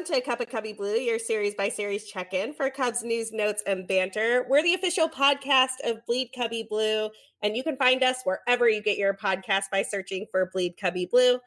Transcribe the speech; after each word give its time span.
welcome 0.00 0.14
to 0.14 0.20
Cup 0.22 0.40
of 0.40 0.48
Cubby 0.48 0.72
Blue, 0.72 0.94
your 0.94 1.18
series 1.18 1.54
by 1.54 1.68
series 1.68 2.06
check 2.06 2.32
in 2.32 2.54
for 2.54 2.70
Cubs 2.70 3.02
news, 3.02 3.32
notes, 3.32 3.62
and 3.66 3.86
banter. 3.86 4.46
We're 4.48 4.62
the 4.62 4.72
official 4.72 5.10
podcast 5.10 5.74
of 5.84 6.06
Bleed 6.06 6.30
Cubby 6.34 6.66
Blue, 6.70 7.10
and 7.42 7.54
you 7.54 7.62
can 7.62 7.76
find 7.76 8.02
us 8.02 8.22
wherever 8.24 8.66
you 8.66 8.82
get 8.82 8.96
your 8.96 9.12
podcast 9.12 9.64
by 9.70 9.82
searching 9.82 10.24
for 10.30 10.48
Bleed 10.54 10.78
Cubby 10.80 11.04
Blue. 11.04 11.38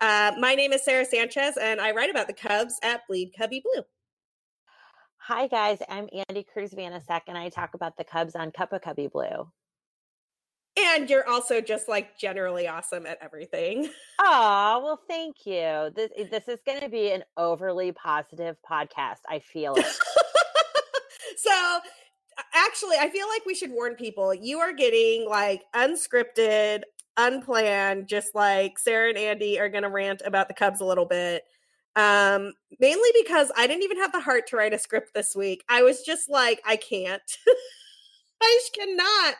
Uh, 0.00 0.32
my 0.40 0.56
name 0.56 0.72
is 0.72 0.84
Sarah 0.84 1.04
Sanchez, 1.04 1.56
and 1.56 1.80
I 1.80 1.92
write 1.92 2.10
about 2.10 2.26
the 2.26 2.32
Cubs 2.32 2.80
at 2.82 3.06
Bleed 3.06 3.32
Cubby 3.38 3.62
Blue. 3.62 3.84
Hi, 5.18 5.46
guys. 5.46 5.78
I'm 5.88 6.08
Andy 6.28 6.42
Cruz 6.42 6.72
Vanasek, 6.72 7.22
and 7.28 7.38
I 7.38 7.48
talk 7.48 7.74
about 7.74 7.96
the 7.96 8.04
Cubs 8.04 8.34
on 8.34 8.50
Cup 8.50 8.72
of 8.72 8.82
Cubby 8.82 9.06
Blue. 9.06 9.46
And 10.80 11.08
you're 11.08 11.28
also 11.28 11.60
just 11.60 11.88
like 11.88 12.18
generally 12.18 12.66
awesome 12.68 13.06
at 13.06 13.18
everything. 13.20 13.90
Oh, 14.22 14.82
well, 14.84 15.00
thank 15.08 15.46
you. 15.46 15.90
This, 15.96 16.10
this 16.30 16.46
is 16.46 16.60
going 16.66 16.80
to 16.80 16.90
be 16.90 17.10
an 17.10 17.24
overly 17.38 17.90
positive 17.92 18.56
podcast. 18.70 19.20
I 19.26 19.38
feel 19.38 19.74
it. 19.76 19.86
so, 21.38 21.78
actually, 22.54 22.96
I 22.98 23.08
feel 23.08 23.26
like 23.28 23.46
we 23.46 23.54
should 23.54 23.70
warn 23.70 23.94
people 23.94 24.34
you 24.34 24.58
are 24.58 24.74
getting 24.74 25.26
like 25.26 25.62
unscripted, 25.74 26.82
unplanned, 27.16 28.08
just 28.08 28.34
like 28.34 28.78
Sarah 28.78 29.08
and 29.08 29.16
Andy 29.16 29.58
are 29.58 29.70
going 29.70 29.84
to 29.84 29.88
rant 29.88 30.20
about 30.26 30.48
the 30.48 30.54
Cubs 30.54 30.82
a 30.82 30.84
little 30.84 31.06
bit. 31.06 31.44
Um, 31.96 32.52
mainly 32.78 33.10
because 33.22 33.50
I 33.56 33.66
didn't 33.66 33.84
even 33.84 33.98
have 33.98 34.12
the 34.12 34.20
heart 34.20 34.48
to 34.48 34.56
write 34.56 34.74
a 34.74 34.78
script 34.78 35.14
this 35.14 35.34
week. 35.34 35.64
I 35.66 35.82
was 35.82 36.02
just 36.02 36.28
like, 36.28 36.60
I 36.66 36.76
can't. 36.76 37.22
I 38.42 38.60
just 38.60 38.74
cannot 38.74 39.34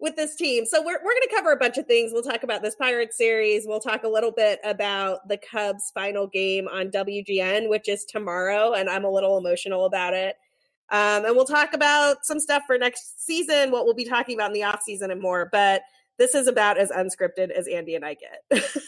with 0.00 0.16
this 0.16 0.36
team. 0.36 0.64
So 0.64 0.80
we're 0.80 0.98
we're 1.02 1.12
going 1.12 1.28
to 1.28 1.34
cover 1.34 1.52
a 1.52 1.56
bunch 1.56 1.78
of 1.78 1.86
things. 1.86 2.12
We'll 2.12 2.22
talk 2.22 2.42
about 2.42 2.62
this 2.62 2.74
Pirates 2.74 3.16
series. 3.16 3.64
We'll 3.66 3.80
talk 3.80 4.04
a 4.04 4.08
little 4.08 4.32
bit 4.32 4.60
about 4.64 5.26
the 5.28 5.38
Cubs 5.38 5.90
final 5.92 6.26
game 6.26 6.68
on 6.68 6.90
WGN, 6.90 7.68
which 7.68 7.88
is 7.88 8.04
tomorrow, 8.04 8.72
and 8.72 8.88
I'm 8.88 9.04
a 9.04 9.10
little 9.10 9.38
emotional 9.38 9.84
about 9.84 10.14
it. 10.14 10.36
Um, 10.90 11.26
and 11.26 11.36
we'll 11.36 11.44
talk 11.44 11.74
about 11.74 12.24
some 12.24 12.40
stuff 12.40 12.62
for 12.66 12.78
next 12.78 13.24
season, 13.24 13.70
what 13.70 13.84
we'll 13.84 13.94
be 13.94 14.06
talking 14.06 14.36
about 14.36 14.50
in 14.50 14.54
the 14.54 14.64
off 14.64 14.82
season 14.82 15.10
and 15.10 15.20
more. 15.20 15.48
But 15.50 15.82
this 16.18 16.34
is 16.34 16.46
about 16.46 16.78
as 16.78 16.90
unscripted 16.90 17.50
as 17.50 17.68
Andy 17.68 17.94
and 17.94 18.04
I 18.04 18.14
get. 18.14 18.64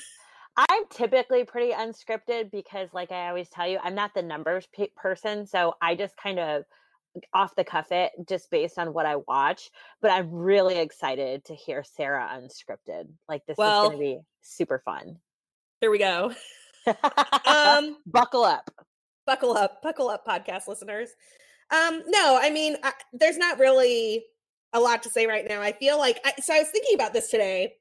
I'm 0.57 0.85
typically 0.91 1.45
pretty 1.45 1.73
unscripted 1.73 2.51
because, 2.51 2.89
like 2.93 3.13
I 3.13 3.29
always 3.29 3.49
tell 3.49 3.69
you, 3.69 3.79
I'm 3.83 3.95
not 3.95 4.15
the 4.15 4.23
numbers 4.23 4.67
pe- 4.75 4.89
person. 4.97 5.47
So 5.47 5.75
I 5.81 5.95
just 5.95 6.17
kind 6.17 6.39
of 6.39 6.65
off 7.33 7.55
the 7.57 7.65
cuff 7.65 7.91
it 7.91 8.13
just 8.29 8.51
based 8.51 8.79
on 8.79 8.93
what 8.93 9.07
I 9.07 9.17
watch. 9.17 9.71
But 10.01 10.13
I'm 10.13 10.31
really 10.31 10.79
excited 10.79 11.45
to 11.47 11.55
hear 11.55 11.85
Sarah 11.85 12.29
unscripted. 12.33 13.09
Like 13.29 13.45
this 13.47 13.57
well, 13.57 13.85
is 13.85 13.89
going 13.89 13.99
to 13.99 14.05
be 14.05 14.21
super 14.43 14.81
fun. 14.85 15.17
Here 15.81 15.91
we 15.91 15.99
go. 15.99 16.33
um, 17.47 17.97
buckle 18.07 18.45
up. 18.45 18.71
Buckle 19.27 19.57
up. 19.57 19.83
Buckle 19.83 20.09
up, 20.09 20.27
podcast 20.27 20.69
listeners. 20.69 21.11
Um, 21.71 22.03
no, 22.07 22.39
I 22.41 22.51
mean, 22.51 22.77
I, 22.83 22.93
there's 23.13 23.39
not 23.39 23.59
really 23.59 24.25
a 24.73 24.81
lot 24.81 25.03
to 25.05 25.11
say 25.11 25.27
right 25.27 25.47
now. 25.49 25.63
I 25.63 25.73
feel 25.73 25.99
like 25.99 26.21
I, 26.25 26.33
so. 26.41 26.55
I 26.55 26.59
was 26.59 26.69
thinking 26.69 26.95
about 26.95 27.13
this 27.13 27.29
today. 27.29 27.75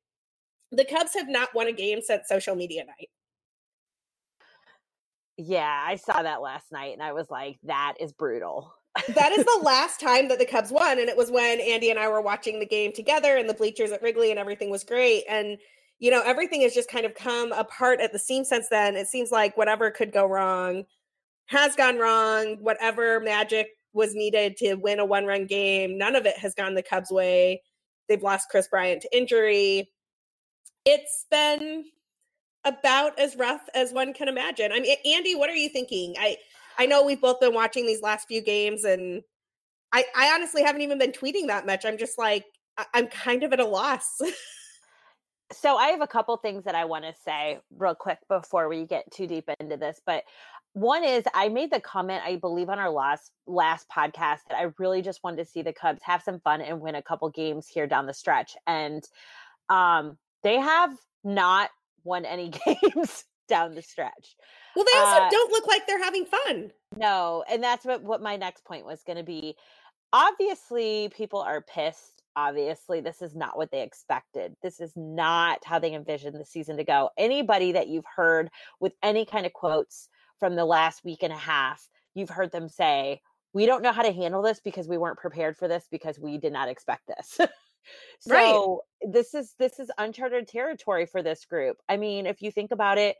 The 0.72 0.86
Cubs 0.86 1.16
have 1.16 1.28
not 1.28 1.50
won 1.56 1.68
a 1.68 1.72
game 1.72 2.02
since 2.02 2.28
social 2.28 2.56
media 2.56 2.86
night. 2.86 3.10
Yeah, 5.38 5.84
I 5.84 5.96
saw 5.96 6.22
that 6.22 6.42
last 6.42 6.72
night 6.72 6.94
and 6.94 7.02
I 7.02 7.14
was 7.14 7.32
like, 7.32 7.58
that 7.64 7.96
is 8.00 8.12
brutal 8.12 8.74
that 9.16 9.32
is 9.32 9.46
the 9.46 9.60
last 9.64 10.00
time 10.00 10.28
that 10.30 10.40
the 10.40 10.46
Cubs 10.46 10.72
won. 10.72 11.00
And 11.00 11.10
it 11.10 11.18
was 11.18 11.32
when 11.32 11.60
Andy 11.60 11.90
and 11.90 12.00
I 12.00 12.08
were 12.08 12.22
watching 12.22 12.60
the 12.60 12.66
game 12.66 12.92
together 12.92 13.38
in 13.38 13.48
the 13.48 13.54
bleachers 13.54 13.92
at 13.92 14.02
Wrigley 14.02 14.32
and 14.32 14.40
everything 14.40 14.70
was 14.70 14.84
great. 14.84 15.24
And, 15.30 15.58
you 16.00 16.12
know, 16.12 16.22
everything 16.24 16.62
has 16.62 16.74
just 16.74 16.90
kind 16.90 17.06
of 17.06 17.16
come 17.16 17.52
apart 17.52 18.00
at 18.00 18.12
the 18.12 18.20
seam 18.20 18.44
since 18.44 18.68
then. 18.70 18.96
It 18.96 19.08
seems 19.08 19.32
like 19.32 19.58
whatever 19.58 19.92
could 19.92 20.12
go 20.12 20.26
wrong 20.26 20.86
has 21.50 21.76
gone 21.76 21.98
wrong. 21.98 22.58
Whatever 22.62 23.20
magic 23.20 23.70
was 23.94 24.14
needed 24.14 24.56
to 24.58 24.76
win 24.76 25.00
a 25.00 25.06
one 25.06 25.26
run 25.26 25.46
game, 25.46 25.98
none 25.98 26.16
of 26.16 26.26
it 26.26 26.38
has 26.38 26.54
gone 26.54 26.76
the 26.76 26.84
Cubs' 26.84 27.12
way. 27.12 27.62
They've 28.08 28.22
lost 28.22 28.50
Kris 28.50 28.68
Bryant 28.68 29.02
to 29.02 29.18
injury. 29.18 29.90
It's 30.86 31.26
been 31.30 31.86
about 32.66 33.18
as 33.20 33.36
rough 33.36 33.62
as 33.74 33.94
one 33.94 34.14
can 34.14 34.28
imagine. 34.28 34.72
I 34.72 34.80
mean, 34.80 34.96
Andy, 35.06 35.36
what 35.36 35.50
are 35.50 35.56
you 35.56 35.70
thinking? 35.70 36.16
I 36.20 36.38
I 36.80 36.86
know 36.86 37.04
we've 37.04 37.20
both 37.20 37.42
been 37.42 37.54
watching 37.54 37.86
these 37.86 38.02
last 38.02 38.28
few 38.28 38.42
games, 38.42 38.86
and 38.86 39.22
I, 39.92 40.06
I 40.16 40.34
honestly 40.34 40.64
haven't 40.64 40.82
even 40.82 40.98
been 40.98 41.12
tweeting 41.12 41.48
that 41.48 41.66
much. 41.66 41.86
I'm 41.86 41.98
just 41.98 42.18
like, 42.18 42.46
I'm 42.94 43.08
kind 43.08 43.44
of 43.44 43.52
at 43.52 43.60
a 43.60 43.66
loss. 43.66 44.22
so 45.52 45.76
I 45.76 45.90
have 45.90 46.02
a 46.02 46.08
couple 46.08 46.38
things 46.38 46.64
that 46.64 46.76
I 46.76 46.86
want 46.86 47.04
to 47.04 47.14
say 47.26 47.60
real 47.78 47.96
quick 47.96 48.20
before 48.30 48.70
we 48.70 48.86
get 48.86 49.12
too 49.12 49.28
deep 49.28 49.50
into 49.60 49.76
this, 49.76 50.00
but 50.06 50.24
one 50.74 51.04
is 51.04 51.24
I 51.34 51.50
made 51.50 51.72
the 51.72 51.82
comment 51.82 52.22
I 52.24 52.36
believe 52.36 52.70
on 52.70 52.80
our 52.80 52.92
last 52.92 53.32
last 53.48 53.88
podcast 53.90 54.40
that 54.50 54.58
I 54.58 54.72
really 54.78 55.02
just 55.02 55.24
wanted 55.24 55.44
to 55.44 55.46
see 55.46 55.62
the 55.64 55.74
Cubs 55.74 56.02
have 56.04 56.22
some 56.22 56.40
fun 56.40 56.62
and 56.62 56.80
win 56.80 56.96
a 56.96 57.02
couple 57.02 57.30
games 57.30 57.68
here 57.68 57.88
down 57.88 58.06
the 58.06 58.14
stretch 58.14 58.56
and 58.68 59.04
um 59.68 60.18
they 60.44 60.58
have 60.58 60.96
not 61.24 61.72
won 62.04 62.24
any 62.24 62.52
games 62.66 63.26
down 63.50 63.76
the 63.76 63.82
stretch. 63.82 64.36
Well, 64.76 64.86
they 64.86 64.98
also 64.98 65.24
uh, 65.24 65.30
don't 65.30 65.52
look 65.52 65.68
like 65.68 65.86
they're 65.86 66.02
having 66.02 66.26
fun. 66.26 66.72
No, 66.96 67.44
and 67.50 67.62
that's 67.62 67.86
what 67.86 68.04
what 68.04 68.22
my 68.22 68.38
next 68.38 68.64
point 68.64 68.86
was 68.86 69.04
going 69.04 69.18
to 69.18 69.24
be. 69.24 69.56
Obviously, 70.14 71.10
people 71.16 71.42
are 71.42 71.62
pissed. 71.62 72.24
Obviously, 72.36 73.02
this 73.02 73.22
is 73.22 73.36
not 73.36 73.58
what 73.58 73.72
they 73.72 73.82
expected. 73.82 74.56
This 74.64 74.80
is 74.80 74.94
not 74.96 75.60
how 75.66 75.80
they 75.80 75.94
envisioned 75.94 76.40
the 76.40 76.46
season 76.46 76.78
to 76.78 76.84
go. 76.84 77.10
Anybody 77.18 77.74
that 77.74 77.88
you've 77.88 78.06
heard 78.16 78.50
with 78.80 78.94
any 79.04 79.26
kind 79.26 79.46
of 79.46 79.54
quotes 79.54 80.08
from 80.40 80.56
the 80.56 80.66
last 80.66 81.04
week 81.04 81.24
and 81.24 81.34
a 81.34 81.38
half, 81.38 81.90
you've 82.16 82.30
heard 82.30 82.52
them 82.52 82.70
say, 82.70 83.22
"We 83.54 83.66
don't 83.66 83.84
know 83.84 83.92
how 83.92 84.04
to 84.04 84.14
handle 84.14 84.42
this 84.42 84.62
because 84.62 84.88
we 84.88 84.98
weren't 84.98 85.18
prepared 85.18 85.58
for 85.58 85.68
this 85.68 85.88
because 85.92 86.18
we 86.18 86.38
did 86.38 86.54
not 86.54 86.70
expect 86.70 87.08
this." 87.08 87.50
so 88.20 88.84
right. 89.02 89.14
this 89.14 89.34
is 89.34 89.56
this 89.60 89.80
is 89.80 89.90
uncharted 89.98 90.48
territory 90.48 91.06
for 91.06 91.24
this 91.24 91.46
group. 91.46 91.78
I 91.88 91.98
mean, 91.98 92.26
if 92.26 92.42
you 92.42 92.52
think 92.52 92.72
about 92.72 92.98
it, 92.98 93.16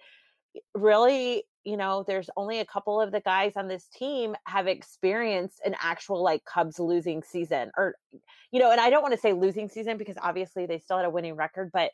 really 0.74 1.44
you 1.64 1.78
know 1.78 2.04
there's 2.08 2.30
only 2.38 2.60
a 2.60 2.66
couple 2.66 3.02
of 3.02 3.12
the 3.12 3.20
guys 3.20 3.54
on 3.56 3.68
this 3.68 3.88
team 3.88 4.36
have 4.46 4.68
experienced 4.68 5.62
an 5.66 5.76
actual 5.80 6.24
like 6.24 6.44
cubs 6.46 6.80
losing 6.80 7.22
season 7.22 7.72
or 7.78 7.96
you 8.52 8.60
know 8.60 8.72
and 8.72 8.80
i 8.80 8.90
don't 8.90 9.02
want 9.02 9.14
to 9.14 9.20
say 9.20 9.34
losing 9.34 9.68
season 9.68 9.98
because 9.98 10.16
obviously 10.22 10.66
they 10.66 10.80
still 10.80 10.98
had 10.98 11.06
a 11.06 11.10
winning 11.10 11.36
record 11.36 11.70
but 11.72 11.92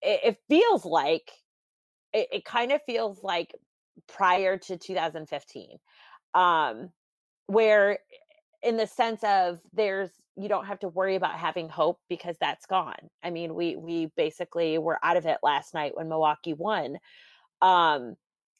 it, 0.00 0.20
it 0.24 0.36
feels 0.48 0.84
like 0.84 1.30
it, 2.12 2.28
it 2.32 2.44
kind 2.44 2.72
of 2.72 2.80
feels 2.84 3.22
like 3.22 3.54
prior 4.08 4.56
to 4.56 4.76
2015 4.76 5.78
um 6.34 6.90
where 7.46 7.98
in 8.62 8.76
the 8.76 8.86
sense 8.86 9.22
of 9.24 9.60
there's 9.72 10.10
you 10.36 10.48
don't 10.48 10.66
have 10.66 10.78
to 10.80 10.88
worry 10.88 11.16
about 11.16 11.34
having 11.34 11.68
hope 11.68 11.98
because 12.08 12.36
that's 12.40 12.66
gone. 12.66 13.10
I 13.22 13.30
mean 13.30 13.54
we 13.54 13.76
we 13.76 14.06
basically 14.16 14.78
were 14.78 14.98
out 15.02 15.16
of 15.16 15.26
it 15.26 15.38
last 15.42 15.74
night 15.74 15.96
when 15.96 16.08
milwaukee 16.08 16.54
won. 16.54 16.98
Um 17.62 18.16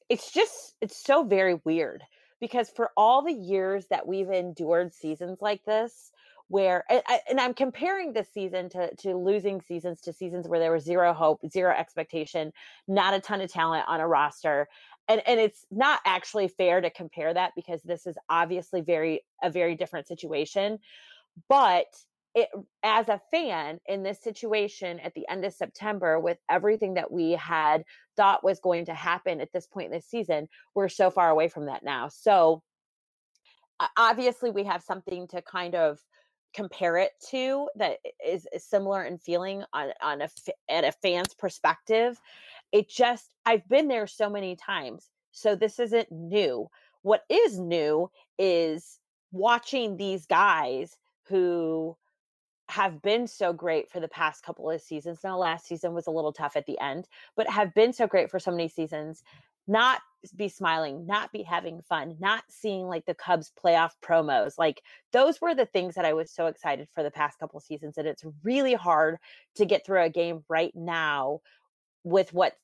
it's 0.09 0.33
just 0.33 0.75
it's 0.81 0.97
so 0.97 1.25
very 1.25 1.61
weird 1.65 2.03
because 2.41 2.71
for 2.71 2.91
all 2.97 3.23
the 3.23 3.33
years 3.33 3.87
that 3.91 4.07
we've 4.07 4.31
endured 4.31 4.95
seasons 4.95 5.39
like 5.41 5.65
this 5.65 6.11
where 6.49 6.85
and, 6.89 7.03
and 7.29 7.41
i'm 7.41 7.53
comparing 7.53 8.13
this 8.13 8.29
season 8.33 8.69
to 8.71 8.95
to 8.97 9.15
losing 9.15 9.61
seasons 9.61 10.01
to 10.01 10.13
seasons 10.13 10.49
where 10.49 10.59
there 10.59 10.73
was 10.73 10.85
zero 10.85 11.13
hope 11.13 11.41
zero 11.51 11.75
expectation 11.75 12.53
not 12.87 13.15
a 13.15 13.21
ton 13.21 13.41
of 13.41 13.53
talent 13.53 13.85
on 13.87 14.01
a 14.01 14.09
roster 14.09 14.67
and 15.09 15.23
and 15.27 15.41
it's 15.41 15.67
not 15.71 16.01
actually 16.05 16.49
fair 16.49 16.81
to 16.81 16.91
compare 16.91 17.33
that 17.35 17.53
because 17.57 17.83
this 17.83 18.07
is 18.07 18.17
obviously 18.29 18.81
very 18.81 19.25
a 19.43 19.51
very 19.51 19.75
different 19.75 20.07
situation 20.07 20.79
but 21.49 21.87
it, 22.35 22.49
as 22.83 23.09
a 23.09 23.21
fan 23.31 23.81
in 23.87 24.03
this 24.03 24.23
situation 24.23 25.01
at 25.01 25.15
the 25.15 25.27
end 25.29 25.45
of 25.45 25.53
September, 25.53 26.21
with 26.21 26.39
everything 26.49 26.95
that 26.95 27.11
we 27.11 27.33
had 27.33 27.85
thought 28.17 28.45
was 28.45 28.61
going 28.61 28.85
to 28.87 28.95
happen 28.95 29.41
at 29.41 29.53
this 29.53 29.67
point 29.67 29.87
in 29.87 29.99
the 29.99 30.01
season, 30.01 30.49
we're 30.75 30.89
so 30.89 31.11
far 31.11 31.31
away 31.31 31.49
from 31.49 31.67
that 31.67 31.83
now. 31.83 32.09
So 32.09 32.63
obviously, 33.97 34.51
we 34.51 34.65
have 34.65 34.83
something 34.83 35.27
to 35.29 35.43
kind 35.43 35.75
of 35.75 35.99
compare 36.55 36.97
it 36.97 37.13
to 37.31 37.69
that 37.77 37.99
is, 38.25 38.47
is 38.53 38.65
similar 38.65 39.05
in 39.05 39.19
feeling 39.19 39.65
on 39.73 39.91
on 40.03 40.23
a 40.23 40.29
at 40.69 40.85
a 40.85 40.93
fan's 40.93 41.35
perspective. 41.35 42.21
It 42.73 42.89
just 42.89 43.35
I've 43.47 43.69
been 43.69 43.89
there 43.89 44.07
so 44.07 44.29
many 44.29 44.57
times, 44.57 45.11
so 45.33 45.55
this 45.55 45.79
isn't 45.79 46.11
new. 46.11 46.69
What 47.03 47.23
is 47.29 47.59
new 47.59 48.11
is 48.39 48.99
watching 49.33 49.97
these 49.97 50.27
guys 50.27 50.97
who 51.29 51.97
have 52.69 53.01
been 53.01 53.27
so 53.27 53.53
great 53.53 53.91
for 53.91 54.01
the 54.01 54.09
past 54.09 54.43
couple 54.43 54.71
of 54.71 54.81
seasons. 54.81 55.21
Now, 55.25 55.39
last 55.39 55.67
season 55.67 55.95
was 55.95 56.07
a 56.07 56.11
little 56.11 56.33
tough 56.33 56.57
at 56.57 56.67
the 56.67 56.79
end, 56.79 57.09
but 57.35 57.49
have 57.49 57.73
been 57.75 57.93
so 57.93 58.07
great 58.07 58.31
for 58.31 58.39
so 58.39 58.51
many 58.51 58.69
seasons. 58.69 59.23
Not 59.67 60.01
be 60.35 60.49
smiling, 60.49 61.07
not 61.07 61.31
be 61.31 61.43
having 61.43 61.81
fun, 61.83 62.17
not 62.19 62.43
seeing 62.49 62.87
like 62.87 63.07
the 63.07 63.15
Cubs 63.15 63.53
playoff 63.63 63.93
promos. 64.03 64.59
Like 64.59 64.83
those 65.13 65.41
were 65.41 65.55
the 65.55 65.67
things 65.67 65.95
that 65.95 66.05
I 66.05 66.13
was 66.13 66.31
so 66.31 66.47
excited 66.47 66.89
for 66.95 67.03
the 67.03 67.11
past 67.11 67.39
couple 67.39 67.61
seasons. 67.61 67.97
And 67.97 68.07
it's 68.07 68.25
really 68.43 68.75
hard 68.75 69.19
to 69.57 69.65
get 69.65 69.87
through 69.87 70.03
a 70.03 70.11
game 70.11 70.45
right 70.49 70.73
now 70.75 71.41
with 72.09 72.33
what 72.33 72.55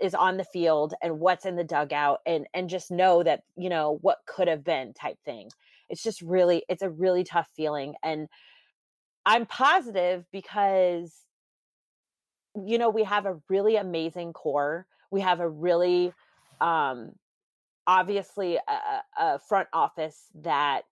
is 0.00 0.14
on 0.14 0.36
the 0.36 0.44
field 0.44 0.94
and 1.02 1.20
what's 1.20 1.46
in 1.46 1.56
the 1.56 1.64
dugout 1.64 2.18
and 2.26 2.46
and 2.52 2.68
just 2.68 2.90
know 2.90 3.22
that 3.22 3.42
you 3.56 3.68
know 3.68 3.98
what 4.02 4.18
could 4.26 4.48
have 4.48 4.64
been 4.64 4.92
type 4.92 5.18
thing. 5.24 5.50
It's 5.88 6.02
just 6.02 6.20
really 6.22 6.64
it's 6.68 6.82
a 6.82 6.90
really 6.90 7.24
tough 7.24 7.48
feeling 7.56 7.94
and 8.02 8.28
i'm 9.26 9.46
positive 9.46 10.24
because 10.32 11.12
you 12.54 12.78
know 12.78 12.90
we 12.90 13.04
have 13.04 13.26
a 13.26 13.38
really 13.48 13.76
amazing 13.76 14.32
core. 14.32 14.86
We 15.10 15.20
have 15.20 15.40
a 15.40 15.48
really 15.48 16.12
um 16.60 17.12
obviously 17.86 18.56
a, 18.56 19.22
a 19.22 19.38
front 19.38 19.68
office 19.72 20.18
that 20.42 20.84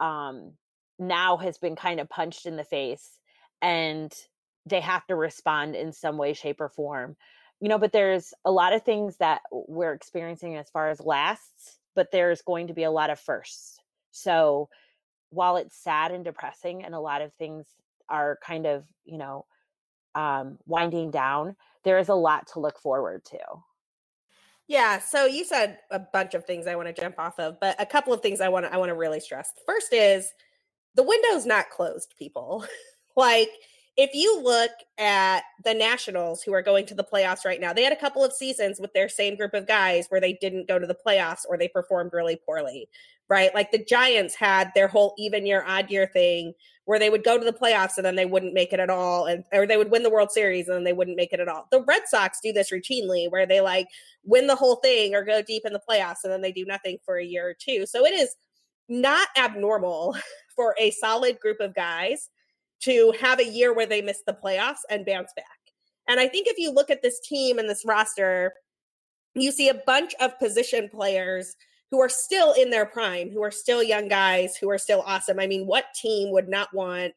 um 0.00 0.52
now 0.98 1.36
has 1.36 1.58
been 1.58 1.76
kind 1.76 2.00
of 2.00 2.08
punched 2.08 2.46
in 2.46 2.56
the 2.56 2.64
face 2.64 3.18
and 3.62 4.12
they 4.68 4.80
have 4.80 5.06
to 5.06 5.14
respond 5.14 5.74
in 5.74 5.92
some 5.92 6.16
way 6.16 6.32
shape 6.32 6.60
or 6.60 6.68
form. 6.68 7.16
You 7.60 7.68
know 7.68 7.78
but 7.78 7.92
there's 7.92 8.32
a 8.44 8.52
lot 8.52 8.72
of 8.72 8.82
things 8.82 9.16
that 9.16 9.42
we're 9.50 9.92
experiencing 9.92 10.56
as 10.56 10.70
far 10.70 10.90
as 10.90 11.00
lasts 11.00 11.78
but 11.96 12.12
there's 12.12 12.42
going 12.42 12.68
to 12.68 12.74
be 12.74 12.84
a 12.84 12.90
lot 12.90 13.10
of 13.10 13.18
firsts. 13.18 13.78
So 14.12 14.68
while 15.30 15.56
it's 15.56 15.76
sad 15.76 16.12
and 16.12 16.24
depressing 16.24 16.84
and 16.84 16.94
a 16.94 17.00
lot 17.00 17.22
of 17.22 17.32
things 17.34 17.66
are 18.08 18.38
kind 18.42 18.66
of 18.66 18.84
you 19.04 19.18
know 19.18 19.44
um 20.14 20.58
winding 20.66 21.10
down 21.10 21.54
there 21.84 21.98
is 21.98 22.08
a 22.08 22.14
lot 22.14 22.46
to 22.48 22.60
look 22.60 22.78
forward 22.78 23.24
to. 23.26 23.38
Yeah 24.68 25.00
so 25.00 25.26
you 25.26 25.44
said 25.44 25.78
a 25.90 25.98
bunch 25.98 26.34
of 26.34 26.44
things 26.44 26.66
i 26.66 26.76
want 26.76 26.88
to 26.94 27.00
jump 27.00 27.18
off 27.18 27.38
of 27.38 27.58
but 27.60 27.74
a 27.80 27.86
couple 27.86 28.12
of 28.12 28.20
things 28.20 28.40
i 28.40 28.48
want 28.48 28.66
to 28.66 28.72
i 28.72 28.76
want 28.76 28.90
to 28.90 28.94
really 28.94 29.20
stress. 29.20 29.52
First 29.66 29.92
is 29.92 30.32
the 30.94 31.02
window's 31.02 31.46
not 31.46 31.70
closed 31.70 32.14
people. 32.18 32.64
Like 33.16 33.50
if 33.98 34.14
you 34.14 34.40
look 34.40 34.70
at 34.96 35.42
the 35.64 35.74
Nationals 35.74 36.40
who 36.40 36.54
are 36.54 36.62
going 36.62 36.86
to 36.86 36.94
the 36.94 37.02
playoffs 37.02 37.44
right 37.44 37.60
now, 37.60 37.72
they 37.72 37.82
had 37.82 37.92
a 37.92 37.96
couple 37.96 38.24
of 38.24 38.32
seasons 38.32 38.78
with 38.78 38.92
their 38.92 39.08
same 39.08 39.36
group 39.36 39.54
of 39.54 39.66
guys 39.66 40.06
where 40.08 40.20
they 40.20 40.34
didn't 40.34 40.68
go 40.68 40.78
to 40.78 40.86
the 40.86 40.96
playoffs 41.04 41.40
or 41.48 41.58
they 41.58 41.66
performed 41.66 42.12
really 42.12 42.36
poorly, 42.36 42.88
right? 43.28 43.52
Like 43.56 43.72
the 43.72 43.84
Giants 43.84 44.36
had 44.36 44.70
their 44.72 44.86
whole 44.86 45.14
even 45.18 45.44
year, 45.44 45.64
odd 45.66 45.90
year 45.90 46.08
thing 46.12 46.52
where 46.84 47.00
they 47.00 47.10
would 47.10 47.24
go 47.24 47.38
to 47.38 47.44
the 47.44 47.52
playoffs 47.52 47.96
and 47.96 48.06
then 48.06 48.14
they 48.14 48.24
wouldn't 48.24 48.54
make 48.54 48.72
it 48.72 48.78
at 48.78 48.88
all 48.88 49.26
and 49.26 49.42
or 49.52 49.66
they 49.66 49.76
would 49.76 49.90
win 49.90 50.04
the 50.04 50.10
World 50.10 50.30
Series 50.30 50.68
and 50.68 50.76
then 50.76 50.84
they 50.84 50.92
wouldn't 50.92 51.16
make 51.16 51.32
it 51.32 51.40
at 51.40 51.48
all. 51.48 51.66
The 51.72 51.82
Red 51.82 52.02
Sox 52.06 52.38
do 52.40 52.52
this 52.52 52.70
routinely 52.70 53.28
where 53.28 53.46
they 53.46 53.60
like 53.60 53.88
win 54.22 54.46
the 54.46 54.54
whole 54.54 54.76
thing 54.76 55.16
or 55.16 55.24
go 55.24 55.42
deep 55.42 55.64
in 55.66 55.72
the 55.72 55.82
playoffs 55.90 56.22
and 56.22 56.32
then 56.32 56.40
they 56.40 56.52
do 56.52 56.64
nothing 56.64 56.98
for 57.04 57.18
a 57.18 57.24
year 57.24 57.48
or 57.48 57.54
two. 57.58 57.84
So 57.84 58.06
it 58.06 58.14
is 58.14 58.36
not 58.88 59.26
abnormal 59.36 60.16
for 60.54 60.76
a 60.78 60.92
solid 60.92 61.40
group 61.40 61.58
of 61.58 61.74
guys 61.74 62.30
to 62.80 63.12
have 63.20 63.40
a 63.40 63.46
year 63.46 63.74
where 63.74 63.86
they 63.86 64.02
miss 64.02 64.22
the 64.26 64.36
playoffs 64.42 64.78
and 64.90 65.06
bounce 65.06 65.32
back. 65.36 65.46
And 66.08 66.18
I 66.18 66.28
think 66.28 66.46
if 66.46 66.58
you 66.58 66.70
look 66.72 66.90
at 66.90 67.02
this 67.02 67.20
team 67.20 67.58
and 67.58 67.68
this 67.68 67.84
roster, 67.84 68.52
you 69.34 69.52
see 69.52 69.68
a 69.68 69.82
bunch 69.86 70.14
of 70.20 70.38
position 70.38 70.88
players 70.88 71.54
who 71.90 72.00
are 72.00 72.08
still 72.08 72.52
in 72.52 72.70
their 72.70 72.86
prime, 72.86 73.30
who 73.30 73.42
are 73.42 73.50
still 73.50 73.82
young 73.82 74.08
guys, 74.08 74.56
who 74.56 74.70
are 74.70 74.78
still 74.78 75.02
awesome. 75.06 75.38
I 75.38 75.46
mean, 75.46 75.66
what 75.66 75.86
team 75.94 76.32
would 76.32 76.48
not 76.48 76.72
want 76.74 77.12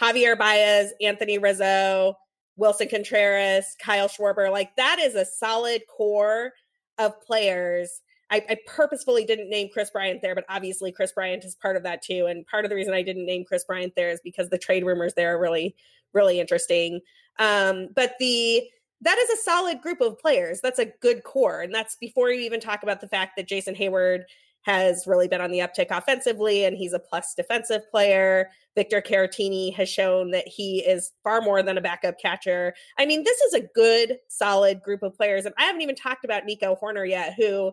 Javier 0.00 0.38
Baez, 0.38 0.92
Anthony 1.00 1.38
Rizzo, 1.38 2.14
Willson 2.58 2.88
Contreras, 2.88 3.76
Kyle 3.82 4.08
Schwarber? 4.08 4.50
Like 4.50 4.74
that 4.76 4.98
is 4.98 5.14
a 5.14 5.24
solid 5.24 5.82
core 5.94 6.52
of 6.98 7.20
players 7.22 8.00
I, 8.30 8.44
I, 8.48 8.56
purposefully 8.66 9.24
didn't 9.24 9.50
name 9.50 9.68
Kris 9.72 9.90
Bryant 9.90 10.22
there, 10.22 10.34
but 10.34 10.44
obviously 10.48 10.92
Kris 10.92 11.12
Bryant 11.12 11.44
is 11.44 11.56
part 11.56 11.76
of 11.76 11.82
that 11.82 12.02
too. 12.02 12.26
And 12.26 12.46
part 12.46 12.64
of 12.64 12.68
the 12.68 12.76
reason 12.76 12.94
I 12.94 13.02
didn't 13.02 13.26
name 13.26 13.44
Kris 13.44 13.64
Bryant 13.64 13.94
there 13.96 14.10
is 14.10 14.20
because 14.22 14.48
the 14.48 14.58
trade 14.58 14.84
rumors 14.84 15.14
there 15.14 15.34
are 15.34 15.40
really, 15.40 15.74
really 16.12 16.38
interesting. 16.38 17.00
Um, 17.38 17.88
but 17.94 18.14
the 18.20 18.62
that 19.02 19.18
is 19.18 19.30
a 19.30 19.42
solid 19.42 19.80
group 19.80 20.00
of 20.00 20.18
players. 20.18 20.60
That's 20.60 20.78
a 20.78 20.92
good 21.00 21.24
core. 21.24 21.62
And 21.62 21.74
that's 21.74 21.96
before 21.96 22.30
you 22.30 22.40
even 22.42 22.60
talk 22.60 22.82
about 22.82 23.00
the 23.00 23.08
fact 23.08 23.32
that 23.36 23.48
Jason 23.48 23.74
Heyward 23.74 24.24
has 24.62 25.06
really 25.06 25.26
been 25.26 25.40
on 25.40 25.50
the 25.50 25.60
uptick 25.60 25.86
offensively 25.90 26.64
and 26.64 26.76
he's 26.76 26.92
a 26.92 26.98
plus 26.98 27.34
defensive 27.34 27.90
player. 27.90 28.50
Victor 28.74 29.00
Caratini 29.00 29.74
has 29.74 29.88
shown 29.88 30.30
that 30.32 30.46
he 30.46 30.80
is 30.80 31.12
far 31.24 31.40
more 31.40 31.62
than 31.62 31.78
a 31.78 31.80
backup 31.80 32.20
catcher. 32.20 32.74
I 32.98 33.06
mean, 33.06 33.24
this 33.24 33.40
is 33.40 33.54
a 33.54 33.68
good, 33.74 34.18
solid 34.28 34.82
group 34.82 35.02
of 35.02 35.16
players. 35.16 35.46
And 35.46 35.54
I 35.58 35.64
haven't 35.64 35.80
even 35.80 35.96
talked 35.96 36.26
about 36.26 36.44
Nico 36.44 36.76
Hoerner 36.80 37.08
yet, 37.08 37.34
who 37.38 37.72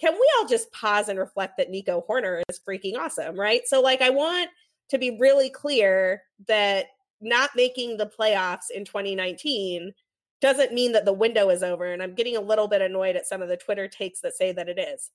can 0.00 0.14
we 0.14 0.32
all 0.38 0.46
just 0.46 0.72
pause 0.72 1.08
and 1.08 1.18
reflect 1.18 1.56
that 1.58 1.70
Nico 1.70 2.04
Hoerner 2.08 2.42
is 2.48 2.58
freaking 2.58 2.96
awesome, 2.96 3.38
right? 3.38 3.62
So, 3.66 3.80
like, 3.80 4.00
I 4.00 4.10
want 4.10 4.50
to 4.88 4.98
be 4.98 5.18
really 5.18 5.50
clear 5.50 6.22
that 6.48 6.86
not 7.20 7.50
making 7.54 7.96
the 7.96 8.10
playoffs 8.18 8.70
in 8.74 8.84
2019 8.84 9.92
doesn't 10.40 10.72
mean 10.72 10.92
that 10.92 11.04
the 11.04 11.12
window 11.12 11.50
is 11.50 11.62
over. 11.62 11.92
And 11.92 12.02
I'm 12.02 12.14
getting 12.14 12.36
a 12.36 12.40
little 12.40 12.66
bit 12.66 12.80
annoyed 12.80 13.14
at 13.14 13.26
some 13.26 13.42
of 13.42 13.48
the 13.48 13.58
Twitter 13.58 13.88
takes 13.88 14.20
that 14.20 14.34
say 14.34 14.52
that 14.52 14.68
it 14.68 14.78
is. 14.78 15.10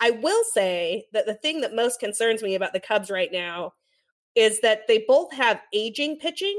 I 0.00 0.10
will 0.10 0.42
say 0.54 1.04
that 1.12 1.26
the 1.26 1.34
thing 1.34 1.60
that 1.60 1.74
most 1.74 2.00
concerns 2.00 2.42
me 2.42 2.54
about 2.54 2.72
the 2.72 2.80
Cubs 2.80 3.10
right 3.10 3.30
now 3.30 3.74
is 4.34 4.60
that 4.62 4.88
they 4.88 5.04
both 5.06 5.32
have 5.34 5.60
aging 5.74 6.16
pitching 6.18 6.58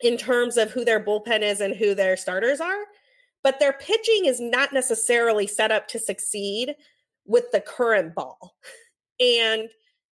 in 0.00 0.16
terms 0.16 0.56
of 0.56 0.72
who 0.72 0.84
their 0.84 1.02
bullpen 1.02 1.42
is 1.42 1.60
and 1.60 1.76
who 1.76 1.94
their 1.94 2.16
starters 2.16 2.60
are 2.60 2.84
but 3.42 3.58
their 3.58 3.72
pitching 3.72 4.26
is 4.26 4.40
not 4.40 4.72
necessarily 4.72 5.46
set 5.46 5.72
up 5.72 5.88
to 5.88 5.98
succeed 5.98 6.74
with 7.26 7.50
the 7.52 7.60
current 7.60 8.14
ball. 8.14 8.56
And 9.20 9.68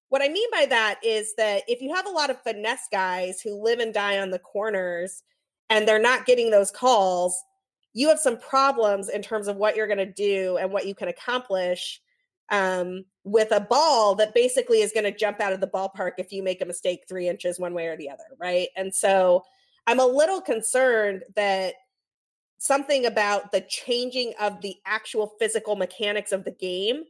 what 0.09 0.23
I 0.23 0.29
mean 0.29 0.49
by 0.53 0.67
that 0.67 1.01
is 1.03 1.35
that 1.37 1.63
if 1.67 1.81
you 1.81 1.95
have 1.95 2.07
a 2.07 2.11
lot 2.11 2.31
of 2.31 2.41
finesse 2.43 2.89
guys 2.91 3.41
who 3.41 3.63
live 3.63 3.81
and 3.81 3.93
die 3.93 4.19
on 4.19 4.31
the 4.31 4.39
corners 4.39 5.23
and 5.69 5.87
they're 5.87 5.99
not 5.99 6.27
getting 6.27 6.51
those 6.51 6.71
calls, 6.71 7.37
you 7.93 8.09
have 8.09 8.19
some 8.19 8.39
problems 8.39 9.09
in 9.09 9.23
terms 9.23 9.49
of 9.49 9.57
what 9.57 9.75
you're 9.75 9.87
going 9.87 9.99
to 9.99 10.07
do 10.07 10.59
and 10.59 10.71
what 10.71 10.87
you 10.87 10.95
can 10.95 11.09
accomplish 11.09 12.01
um, 12.51 13.05
with 13.25 13.51
a 13.51 13.61
ball 13.61 14.15
that 14.15 14.35
basically 14.35 14.81
is 14.81 14.93
going 14.93 15.05
to 15.05 15.17
jump 15.17 15.41
out 15.41 15.53
of 15.53 15.61
the 15.61 15.67
ballpark 15.67 16.13
if 16.19 16.33
you 16.33 16.43
make 16.43 16.63
a 16.63 16.67
mistake 16.67 17.05
three 17.09 17.29
inches 17.29 17.59
one 17.59 17.75
way 17.75 17.87
or 17.87 17.97
the 17.97 18.09
other, 18.09 18.25
right? 18.39 18.69
And 18.77 18.95
so 18.95 19.43
I'm 19.87 19.99
a 19.99 20.07
little 20.07 20.41
concerned 20.41 21.25
that 21.35 21.75
something 22.59 23.07
about 23.07 23.53
the 23.53 23.61
changing 23.63 24.33
of 24.41 24.61
the 24.61 24.77
actual 24.87 25.35
physical 25.39 25.77
mechanics 25.77 26.33
of 26.33 26.45
the 26.45 26.51
game 26.51 27.05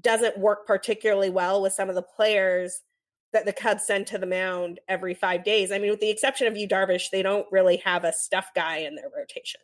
doesn't 0.00 0.38
work 0.38 0.66
particularly 0.66 1.30
well 1.30 1.62
with 1.62 1.72
some 1.72 1.88
of 1.88 1.94
the 1.94 2.02
players 2.02 2.82
that 3.32 3.44
the 3.44 3.52
Cubs 3.52 3.84
send 3.84 4.06
to 4.06 4.18
the 4.18 4.26
mound 4.26 4.80
every 4.88 5.14
five 5.14 5.44
days. 5.44 5.72
I 5.72 5.78
mean, 5.78 5.90
with 5.90 6.00
the 6.00 6.10
exception 6.10 6.46
of 6.46 6.56
Yu 6.56 6.68
Darvish, 6.68 7.10
they 7.10 7.22
don't 7.22 7.46
really 7.50 7.78
have 7.78 8.04
a 8.04 8.12
stuff 8.12 8.50
guy 8.54 8.78
in 8.78 8.94
their 8.94 9.10
rotation. 9.14 9.60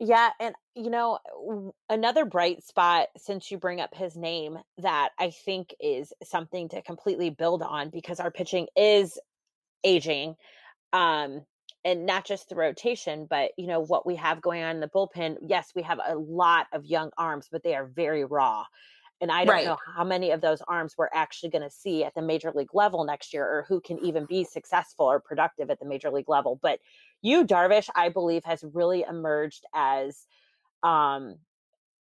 Yeah, 0.00 0.30
and 0.38 0.54
you 0.76 0.90
know, 0.90 1.18
another 1.90 2.24
bright 2.24 2.62
spot 2.62 3.08
since 3.16 3.50
you 3.50 3.58
bring 3.58 3.80
up 3.80 3.92
his 3.94 4.16
name 4.16 4.58
that 4.78 5.08
I 5.18 5.30
think 5.30 5.74
is 5.80 6.12
something 6.22 6.68
to 6.68 6.82
completely 6.82 7.30
build 7.30 7.62
on 7.62 7.90
because 7.90 8.20
our 8.20 8.30
pitching 8.30 8.68
is 8.76 9.18
aging. 9.82 10.36
Um, 10.92 11.42
and 11.84 12.06
not 12.06 12.24
just 12.24 12.48
the 12.48 12.56
rotation, 12.56 13.26
but 13.28 13.52
you 13.56 13.66
know 13.66 13.80
what 13.80 14.06
we 14.06 14.16
have 14.16 14.42
going 14.42 14.62
on 14.62 14.76
in 14.76 14.80
the 14.80 14.88
bullpen. 14.88 15.36
Yes, 15.46 15.72
we 15.74 15.82
have 15.82 16.00
a 16.06 16.16
lot 16.16 16.66
of 16.72 16.84
young 16.84 17.10
arms, 17.16 17.48
but 17.50 17.62
they 17.62 17.74
are 17.74 17.86
very 17.86 18.24
raw. 18.24 18.64
And 19.20 19.32
I 19.32 19.44
don't 19.44 19.54
right. 19.54 19.64
know 19.64 19.78
how 19.96 20.04
many 20.04 20.30
of 20.30 20.40
those 20.40 20.62
arms 20.68 20.94
we're 20.96 21.08
actually 21.12 21.50
going 21.50 21.62
to 21.62 21.70
see 21.70 22.04
at 22.04 22.14
the 22.14 22.22
major 22.22 22.52
league 22.54 22.74
level 22.74 23.04
next 23.04 23.34
year, 23.34 23.44
or 23.44 23.64
who 23.68 23.80
can 23.80 23.98
even 23.98 24.26
be 24.26 24.44
successful 24.44 25.06
or 25.06 25.18
productive 25.18 25.70
at 25.70 25.80
the 25.80 25.86
major 25.86 26.10
league 26.10 26.28
level. 26.28 26.58
But 26.60 26.78
you, 27.20 27.44
Darvish, 27.44 27.88
I 27.96 28.10
believe, 28.10 28.44
has 28.44 28.64
really 28.72 29.04
emerged 29.08 29.64
as 29.74 30.26
um, 30.84 31.34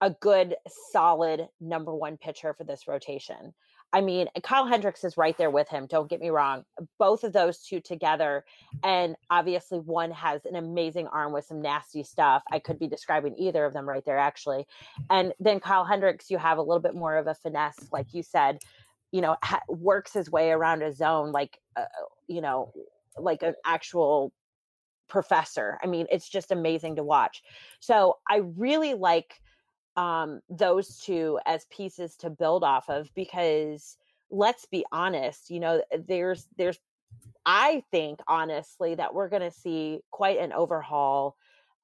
a 0.01 0.11
good, 0.11 0.57
solid 0.93 1.49
number 1.59 1.95
one 1.95 2.19
pitcher 2.19 2.53
for 2.53 2.65
this 2.65 2.87
rotation. 2.87 3.55
I 3.93 4.01
mean, 4.01 4.29
Kyle 4.43 4.67
Hendricks 4.67 5.05
is 5.05 5.17
right 5.17 5.37
there 5.39 5.51
with 5.51 5.69
him. 5.69 5.87
Don't 5.87 6.11
get 6.11 6.21
me 6.21 6.29
wrong. 6.29 6.65
Both 6.99 7.25
of 7.25 7.33
those 7.33 7.61
two 7.61 7.81
together. 7.81 8.45
And 8.83 9.17
obviously, 9.31 9.79
one 9.79 10.11
has 10.11 10.45
an 10.45 10.57
amazing 10.57 11.07
arm 11.07 11.33
with 11.33 11.47
some 11.47 11.63
nasty 11.63 12.03
stuff. 12.03 12.43
I 12.51 12.59
could 12.59 12.79
be 12.79 12.89
describing 12.89 13.37
either 13.39 13.65
of 13.65 13.73
them 13.73 13.89
right 13.89 14.05
there, 14.05 14.19
actually. 14.19 14.67
And 15.09 15.33
then 15.41 15.61
Kyle 15.61 15.85
Hendricks, 15.85 16.31
you 16.31 16.39
have 16.39 16.59
a 16.59 16.63
little 16.63 16.83
bit 16.83 16.95
more 16.95 17.17
of 17.17 17.27
a 17.27 17.35
finesse, 17.35 17.89
like 17.93 18.13
you 18.13 18.23
said, 18.23 18.59
you 19.13 19.21
know, 19.21 19.37
ha- 19.43 19.63
works 19.69 20.13
his 20.13 20.31
way 20.31 20.51
around 20.51 20.83
a 20.83 20.93
zone 20.93 21.33
like, 21.33 21.59
uh, 21.77 21.85
you 22.27 22.41
know, 22.41 22.73
like 23.17 23.43
an 23.43 23.55
actual 23.65 24.33
professor. 25.09 25.79
I 25.83 25.87
mean, 25.87 26.07
it's 26.11 26.29
just 26.29 26.51
amazing 26.51 26.97
to 26.97 27.05
watch. 27.05 27.43
So 27.81 28.19
I 28.29 28.43
really 28.57 28.95
like 28.95 29.41
um, 29.97 30.41
those 30.49 30.99
two 30.99 31.39
as 31.47 31.67
pieces 31.71 32.17
to 32.17 32.31
build 32.31 32.65
off 32.65 32.89
of 32.89 33.13
because 33.15 33.97
let's 34.31 34.67
be 34.67 34.85
honest, 34.93 35.51
you 35.51 35.61
know, 35.61 35.83
there's 36.07 36.47
there's 36.57 36.79
I 37.45 37.83
think 37.91 38.21
honestly 38.29 38.97
that 38.97 39.15
we're 39.15 39.29
going 39.29 39.43
to 39.43 39.51
see 39.51 40.01
quite 40.11 40.39
an 40.39 40.53
overhaul 40.53 41.37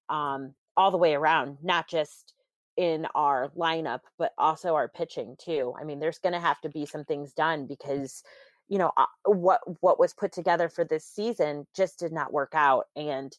um, 0.09 0.55
all 0.77 0.91
the 0.91 0.99
way 0.99 1.15
around, 1.15 1.59
not 1.63 1.89
just 1.89 2.35
in 2.77 3.07
our 3.15 3.51
lineup, 3.57 4.01
but 4.19 4.33
also 4.39 4.75
our 4.75 4.89
pitching 4.89 5.37
too. 5.39 5.75
I 5.81 5.85
mean, 5.85 6.01
there's 6.01 6.19
going 6.19 6.33
to 6.33 6.41
have 6.41 6.61
to 6.63 6.69
be 6.69 6.87
some 6.87 7.05
things 7.05 7.33
done 7.33 7.67
because 7.67 8.23
you 8.69 8.79
know 8.79 8.93
uh, 8.97 9.07
what 9.27 9.61
what 9.81 9.99
was 9.99 10.15
put 10.15 10.33
together 10.33 10.69
for 10.69 10.85
this 10.85 11.05
season 11.05 11.67
just 11.77 11.99
did 11.99 12.13
not 12.13 12.33
work 12.33 12.53
out 12.55 12.87
and 12.97 13.37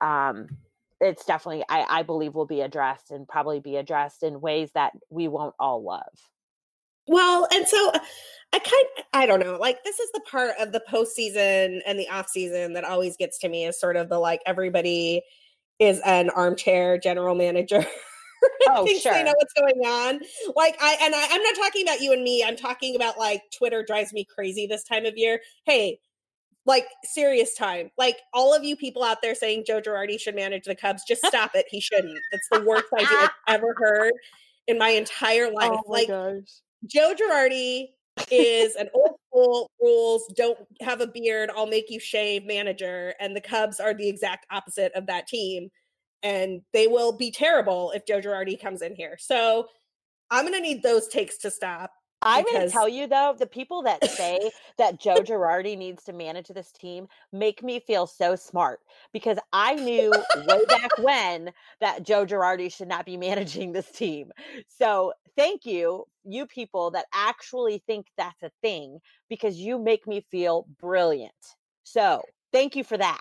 um 0.00 0.46
it's 1.02 1.24
definitely 1.24 1.64
I, 1.68 1.84
I 1.88 2.02
believe 2.02 2.34
will 2.34 2.46
be 2.46 2.60
addressed 2.60 3.10
and 3.10 3.28
probably 3.28 3.60
be 3.60 3.76
addressed 3.76 4.22
in 4.22 4.40
ways 4.40 4.70
that 4.74 4.92
we 5.10 5.28
won't 5.28 5.54
all 5.58 5.82
love. 5.82 6.30
Well, 7.08 7.48
and 7.52 7.66
so 7.66 7.90
uh, 7.90 7.98
I 8.52 8.58
kind 8.60 9.06
I 9.12 9.26
don't 9.26 9.40
know, 9.40 9.58
like 9.60 9.82
this 9.84 9.98
is 9.98 10.10
the 10.12 10.20
part 10.20 10.54
of 10.60 10.72
the 10.72 10.82
postseason 10.90 11.80
and 11.84 11.98
the 11.98 12.08
off 12.08 12.28
season 12.28 12.74
that 12.74 12.84
always 12.84 13.16
gets 13.16 13.38
to 13.40 13.48
me 13.48 13.66
is 13.66 13.78
sort 13.78 13.96
of 13.96 14.08
the 14.08 14.18
like 14.18 14.40
everybody 14.46 15.22
is 15.78 16.00
an 16.06 16.30
armchair 16.30 16.98
general 16.98 17.34
manager. 17.34 17.84
Oh, 18.68 18.84
thinks 18.84 19.02
sure. 19.02 19.12
they 19.12 19.22
know 19.22 19.34
what's 19.36 19.52
going 19.52 19.86
on. 19.86 20.20
Like 20.56 20.76
I 20.80 20.96
and 21.00 21.14
I, 21.14 21.28
I'm 21.30 21.42
not 21.42 21.54
talking 21.54 21.82
about 21.84 22.00
you 22.00 22.12
and 22.12 22.24
me. 22.24 22.42
I'm 22.42 22.56
talking 22.56 22.96
about 22.96 23.16
like 23.16 23.42
Twitter 23.56 23.84
drives 23.86 24.12
me 24.12 24.24
crazy 24.24 24.66
this 24.66 24.82
time 24.82 25.06
of 25.06 25.16
year. 25.16 25.40
Hey, 25.64 26.00
like 26.64 26.86
serious 27.04 27.54
time. 27.54 27.90
Like 27.98 28.18
all 28.32 28.54
of 28.54 28.64
you 28.64 28.76
people 28.76 29.02
out 29.02 29.22
there 29.22 29.34
saying 29.34 29.64
Joe 29.66 29.80
Girardi 29.80 30.18
should 30.18 30.36
manage 30.36 30.64
the 30.64 30.74
Cubs, 30.74 31.02
just 31.06 31.24
stop 31.26 31.52
it. 31.54 31.66
He 31.68 31.80
shouldn't. 31.80 32.18
That's 32.30 32.48
the 32.50 32.62
worst 32.62 32.86
idea 32.94 33.30
I've 33.46 33.56
ever 33.56 33.74
heard 33.76 34.12
in 34.68 34.78
my 34.78 34.90
entire 34.90 35.46
oh 35.50 35.54
life. 35.54 35.70
Oh 35.72 35.82
my 35.88 35.98
like 35.98 36.08
gosh. 36.08 36.60
Joe 36.86 37.14
Girardi 37.18 37.88
is 38.30 38.76
an 38.76 38.88
old 38.94 39.16
school 39.28 39.70
rules, 39.80 40.26
don't 40.36 40.58
have 40.80 41.00
a 41.00 41.06
beard, 41.06 41.50
I'll 41.56 41.66
make 41.66 41.90
you 41.90 41.98
shave 41.98 42.44
manager. 42.44 43.14
And 43.20 43.34
the 43.34 43.40
Cubs 43.40 43.80
are 43.80 43.94
the 43.94 44.08
exact 44.08 44.46
opposite 44.50 44.92
of 44.94 45.06
that 45.06 45.26
team. 45.26 45.70
And 46.22 46.62
they 46.72 46.86
will 46.86 47.16
be 47.16 47.32
terrible 47.32 47.90
if 47.92 48.06
Joe 48.06 48.20
Girardi 48.20 48.60
comes 48.60 48.82
in 48.82 48.94
here. 48.94 49.16
So 49.18 49.66
I'm 50.30 50.44
going 50.44 50.54
to 50.54 50.60
need 50.60 50.82
those 50.82 51.08
takes 51.08 51.38
to 51.38 51.50
stop. 51.50 51.92
I'm 52.22 52.44
going 52.44 52.66
to 52.66 52.70
tell 52.70 52.88
you 52.88 53.06
though, 53.06 53.34
the 53.38 53.46
people 53.46 53.82
that 53.82 54.04
say 54.08 54.50
that 54.78 55.00
Joe 55.00 55.16
Girardi 55.22 55.76
needs 55.76 56.04
to 56.04 56.12
manage 56.12 56.48
this 56.48 56.70
team 56.72 57.08
make 57.32 57.62
me 57.62 57.80
feel 57.80 58.06
so 58.06 58.36
smart 58.36 58.80
because 59.12 59.38
I 59.52 59.74
knew 59.74 60.12
way 60.46 60.64
back 60.68 60.90
when 60.98 61.52
that 61.80 62.04
Joe 62.04 62.24
Girardi 62.24 62.72
should 62.72 62.88
not 62.88 63.06
be 63.06 63.16
managing 63.32 63.72
this 63.72 63.90
team. 63.90 64.30
So 64.68 65.12
thank 65.36 65.66
you, 65.66 66.04
you 66.24 66.46
people 66.46 66.90
that 66.92 67.06
actually 67.12 67.82
think 67.86 68.06
that's 68.16 68.42
a 68.42 68.50
thing, 68.62 69.00
because 69.28 69.58
you 69.58 69.78
make 69.78 70.06
me 70.06 70.24
feel 70.30 70.66
brilliant. 70.80 71.32
So 71.84 72.22
thank 72.52 72.76
you 72.76 72.84
for 72.84 72.96
that. 72.98 73.20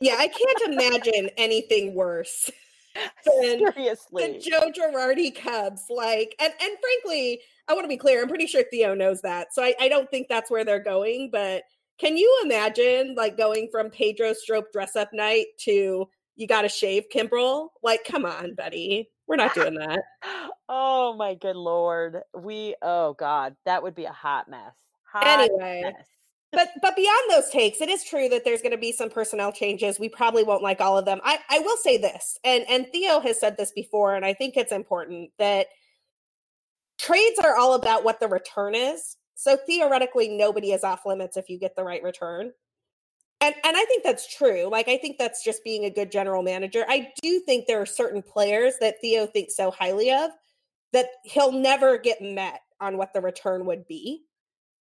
Yeah, 0.00 0.16
I 0.18 0.28
can't 0.28 0.60
imagine 0.72 1.30
anything 1.36 1.94
worse 1.94 2.50
than 2.94 3.58
the 3.60 4.40
Joe 4.40 4.70
Girardi 4.70 5.34
Cubs. 5.34 5.84
Like, 5.88 6.34
and 6.40 6.52
and 6.60 6.76
frankly, 6.80 7.40
I 7.70 7.72
want 7.72 7.84
to 7.84 7.88
be 7.88 7.96
clear. 7.96 8.20
I'm 8.20 8.28
pretty 8.28 8.48
sure 8.48 8.64
Theo 8.68 8.94
knows 8.94 9.20
that, 9.20 9.54
so 9.54 9.62
I, 9.62 9.74
I 9.80 9.88
don't 9.88 10.10
think 10.10 10.26
that's 10.28 10.50
where 10.50 10.64
they're 10.64 10.82
going. 10.82 11.30
But 11.30 11.62
can 12.00 12.16
you 12.16 12.40
imagine 12.44 13.14
like 13.16 13.36
going 13.36 13.68
from 13.70 13.90
Pedro 13.90 14.32
Strop 14.32 14.72
dress 14.72 14.96
up 14.96 15.10
night 15.12 15.46
to 15.58 16.08
you 16.34 16.46
got 16.48 16.62
to 16.62 16.68
shave 16.68 17.04
Kimbrel? 17.14 17.68
Like, 17.82 18.02
come 18.04 18.24
on, 18.24 18.54
buddy, 18.56 19.08
we're 19.28 19.36
not 19.36 19.54
doing 19.54 19.74
that. 19.74 20.00
oh 20.68 21.14
my 21.16 21.34
good 21.34 21.54
lord. 21.54 22.18
We 22.36 22.74
oh 22.82 23.14
god, 23.14 23.54
that 23.66 23.84
would 23.84 23.94
be 23.94 24.06
a 24.06 24.12
hot 24.12 24.48
mess. 24.50 24.74
Hot 25.12 25.24
Anyway, 25.24 25.82
mess. 25.84 26.06
but 26.50 26.70
but 26.82 26.96
beyond 26.96 27.30
those 27.30 27.50
takes, 27.50 27.80
it 27.80 27.88
is 27.88 28.02
true 28.02 28.28
that 28.30 28.44
there's 28.44 28.62
going 28.62 28.72
to 28.72 28.78
be 28.78 28.90
some 28.90 29.10
personnel 29.10 29.52
changes. 29.52 30.00
We 30.00 30.08
probably 30.08 30.42
won't 30.42 30.64
like 30.64 30.80
all 30.80 30.98
of 30.98 31.04
them. 31.04 31.20
I 31.22 31.38
I 31.48 31.60
will 31.60 31.76
say 31.76 31.98
this, 31.98 32.36
and 32.42 32.64
and 32.68 32.88
Theo 32.90 33.20
has 33.20 33.38
said 33.38 33.56
this 33.56 33.70
before, 33.70 34.16
and 34.16 34.24
I 34.24 34.34
think 34.34 34.56
it's 34.56 34.72
important 34.72 35.30
that 35.38 35.68
trades 37.00 37.38
are 37.38 37.56
all 37.56 37.74
about 37.74 38.04
what 38.04 38.20
the 38.20 38.28
return 38.28 38.74
is. 38.74 39.16
So 39.34 39.56
theoretically, 39.56 40.28
nobody 40.28 40.72
is 40.72 40.84
off 40.84 41.06
limits 41.06 41.36
if 41.36 41.48
you 41.48 41.58
get 41.58 41.76
the 41.76 41.84
right 41.84 42.02
return. 42.02 42.52
And 43.40 43.54
and 43.64 43.76
I 43.76 43.84
think 43.86 44.04
that's 44.04 44.32
true. 44.34 44.68
Like 44.70 44.88
I 44.88 44.98
think 44.98 45.16
that's 45.18 45.42
just 45.42 45.64
being 45.64 45.84
a 45.84 45.90
good 45.90 46.12
general 46.12 46.42
manager. 46.42 46.84
I 46.88 47.08
do 47.22 47.40
think 47.40 47.66
there 47.66 47.80
are 47.80 47.86
certain 47.86 48.22
players 48.22 48.74
that 48.80 48.96
Theo 49.00 49.26
thinks 49.26 49.56
so 49.56 49.70
highly 49.70 50.12
of 50.12 50.30
that 50.92 51.06
he'll 51.24 51.52
never 51.52 51.96
get 51.96 52.20
met 52.20 52.60
on 52.80 52.98
what 52.98 53.14
the 53.14 53.20
return 53.20 53.64
would 53.66 53.86
be 53.86 54.24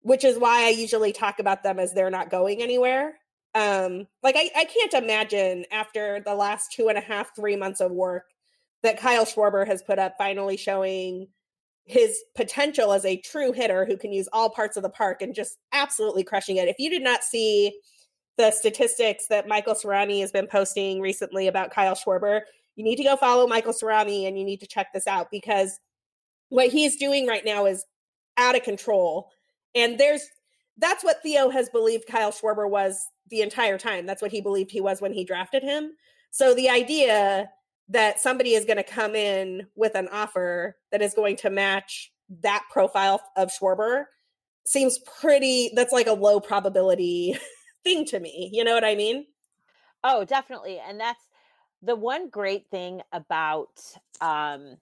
which 0.01 0.23
is 0.23 0.37
why 0.37 0.65
I 0.65 0.69
usually 0.69 1.11
talk 1.11 1.39
about 1.39 1.63
them 1.63 1.79
as 1.79 1.93
they're 1.93 2.09
not 2.09 2.29
going 2.29 2.61
anywhere. 2.61 3.19
Um, 3.55 4.07
like 4.23 4.35
I, 4.37 4.49
I 4.55 4.65
can't 4.65 4.93
imagine 4.93 5.65
after 5.71 6.21
the 6.23 6.35
last 6.35 6.71
two 6.71 6.87
and 6.89 6.97
a 6.97 7.01
half, 7.01 7.35
three 7.35 7.55
months 7.55 7.81
of 7.81 7.91
work 7.91 8.25
that 8.83 8.99
Kyle 8.99 9.25
Schwarber 9.25 9.67
has 9.67 9.81
put 9.81 9.99
up, 9.99 10.15
finally 10.17 10.55
showing 10.55 11.27
his 11.85 12.23
potential 12.35 12.93
as 12.93 13.05
a 13.05 13.17
true 13.21 13.51
hitter 13.51 13.85
who 13.85 13.97
can 13.97 14.11
use 14.11 14.29
all 14.31 14.49
parts 14.49 14.77
of 14.77 14.83
the 14.83 14.89
park 14.89 15.21
and 15.21 15.33
just 15.33 15.57
absolutely 15.71 16.23
crushing 16.23 16.57
it. 16.57 16.67
If 16.67 16.77
you 16.79 16.89
did 16.89 17.01
not 17.03 17.23
see 17.23 17.79
the 18.37 18.51
statistics 18.51 19.27
that 19.27 19.47
Michael 19.47 19.73
Cerami 19.73 20.21
has 20.21 20.31
been 20.31 20.47
posting 20.47 21.01
recently 21.01 21.47
about 21.47 21.71
Kyle 21.71 21.95
Schwarber, 21.95 22.41
you 22.75 22.83
need 22.83 22.95
to 22.97 23.03
go 23.03 23.17
follow 23.17 23.47
Michael 23.47 23.73
Cerami 23.73 24.27
and 24.27 24.37
you 24.37 24.45
need 24.45 24.59
to 24.61 24.67
check 24.67 24.93
this 24.93 25.07
out 25.07 25.29
because 25.31 25.79
what 26.49 26.69
he's 26.69 26.95
doing 26.95 27.27
right 27.27 27.43
now 27.43 27.65
is 27.65 27.85
out 28.37 28.55
of 28.55 28.63
control. 28.63 29.29
And 29.75 29.99
there's 29.99 30.27
that's 30.77 31.03
what 31.03 31.21
Theo 31.21 31.49
has 31.49 31.69
believed 31.69 32.07
Kyle 32.07 32.31
Schwarber 32.31 32.69
was 32.69 33.09
the 33.29 33.41
entire 33.41 33.77
time. 33.77 34.05
That's 34.05 34.21
what 34.21 34.31
he 34.31 34.41
believed 34.41 34.71
he 34.71 34.81
was 34.81 35.01
when 35.01 35.11
he 35.11 35.25
drafted 35.25 35.61
him. 35.61 35.91
So 36.31 36.53
the 36.53 36.69
idea 36.69 37.49
that 37.89 38.19
somebody 38.19 38.53
is 38.53 38.65
going 38.65 38.77
to 38.77 38.83
come 38.83 39.15
in 39.15 39.67
with 39.75 39.95
an 39.95 40.07
offer 40.11 40.77
that 40.91 41.01
is 41.01 41.13
going 41.13 41.35
to 41.37 41.49
match 41.49 42.11
that 42.41 42.63
profile 42.71 43.21
of 43.35 43.51
Schwarber 43.51 44.05
seems 44.65 44.99
pretty 45.19 45.71
that's 45.73 45.91
like 45.91 46.07
a 46.07 46.13
low 46.13 46.39
probability 46.39 47.37
thing 47.83 48.05
to 48.05 48.19
me. 48.19 48.49
You 48.53 48.63
know 48.63 48.73
what 48.73 48.83
I 48.83 48.95
mean? 48.95 49.25
Oh, 50.03 50.23
definitely. 50.23 50.79
And 50.87 50.99
that's 50.99 51.23
the 51.81 51.95
one 51.95 52.29
great 52.29 52.67
thing 52.69 53.01
about 53.11 53.79
um 54.21 54.77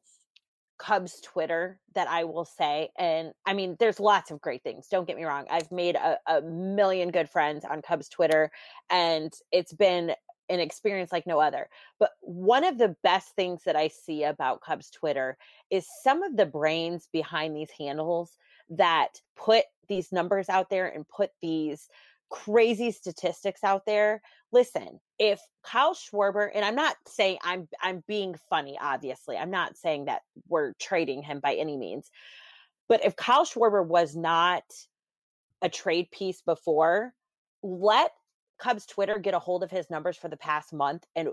Cubs 0.77 1.19
Twitter 1.21 1.79
that 1.95 2.07
I 2.07 2.23
will 2.23 2.45
say. 2.45 2.89
And 2.97 3.31
I 3.45 3.53
mean, 3.53 3.75
there's 3.79 3.99
lots 3.99 4.31
of 4.31 4.41
great 4.41 4.63
things. 4.63 4.87
Don't 4.87 5.07
get 5.07 5.17
me 5.17 5.25
wrong. 5.25 5.45
I've 5.49 5.71
made 5.71 5.95
a, 5.95 6.17
a 6.27 6.41
million 6.41 7.09
good 7.09 7.29
friends 7.29 7.65
on 7.65 7.81
Cubs 7.81 8.09
Twitter, 8.09 8.51
and 8.89 9.33
it's 9.51 9.73
been 9.73 10.13
an 10.49 10.59
experience 10.59 11.11
like 11.11 11.27
no 11.27 11.39
other. 11.39 11.69
But 11.99 12.11
one 12.21 12.63
of 12.63 12.77
the 12.77 12.95
best 13.03 13.35
things 13.35 13.63
that 13.65 13.75
I 13.75 13.89
see 13.89 14.23
about 14.23 14.61
Cubs 14.61 14.89
Twitter 14.89 15.37
is 15.69 15.87
some 16.03 16.23
of 16.23 16.37
the 16.37 16.45
brains 16.45 17.07
behind 17.11 17.55
these 17.55 17.71
handles 17.77 18.37
that 18.69 19.21
put 19.35 19.65
these 19.87 20.11
numbers 20.11 20.49
out 20.49 20.69
there 20.69 20.87
and 20.87 21.07
put 21.07 21.31
these 21.41 21.87
crazy 22.29 22.91
statistics 22.91 23.63
out 23.63 23.85
there. 23.85 24.21
Listen, 24.51 24.99
if 25.19 25.39
Kyle 25.63 25.93
Schwarber, 25.93 26.49
and 26.53 26.63
I'm 26.63 26.75
not 26.75 26.95
saying 27.07 27.37
I'm 27.43 27.67
I'm 27.81 28.03
being 28.07 28.35
funny, 28.49 28.77
obviously. 28.81 29.37
I'm 29.37 29.51
not 29.51 29.77
saying 29.77 30.05
that 30.05 30.21
we're 30.47 30.73
trading 30.79 31.23
him 31.23 31.39
by 31.39 31.55
any 31.55 31.77
means. 31.77 32.09
But 32.89 33.03
if 33.05 33.15
Kyle 33.15 33.45
Schwarber 33.45 33.85
was 33.85 34.15
not 34.15 34.63
a 35.61 35.69
trade 35.69 36.09
piece 36.11 36.41
before, 36.41 37.13
let 37.63 38.11
Cubs 38.59 38.85
Twitter 38.85 39.19
get 39.19 39.33
a 39.33 39.39
hold 39.39 39.63
of 39.63 39.71
his 39.71 39.89
numbers 39.89 40.17
for 40.17 40.27
the 40.27 40.37
past 40.37 40.73
month 40.73 41.05
and 41.15 41.29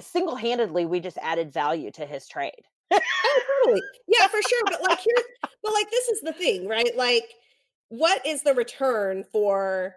single 0.00 0.36
handedly 0.36 0.86
we 0.86 1.00
just 1.00 1.18
added 1.20 1.52
value 1.52 1.90
to 1.92 2.06
his 2.06 2.26
trade. 2.26 2.62
oh, 2.92 2.98
totally. 3.64 3.82
Yeah, 4.08 4.26
for 4.28 4.40
sure. 4.48 4.62
But 4.66 4.82
like 4.82 5.00
here, 5.00 5.14
but 5.62 5.72
like 5.72 5.90
this 5.90 6.08
is 6.08 6.20
the 6.22 6.32
thing, 6.32 6.68
right? 6.68 6.96
Like, 6.96 7.24
what 7.88 8.24
is 8.26 8.42
the 8.42 8.54
return 8.54 9.24
for 9.32 9.96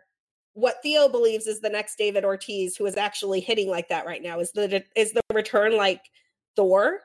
what 0.54 0.78
Theo 0.84 1.10
believes 1.10 1.48
is 1.48 1.60
the 1.62 1.70
next 1.70 1.98
David 1.98 2.24
Ortiz, 2.26 2.76
who 2.78 2.86
is 2.86 2.98
actually 2.98 3.40
hitting 3.40 3.70
like 3.70 3.90
that 3.90 4.06
right 4.06 4.22
now? 4.22 4.40
Is 4.40 4.52
the 4.52 4.84
is 4.96 5.14
the 5.14 5.22
return 5.34 5.76
like 5.78 6.02
Thor? 6.56 7.02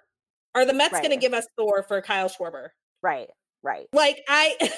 Are 0.55 0.65
the 0.65 0.75
Mets 0.75 0.93
Right. 0.93 1.03
going 1.03 1.17
to 1.17 1.21
give 1.21 1.33
us 1.35 1.47
Thor 1.57 1.85
for 1.85 2.03
Kyle 2.03 2.29
Schwarber? 2.29 2.71
Right, 3.03 3.29
right. 3.63 3.87
Like 3.93 4.23
I. 4.29 4.57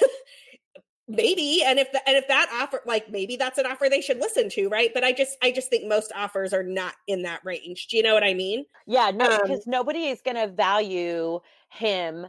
maybe 1.13 1.63
and 1.63 1.79
if 1.79 1.91
the, 1.91 2.07
and 2.07 2.17
if 2.17 2.27
that 2.27 2.49
offer 2.53 2.81
like 2.85 3.09
maybe 3.09 3.35
that's 3.35 3.57
an 3.57 3.65
offer 3.65 3.87
they 3.89 4.01
should 4.01 4.19
listen 4.19 4.49
to 4.49 4.67
right 4.67 4.91
but 4.93 5.03
i 5.03 5.11
just 5.11 5.37
i 5.41 5.51
just 5.51 5.69
think 5.69 5.87
most 5.87 6.11
offers 6.15 6.53
are 6.53 6.63
not 6.63 6.95
in 7.07 7.21
that 7.21 7.39
range 7.45 7.87
do 7.87 7.97
you 7.97 8.03
know 8.03 8.13
what 8.13 8.23
i 8.23 8.33
mean 8.33 8.65
Yeah, 8.85 9.11
no, 9.13 9.25
Um, 9.25 9.41
because 9.41 9.67
nobody 9.67 10.07
is 10.07 10.21
going 10.21 10.37
to 10.37 10.47
value 10.47 11.39
him. 11.69 12.27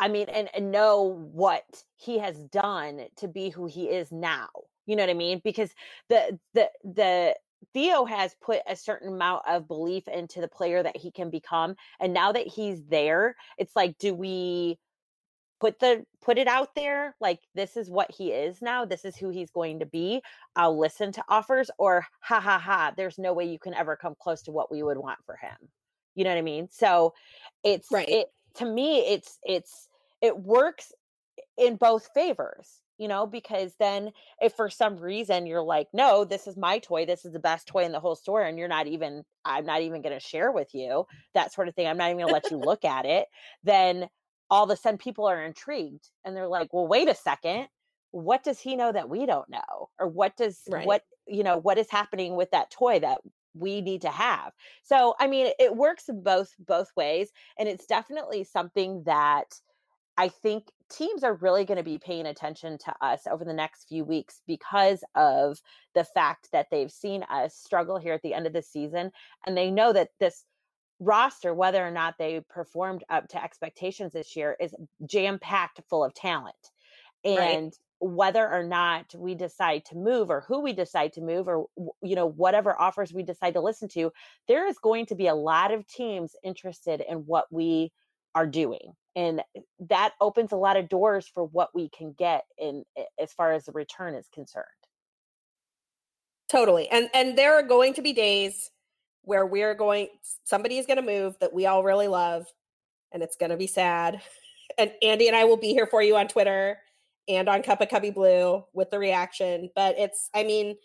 I 0.00 0.08
mean, 0.08 0.28
and, 0.28 0.48
and 0.54 0.72
know 0.72 1.30
what 1.32 1.84
he 1.96 2.18
has 2.18 2.36
done 2.36 3.06
to 3.16 3.28
be 3.28 3.50
who 3.50 3.66
he 3.66 3.84
is 3.88 4.10
now. 4.10 4.48
You 4.86 4.96
know 4.96 5.04
what 5.04 5.10
I 5.10 5.14
mean? 5.14 5.40
Because 5.44 5.70
the 6.08 6.38
the 6.54 6.70
the 6.82 7.36
Theo 7.72 8.04
has 8.04 8.34
put 8.42 8.60
a 8.66 8.74
certain 8.74 9.12
amount 9.14 9.44
of 9.48 9.68
belief 9.68 10.08
into 10.08 10.40
the 10.40 10.48
player 10.48 10.82
that 10.82 10.96
he 10.96 11.12
can 11.12 11.30
become, 11.30 11.76
and 12.00 12.12
now 12.12 12.32
that 12.32 12.48
he's 12.48 12.82
there, 12.86 13.36
it's 13.58 13.76
like, 13.76 13.96
do 13.98 14.12
we 14.12 14.78
put 15.62 15.78
the 15.78 16.04
put 16.20 16.38
it 16.38 16.48
out 16.48 16.74
there 16.74 17.14
like 17.20 17.38
this 17.54 17.76
is 17.76 17.88
what 17.88 18.10
he 18.10 18.32
is 18.32 18.60
now 18.60 18.84
this 18.84 19.04
is 19.04 19.14
who 19.16 19.28
he's 19.28 19.52
going 19.52 19.78
to 19.78 19.86
be 19.86 20.20
i'll 20.56 20.76
listen 20.76 21.12
to 21.12 21.22
offers 21.28 21.70
or 21.78 22.04
ha 22.20 22.40
ha 22.40 22.58
ha 22.58 22.92
there's 22.96 23.16
no 23.16 23.32
way 23.32 23.44
you 23.44 23.60
can 23.60 23.72
ever 23.72 23.94
come 23.94 24.16
close 24.20 24.42
to 24.42 24.50
what 24.50 24.72
we 24.72 24.82
would 24.82 24.98
want 24.98 25.20
for 25.24 25.36
him 25.36 25.54
you 26.16 26.24
know 26.24 26.30
what 26.30 26.38
i 26.38 26.42
mean 26.42 26.68
so 26.68 27.14
it's 27.62 27.92
Right. 27.92 28.08
it 28.08 28.26
to 28.54 28.64
me 28.64 29.06
it's 29.06 29.38
it's 29.44 29.88
it 30.20 30.36
works 30.36 30.90
in 31.56 31.76
both 31.76 32.08
favors 32.12 32.80
you 32.98 33.08
know, 33.08 33.26
because 33.26 33.74
then 33.80 34.12
if 34.40 34.52
for 34.52 34.70
some 34.70 34.96
reason 34.96 35.44
you're 35.44 35.62
like, 35.62 35.88
no, 35.92 36.24
this 36.24 36.46
is 36.46 36.56
my 36.56 36.78
toy, 36.78 37.04
this 37.04 37.24
is 37.24 37.32
the 37.32 37.40
best 37.40 37.66
toy 37.66 37.84
in 37.84 37.90
the 37.90 37.98
whole 37.98 38.14
store, 38.14 38.42
and 38.42 38.56
you're 38.56 38.68
not 38.68 38.86
even, 38.86 39.24
I'm 39.44 39.66
not 39.66 39.80
even 39.80 40.02
going 40.02 40.14
to 40.14 40.24
share 40.24 40.52
with 40.52 40.72
you 40.72 41.06
that 41.34 41.52
sort 41.52 41.66
of 41.66 41.74
thing, 41.74 41.88
I'm 41.88 41.96
not 41.96 42.10
even 42.10 42.18
going 42.18 42.28
to 42.28 42.32
let 42.32 42.50
you 42.52 42.58
look 42.58 42.84
at 42.84 43.04
it, 43.04 43.26
then 43.64 44.08
all 44.52 44.64
of 44.64 44.70
a 44.70 44.76
sudden 44.76 44.98
people 44.98 45.24
are 45.24 45.42
intrigued 45.42 46.10
and 46.24 46.36
they're 46.36 46.46
like, 46.46 46.74
well, 46.74 46.86
wait 46.86 47.08
a 47.08 47.14
second, 47.14 47.68
what 48.10 48.44
does 48.44 48.60
he 48.60 48.76
know 48.76 48.92
that 48.92 49.08
we 49.08 49.24
don't 49.24 49.48
know? 49.48 49.88
Or 49.98 50.06
what 50.06 50.36
does, 50.36 50.60
right. 50.70 50.86
what, 50.86 51.02
you 51.26 51.42
know, 51.42 51.56
what 51.56 51.78
is 51.78 51.90
happening 51.90 52.36
with 52.36 52.50
that 52.50 52.70
toy 52.70 53.00
that 53.00 53.22
we 53.54 53.80
need 53.80 54.02
to 54.02 54.10
have? 54.10 54.52
So, 54.82 55.14
I 55.18 55.26
mean, 55.26 55.52
it 55.58 55.74
works 55.74 56.10
both, 56.12 56.54
both 56.58 56.90
ways. 56.94 57.30
And 57.58 57.66
it's 57.66 57.86
definitely 57.86 58.44
something 58.44 59.04
that, 59.06 59.54
I 60.18 60.28
think 60.28 60.64
teams 60.90 61.24
are 61.24 61.32
really 61.32 61.64
going 61.64 61.78
to 61.78 61.82
be 61.82 61.96
paying 61.96 62.26
attention 62.26 62.76
to 62.84 62.94
us 63.00 63.22
over 63.26 63.46
the 63.46 63.54
next 63.54 63.88
few 63.88 64.04
weeks 64.04 64.42
because 64.46 65.02
of 65.14 65.62
the 65.94 66.04
fact 66.04 66.48
that 66.52 66.66
they've 66.70 66.92
seen 66.92 67.22
us 67.30 67.56
struggle 67.56 67.96
here 67.96 68.12
at 68.12 68.20
the 68.20 68.34
end 68.34 68.46
of 68.46 68.52
the 68.52 68.60
season. 68.60 69.10
And 69.46 69.56
they 69.56 69.70
know 69.70 69.94
that 69.94 70.10
this 70.20 70.44
roster, 71.02 71.52
whether 71.52 71.84
or 71.84 71.90
not 71.90 72.16
they 72.18 72.40
performed 72.48 73.04
up 73.10 73.28
to 73.28 73.42
expectations 73.42 74.12
this 74.12 74.36
year, 74.36 74.56
is 74.60 74.74
jam 75.06 75.38
packed 75.38 75.80
full 75.88 76.04
of 76.04 76.14
talent. 76.14 76.54
And 77.24 77.66
right. 77.66 77.72
whether 78.00 78.48
or 78.48 78.64
not 78.64 79.14
we 79.16 79.34
decide 79.34 79.84
to 79.86 79.96
move 79.96 80.30
or 80.30 80.44
who 80.46 80.60
we 80.60 80.72
decide 80.72 81.12
to 81.14 81.20
move 81.20 81.46
or 81.46 81.66
you 82.02 82.16
know 82.16 82.26
whatever 82.26 82.80
offers 82.80 83.12
we 83.12 83.22
decide 83.22 83.54
to 83.54 83.60
listen 83.60 83.86
to 83.90 84.12
there 84.48 84.66
is 84.66 84.76
going 84.78 85.06
to 85.06 85.14
be 85.14 85.28
a 85.28 85.34
lot 85.34 85.70
of 85.70 85.86
teams 85.86 86.34
interested 86.42 87.00
in 87.08 87.18
what 87.18 87.44
we 87.52 87.92
are 88.34 88.46
doing 88.46 88.92
and 89.14 89.40
that 89.88 90.14
opens 90.20 90.50
a 90.50 90.56
lot 90.56 90.76
of 90.76 90.88
doors 90.88 91.30
for 91.32 91.44
what 91.44 91.68
we 91.76 91.88
can 91.90 92.12
get 92.18 92.42
in 92.58 92.82
as 93.20 93.32
far 93.32 93.52
as 93.52 93.66
the 93.66 93.72
return 93.72 94.16
is 94.16 94.26
concerned 94.34 94.66
totally 96.48 96.88
and 96.88 97.08
and 97.14 97.38
there 97.38 97.54
are 97.54 97.62
going 97.62 97.94
to 97.94 98.02
be 98.02 98.12
days 98.12 98.72
where 99.24 99.46
we're 99.46 99.74
going 99.74 100.08
somebody 100.44 100.78
is 100.78 100.86
going 100.86 100.96
to 100.96 101.02
move 101.02 101.36
that 101.40 101.52
we 101.52 101.66
all 101.66 101.84
really 101.84 102.08
love 102.08 102.46
and 103.12 103.22
it's 103.22 103.36
going 103.36 103.50
to 103.50 103.56
be 103.56 103.66
sad 103.66 104.20
and 104.78 104.92
andy 105.02 105.28
and 105.28 105.36
i 105.36 105.44
will 105.44 105.56
be 105.56 105.68
here 105.68 105.86
for 105.86 106.02
you 106.02 106.16
on 106.16 106.28
twitter 106.28 106.78
and 107.28 107.48
on 107.48 107.62
cup 107.62 107.80
of 107.80 107.88
cubby 107.88 108.10
blue 108.10 108.64
with 108.72 108.90
the 108.90 108.98
reaction 108.98 109.70
but 109.74 109.96
it's 109.98 110.28
i 110.34 110.42
mean 110.42 110.76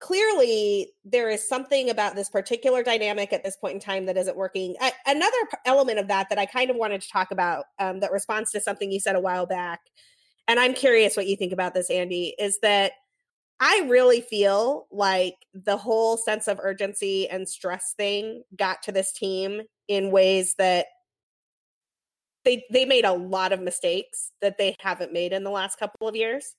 clearly 0.00 0.92
there 1.04 1.28
is 1.28 1.46
something 1.46 1.90
about 1.90 2.16
this 2.16 2.30
particular 2.30 2.82
dynamic 2.82 3.32
at 3.32 3.44
this 3.44 3.56
point 3.56 3.74
in 3.74 3.80
time 3.80 4.06
that 4.06 4.16
isn't 4.16 4.36
working. 4.36 4.74
I, 4.80 4.92
another 5.06 5.36
element 5.66 5.98
of 5.98 6.08
that 6.08 6.30
that 6.30 6.38
I 6.38 6.46
kind 6.46 6.70
of 6.70 6.76
wanted 6.76 7.02
to 7.02 7.10
talk 7.10 7.30
about 7.30 7.66
um, 7.78 8.00
that 8.00 8.10
responds 8.10 8.50
to 8.52 8.60
something 8.60 8.90
you 8.90 8.98
said 8.98 9.14
a 9.14 9.20
while 9.20 9.46
back, 9.46 9.80
and 10.48 10.58
I'm 10.58 10.74
curious 10.74 11.16
what 11.16 11.26
you 11.26 11.36
think 11.36 11.52
about 11.52 11.74
this, 11.74 11.90
Andy, 11.90 12.34
is 12.38 12.58
that 12.62 12.92
I 13.60 13.86
really 13.88 14.22
feel 14.22 14.86
like 14.90 15.34
the 15.52 15.76
whole 15.76 16.16
sense 16.16 16.48
of 16.48 16.58
urgency 16.62 17.28
and 17.28 17.48
stress 17.48 17.94
thing 17.96 18.42
got 18.56 18.82
to 18.84 18.92
this 18.92 19.12
team 19.12 19.62
in 19.86 20.10
ways 20.10 20.54
that 20.56 20.86
they 22.44 22.64
they 22.72 22.86
made 22.86 23.04
a 23.04 23.12
lot 23.12 23.52
of 23.52 23.60
mistakes 23.60 24.32
that 24.40 24.56
they 24.56 24.74
haven't 24.80 25.12
made 25.12 25.34
in 25.34 25.44
the 25.44 25.50
last 25.50 25.78
couple 25.78 26.08
of 26.08 26.16
years 26.16 26.54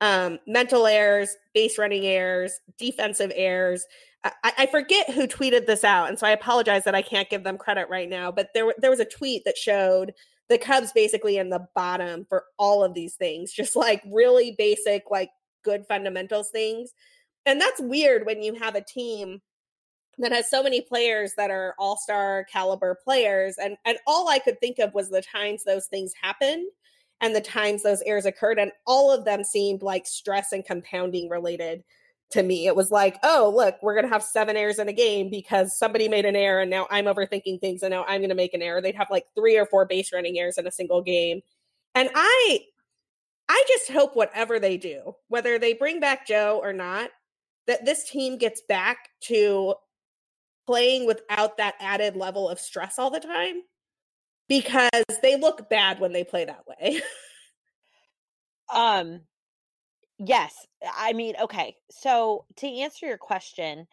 um, 0.00 0.38
mental 0.46 0.86
errors, 0.86 1.36
base 1.54 1.78
running 1.78 2.04
errors, 2.04 2.60
defensive 2.78 3.32
errors. 3.34 3.86
I, 4.24 4.52
I, 4.58 4.66
forget 4.66 5.10
who 5.10 5.26
tweeted 5.28 5.66
this 5.66 5.84
out, 5.84 6.08
and 6.08 6.18
so 6.18 6.26
I 6.26 6.30
apologize 6.30 6.84
that 6.84 6.96
I 6.96 7.02
can't 7.02 7.30
give 7.30 7.44
them 7.44 7.56
credit 7.56 7.88
right 7.88 8.08
now. 8.08 8.32
But 8.32 8.48
there, 8.54 8.74
there 8.78 8.90
was 8.90 9.00
a 9.00 9.04
tweet 9.04 9.44
that 9.44 9.56
showed 9.56 10.12
the 10.48 10.58
Cubs 10.58 10.92
basically 10.92 11.38
in 11.38 11.48
the 11.48 11.66
bottom 11.74 12.26
for 12.28 12.44
all 12.58 12.82
of 12.82 12.92
these 12.92 13.14
things, 13.14 13.52
just 13.52 13.76
like 13.76 14.02
really 14.10 14.54
basic, 14.58 15.04
like 15.10 15.30
good 15.66 15.84
fundamentals 15.86 16.48
things. 16.48 16.94
And 17.44 17.60
that's 17.60 17.80
weird 17.80 18.24
when 18.24 18.42
you 18.42 18.54
have 18.54 18.74
a 18.74 18.80
team 18.80 19.42
that 20.18 20.32
has 20.32 20.48
so 20.48 20.62
many 20.62 20.80
players 20.80 21.34
that 21.36 21.50
are 21.50 21.74
all-star 21.78 22.46
caliber 22.50 22.96
players 23.04 23.56
and 23.58 23.76
and 23.84 23.98
all 24.06 24.30
I 24.30 24.38
could 24.38 24.58
think 24.60 24.78
of 24.78 24.94
was 24.94 25.10
the 25.10 25.20
times 25.20 25.62
those 25.62 25.88
things 25.88 26.12
happened 26.20 26.68
and 27.20 27.34
the 27.34 27.40
times 27.40 27.82
those 27.82 28.02
errors 28.02 28.26
occurred. 28.26 28.58
And 28.58 28.72
all 28.86 29.10
of 29.10 29.24
them 29.24 29.44
seemed 29.44 29.82
like 29.82 30.06
stress 30.06 30.52
and 30.52 30.64
compounding 30.64 31.28
related 31.28 31.82
to 32.30 32.42
me. 32.42 32.66
It 32.66 32.76
was 32.76 32.90
like, 32.90 33.18
oh, 33.22 33.52
look, 33.54 33.76
we're 33.82 33.94
going 33.94 34.04
to 34.04 34.12
have 34.12 34.22
seven 34.22 34.56
errors 34.56 34.78
in 34.78 34.88
a 34.88 34.92
game 34.92 35.30
because 35.30 35.78
somebody 35.78 36.08
made 36.08 36.24
an 36.24 36.36
error 36.36 36.60
and 36.60 36.70
now 36.70 36.86
I'm 36.90 37.04
overthinking 37.04 37.60
things 37.60 37.82
and 37.82 37.92
now 37.92 38.04
I'm 38.04 38.20
going 38.20 38.30
to 38.30 38.34
make 38.34 38.54
an 38.54 38.62
error. 38.62 38.80
They'd 38.80 38.96
have 38.96 39.10
like 39.10 39.26
three 39.34 39.56
or 39.56 39.66
four 39.66 39.86
base 39.86 40.12
running 40.12 40.38
errors 40.38 40.58
in 40.58 40.66
a 40.66 40.72
single 40.72 41.02
game. 41.02 41.40
And 41.94 42.10
I, 42.14 42.60
I 43.48 43.64
just 43.68 43.90
hope 43.90 44.16
whatever 44.16 44.58
they 44.58 44.76
do, 44.76 45.14
whether 45.28 45.58
they 45.58 45.72
bring 45.72 46.00
back 46.00 46.26
Joe 46.26 46.60
or 46.62 46.72
not, 46.72 47.10
that 47.66 47.84
this 47.84 48.08
team 48.08 48.38
gets 48.38 48.62
back 48.68 49.10
to 49.22 49.74
playing 50.66 51.06
without 51.06 51.56
that 51.58 51.74
added 51.80 52.16
level 52.16 52.48
of 52.48 52.58
stress 52.58 52.98
all 52.98 53.10
the 53.10 53.20
time 53.20 53.62
because 54.48 54.90
they 55.22 55.36
look 55.36 55.68
bad 55.68 56.00
when 56.00 56.12
they 56.12 56.24
play 56.24 56.44
that 56.44 56.64
way. 56.66 57.00
um 58.74 59.20
yes, 60.18 60.66
I 60.96 61.12
mean, 61.12 61.34
okay. 61.40 61.76
So 61.90 62.46
to 62.56 62.66
answer 62.66 63.06
your 63.06 63.18
question, 63.18 63.86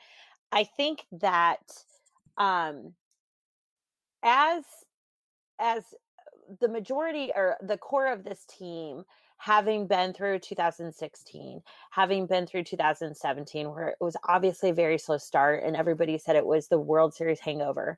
I 0.52 0.64
think 0.64 1.06
that 1.22 1.60
um 2.38 2.94
as 4.24 4.64
as 5.60 5.84
the 6.60 6.68
majority 6.68 7.32
or 7.36 7.58
the 7.62 7.78
core 7.78 8.12
of 8.12 8.24
this 8.24 8.46
team 8.46 9.04
having 9.44 9.88
been 9.88 10.14
through 10.14 10.40
2016, 10.40 11.62
having 11.92 12.26
been 12.28 12.48
through 12.48 12.64
2017, 12.64 13.70
where 13.70 13.90
it 13.90 13.98
was 14.00 14.16
obviously 14.26 14.70
a 14.70 14.74
very 14.74 14.98
slow 14.98 15.18
start 15.18 15.64
and 15.66 15.76
everybody 15.76 16.18
said 16.18 16.38
it 16.38 16.46
was 16.46 16.70
the 16.70 16.80
World 16.80 17.14
Series 17.14 17.42
hangover. 17.42 17.98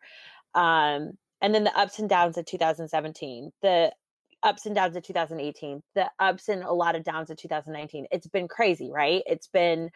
Um, 0.56 1.12
and 1.42 1.54
then 1.54 1.64
the 1.64 1.78
ups 1.78 2.00
and 2.00 2.10
downs 2.10 2.40
of 2.40 2.46
2017 2.46 3.52
the 3.62 3.92
ups 4.42 4.66
and 4.66 4.74
downs 4.74 4.96
of 4.96 5.04
2018 5.04 5.84
the 5.94 6.10
ups 6.18 6.50
and 6.50 6.64
a 6.64 6.72
lot 6.72 6.96
of 6.96 7.04
downs 7.04 7.30
of 7.30 7.38
2019 7.38 8.08
it's 8.10 8.28
been 8.28 8.48
crazy 8.48 8.90
right? 8.92 9.22
It's 9.28 9.48
been 9.48 9.92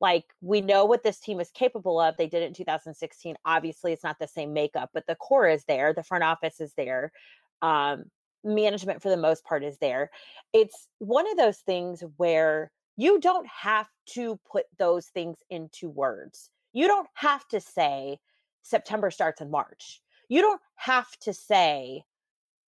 like 0.00 0.24
we 0.42 0.60
know 0.60 0.84
what 0.84 1.02
this 1.02 1.18
team 1.18 1.40
is 1.40 1.50
capable 1.50 1.98
of. 1.98 2.16
They 2.16 2.26
did 2.26 2.42
it 2.42 2.48
in 2.48 2.54
2016 2.54 3.36
obviously 3.46 3.92
it's 3.94 4.04
not 4.04 4.18
the 4.18 4.28
same 4.28 4.52
makeup 4.52 4.90
but 4.92 5.06
the 5.06 5.14
core 5.14 5.48
is 5.48 5.64
there. 5.64 5.94
The 5.94 6.02
front 6.02 6.24
office 6.24 6.60
is 6.60 6.74
there. 6.76 7.10
Um, 7.62 8.04
management 8.44 9.02
for 9.02 9.08
the 9.08 9.16
most 9.16 9.44
part 9.44 9.64
is 9.64 9.78
there. 9.78 10.10
It's 10.52 10.88
one 10.98 11.30
of 11.30 11.36
those 11.36 11.58
things 11.58 12.02
where 12.16 12.70
you 12.96 13.20
don't 13.20 13.46
have 13.46 13.88
to 14.14 14.38
put 14.50 14.66
those 14.78 15.06
things 15.06 15.38
into 15.50 15.88
words. 15.88 16.50
You 16.72 16.86
don't 16.86 17.08
have 17.14 17.46
to 17.48 17.60
say 17.60 18.18
september 18.62 19.10
starts 19.10 19.40
in 19.40 19.50
march. 19.50 20.00
You 20.28 20.42
don't 20.42 20.60
have 20.76 21.10
to 21.20 21.32
say 21.32 22.04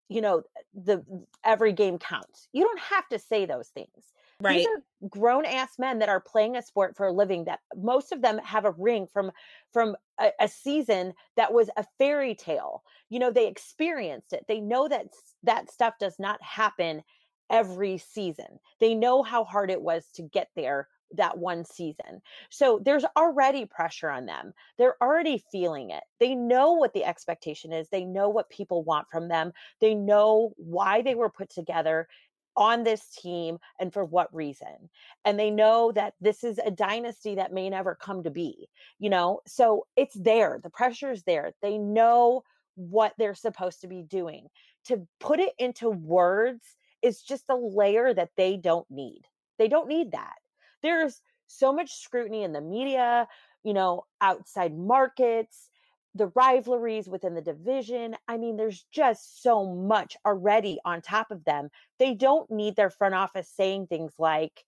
you 0.10 0.20
know 0.20 0.44
the 0.74 1.04
every 1.46 1.72
game 1.72 1.98
counts. 1.98 2.50
You 2.52 2.66
don't 2.66 2.80
have 2.80 3.08
to 3.10 3.20
say 3.20 3.46
those 3.46 3.70
things 3.70 4.14
right 4.42 4.58
these 4.58 4.68
are 4.68 5.10
grown 5.10 5.46
ass 5.46 5.80
men 5.80 6.00
that 6.00 6.10
are 6.10 6.20
playing 6.20 6.56
a 6.56 6.62
sport 6.62 6.96
for 6.96 7.08
a 7.08 7.12
living 7.12 7.46
that 7.46 7.60
most 7.76 8.12
of 8.12 8.22
them 8.22 8.38
have 8.40 8.66
a 8.66 8.72
ring 8.72 9.08
from 9.12 9.32
from 9.72 9.96
a, 10.20 10.32
a 10.40 10.48
season 10.48 11.14
that 11.38 11.54
was 11.54 11.70
a 11.78 11.86
fairy 11.98 12.36
tale 12.36 12.84
you 13.10 13.20
know 13.20 13.32
they 13.32 13.48
experienced 13.48 14.34
it 14.34 14.46
they 14.48 14.60
know 14.60 14.88
that 14.88 15.08
that 15.44 15.72
stuff 15.72 15.94
does 16.00 16.16
not 16.20 16.42
happen 16.42 17.02
every 17.50 17.98
season 17.98 18.60
they 18.80 18.94
know 18.96 19.24
how 19.24 19.44
hard 19.44 19.70
it 19.70 19.82
was 19.82 20.06
to 20.14 20.22
get 20.22 20.50
there 20.56 20.88
that 21.18 21.38
one 21.38 21.66
season. 21.66 22.22
So 22.50 22.80
there's 22.84 23.06
already 23.18 23.66
pressure 23.66 24.10
on 24.10 24.26
them. 24.26 24.54
They're 24.78 25.02
already 25.02 25.44
feeling 25.52 25.92
it. 25.92 26.04
They 26.20 26.36
know 26.36 26.74
what 26.74 26.94
the 26.94 27.04
expectation 27.04 27.74
is. 27.74 27.90
They 27.90 28.06
know 28.06 28.30
what 28.30 28.50
people 28.50 28.84
want 28.84 29.08
from 29.12 29.28
them. 29.28 29.52
They 29.80 29.96
know 29.96 30.54
why 30.58 31.02
they 31.02 31.16
were 31.16 31.30
put 31.30 31.50
together 31.50 32.08
on 32.56 32.84
this 32.84 33.02
team 33.18 33.58
and 33.80 33.94
for 33.94 34.04
what 34.04 34.34
reason. 34.34 34.90
And 35.26 35.40
they 35.40 35.50
know 35.50 35.92
that 35.94 36.14
this 36.22 36.44
is 36.44 36.60
a 36.60 36.72
dynasty 36.72 37.36
that 37.36 37.54
may 37.54 37.70
never 37.70 37.96
come 37.96 38.24
to 38.24 38.30
be, 38.30 38.68
you 39.00 39.10
know? 39.10 39.42
So 39.48 39.86
it's 39.96 40.16
there. 40.16 40.60
The 40.64 40.70
pressure 40.70 41.12
is 41.12 41.24
there. 41.24 41.54
They 41.62 41.78
know 41.78 42.44
what 42.76 43.14
they're 43.18 43.36
supposed 43.36 43.82
to 43.82 43.88
be 43.88 44.02
doing. 44.02 44.48
To 44.86 45.08
put 45.20 45.40
it 45.40 45.54
into 45.60 45.90
words 45.90 46.62
is 47.02 47.22
just 47.22 47.46
a 47.50 47.56
layer 47.56 48.14
that 48.14 48.30
they 48.38 48.58
don't 48.58 48.90
need. 48.90 49.22
They 49.58 49.68
don't 49.68 49.88
need 49.88 50.12
that 50.12 50.36
there's 50.82 51.22
so 51.48 51.74
much 51.74 51.94
scrutiny 51.94 52.44
in 52.44 52.54
the 52.54 52.62
media, 52.62 53.28
you 53.64 53.74
know, 53.74 54.04
outside 54.20 54.78
markets, 54.78 55.70
the 56.16 56.28
rivalries 56.36 57.08
within 57.08 57.34
the 57.34 57.42
division. 57.42 58.16
I 58.28 58.38
mean, 58.38 58.58
there's 58.58 58.86
just 58.92 59.42
so 59.42 59.66
much 59.66 60.18
already 60.26 60.80
on 60.84 61.02
top 61.02 61.32
of 61.32 61.44
them. 61.46 61.70
They 62.00 62.14
don't 62.14 62.52
need 62.52 62.76
their 62.76 62.90
front 62.90 63.16
office 63.16 63.50
saying 63.56 63.88
things 63.88 64.12
like, 64.18 64.66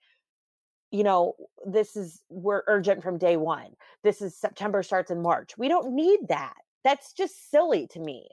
you 0.92 1.04
know, 1.04 1.34
this 1.66 1.96
is, 1.96 2.22
we're 2.30 2.64
urgent 2.68 3.04
from 3.04 3.18
day 3.18 3.36
one. 3.36 3.76
This 4.04 4.22
is 4.22 4.38
September 4.38 4.84
starts 4.84 5.12
in 5.12 5.22
March. 5.22 5.58
We 5.58 5.68
don't 5.68 5.94
need 5.94 6.20
that. 6.30 6.54
That's 6.84 7.14
just 7.14 7.52
silly 7.52 7.88
to 7.88 8.00
me. 8.00 8.28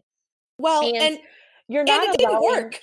Well, 0.59 0.83
and, 0.83 0.97
and 0.97 1.19
you're 1.69 1.85
not 1.85 2.05
and 2.05 2.15
it 2.15 2.27
allowing, 2.27 2.43
didn't 2.43 2.63
work. 2.65 2.81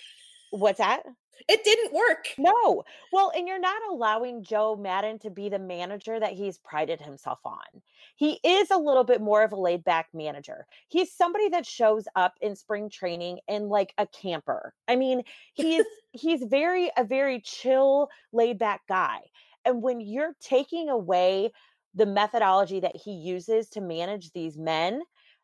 What's 0.52 0.80
that? 0.80 1.04
It 1.48 1.64
didn't 1.64 1.94
work. 1.94 2.30
No. 2.38 2.84
Well, 3.12 3.32
and 3.36 3.48
you're 3.48 3.60
not 3.60 3.82
allowing 3.90 4.44
Joe 4.44 4.76
Maddon 4.76 5.20
to 5.20 5.30
be 5.30 5.50
the 5.50 5.60
manager 5.60 6.20
that 6.20 6.34
he's 6.34 6.58
prided 6.58 7.00
himself 7.00 7.40
on. 7.46 7.82
He 8.16 8.40
is 8.44 8.72
a 8.72 8.78
little 8.78 9.04
bit 9.04 9.22
more 9.22 9.44
of 9.44 9.52
a 9.52 9.56
laid 9.56 9.84
back 9.84 10.08
manager. 10.14 10.66
He's 10.88 11.14
somebody 11.14 11.50
that 11.50 11.66
shows 11.66 12.06
up 12.16 12.34
in 12.42 12.56
spring 12.56 12.90
training 12.90 13.40
in 13.48 13.70
like 13.70 13.94
a 13.98 14.08
camper. 14.08 14.74
I 14.88 14.96
mean, 14.96 15.24
he's 15.54 15.86
he's 16.12 16.44
very 16.44 16.90
a 16.98 17.04
very 17.04 17.42
chill, 17.42 18.10
laid 18.34 18.58
back 18.58 18.82
guy. 18.90 19.20
And 19.64 19.84
when 19.84 20.02
you're 20.02 20.34
taking 20.42 20.90
away 20.90 21.52
the 21.94 22.06
methodology 22.06 22.80
that 22.80 22.96
he 22.96 23.12
uses 23.12 23.70
to 23.70 23.82
manage 23.82 24.32
these 24.32 24.58
men, 24.58 25.02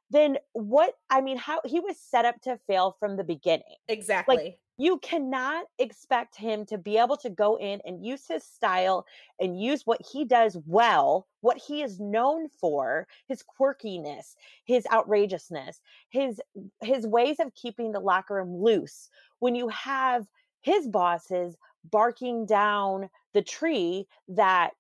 then 0.09 0.37
what 0.53 0.95
I 1.09 1.21
mean, 1.21 1.37
how 1.37 1.61
he 1.65 1.79
was 1.79 1.97
set 1.97 2.25
up 2.25 2.41
to 2.41 2.59
fail 2.67 2.95
from 2.99 3.17
the 3.17 3.23
beginning. 3.23 3.75
Exactly. 3.87 4.35
Like 4.35 4.59
you 4.77 4.97
cannot 4.99 5.65
expect 5.77 6.35
him 6.35 6.65
to 6.65 6.77
be 6.77 6.97
able 6.97 7.17
to 7.17 7.29
go 7.29 7.57
in 7.57 7.79
and 7.85 8.03
use 8.03 8.27
his 8.27 8.43
style 8.43 9.05
and 9.39 9.61
use 9.61 9.85
what 9.85 10.01
he 10.01 10.25
does 10.25 10.57
well, 10.65 11.27
what 11.41 11.57
he 11.57 11.83
is 11.83 11.99
known 11.99 12.49
for, 12.49 13.07
his 13.27 13.43
quirkiness, 13.43 14.35
his 14.65 14.87
outrageousness, 14.91 15.79
his 16.09 16.41
his 16.81 17.05
ways 17.05 17.39
of 17.39 17.53
keeping 17.53 17.91
the 17.91 17.99
locker 17.99 18.35
room 18.35 18.61
loose. 18.63 19.09
When 19.39 19.55
you 19.55 19.67
have 19.69 20.25
his 20.61 20.87
bosses 20.87 21.55
barking 21.91 22.45
down 22.45 23.09
the 23.33 23.41
tree 23.41 24.07
that 24.29 24.73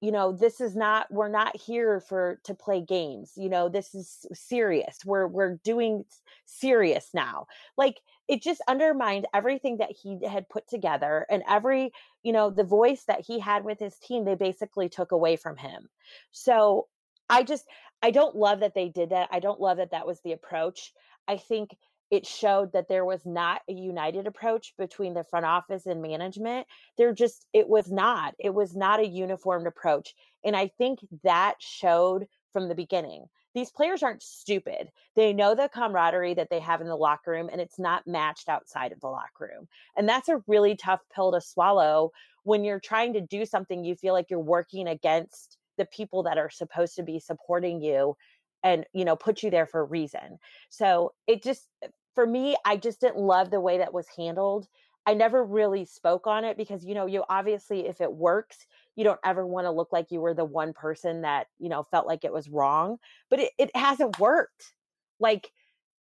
you 0.00 0.10
know 0.12 0.32
this 0.32 0.60
is 0.60 0.74
not 0.74 1.06
we're 1.10 1.28
not 1.28 1.56
here 1.56 2.00
for 2.00 2.40
to 2.44 2.54
play 2.54 2.80
games 2.80 3.32
you 3.36 3.50
know 3.50 3.68
this 3.68 3.94
is 3.94 4.26
serious 4.32 5.04
we're 5.04 5.26
we're 5.26 5.56
doing 5.62 6.04
serious 6.50 7.10
now. 7.14 7.46
Like 7.76 8.00
it 8.28 8.42
just 8.42 8.60
undermined 8.68 9.26
everything 9.32 9.78
that 9.78 9.90
he 9.90 10.18
had 10.26 10.48
put 10.48 10.68
together 10.68 11.26
and 11.30 11.42
every 11.48 11.92
you 12.22 12.32
know 12.32 12.50
the 12.50 12.64
voice 12.64 13.04
that 13.04 13.24
he 13.26 13.38
had 13.38 13.64
with 13.64 13.78
his 13.78 13.96
team 13.98 14.24
they 14.24 14.34
basically 14.34 14.88
took 14.88 15.12
away 15.12 15.36
from 15.36 15.56
him. 15.56 15.88
So 16.32 16.88
i 17.28 17.42
just 17.42 17.64
i 18.02 18.10
don't 18.10 18.34
love 18.34 18.60
that 18.60 18.74
they 18.74 18.88
did 18.88 19.10
that 19.10 19.28
i 19.30 19.38
don't 19.38 19.60
love 19.60 19.76
that 19.76 19.92
that 19.92 20.06
was 20.06 20.20
the 20.20 20.32
approach. 20.32 20.92
I 21.28 21.36
think 21.36 21.76
it 22.10 22.26
showed 22.26 22.72
that 22.72 22.88
there 22.88 23.04
was 23.04 23.24
not 23.24 23.62
a 23.68 23.72
united 23.72 24.26
approach 24.26 24.74
between 24.78 25.14
the 25.14 25.24
front 25.24 25.46
office 25.46 25.86
and 25.86 26.02
management 26.02 26.66
there 26.98 27.12
just 27.12 27.46
it 27.52 27.68
was 27.68 27.90
not 27.90 28.34
it 28.38 28.52
was 28.54 28.74
not 28.74 29.00
a 29.00 29.06
uniformed 29.06 29.66
approach 29.66 30.14
and 30.44 30.56
i 30.56 30.68
think 30.78 30.98
that 31.22 31.54
showed 31.58 32.26
from 32.52 32.68
the 32.68 32.74
beginning. 32.74 33.26
These 33.54 33.70
players 33.70 34.02
aren't 34.04 34.22
stupid 34.22 34.90
they 35.16 35.32
know 35.32 35.56
the 35.56 35.68
camaraderie 35.68 36.34
that 36.34 36.50
they 36.50 36.60
have 36.60 36.80
in 36.80 36.86
the 36.86 36.94
locker 36.94 37.32
room 37.32 37.48
and 37.50 37.60
it's 37.60 37.80
not 37.80 38.06
matched 38.06 38.48
outside 38.48 38.92
of 38.92 39.00
the 39.00 39.08
locker 39.08 39.50
room 39.52 39.66
and 39.96 40.08
that's 40.08 40.28
a 40.28 40.40
really 40.46 40.76
tough 40.76 41.00
pill 41.12 41.32
to 41.32 41.40
swallow 41.40 42.12
when 42.44 42.62
you're 42.62 42.78
trying 42.78 43.12
to 43.14 43.20
do 43.20 43.44
something 43.44 43.84
you 43.84 43.96
feel 43.96 44.14
like 44.14 44.30
you're 44.30 44.38
working 44.38 44.86
against 44.86 45.58
the 45.78 45.84
people 45.86 46.22
that 46.22 46.38
are 46.38 46.48
supposed 46.48 46.94
to 46.94 47.02
be 47.02 47.18
supporting 47.18 47.82
you 47.82 48.14
and 48.62 48.84
you 48.92 49.04
know 49.04 49.16
put 49.16 49.42
you 49.42 49.50
there 49.50 49.66
for 49.66 49.80
a 49.80 49.84
reason. 49.84 50.38
So 50.68 51.12
it 51.26 51.42
just 51.42 51.66
eh, 51.82 51.88
for 52.20 52.26
me, 52.26 52.54
I 52.66 52.76
just 52.76 53.00
didn't 53.00 53.16
love 53.16 53.50
the 53.50 53.62
way 53.62 53.78
that 53.78 53.94
was 53.94 54.06
handled. 54.14 54.68
I 55.06 55.14
never 55.14 55.42
really 55.42 55.86
spoke 55.86 56.26
on 56.26 56.44
it 56.44 56.58
because, 56.58 56.84
you 56.84 56.94
know, 56.94 57.06
you 57.06 57.24
obviously, 57.30 57.86
if 57.86 58.02
it 58.02 58.12
works, 58.12 58.66
you 58.94 59.04
don't 59.04 59.20
ever 59.24 59.46
want 59.46 59.64
to 59.64 59.70
look 59.70 59.90
like 59.90 60.10
you 60.10 60.20
were 60.20 60.34
the 60.34 60.44
one 60.44 60.74
person 60.74 61.22
that, 61.22 61.46
you 61.58 61.70
know, 61.70 61.82
felt 61.90 62.06
like 62.06 62.22
it 62.22 62.32
was 62.32 62.50
wrong. 62.50 62.98
But 63.30 63.40
it, 63.40 63.52
it 63.58 63.74
hasn't 63.74 64.18
worked. 64.18 64.74
Like, 65.18 65.50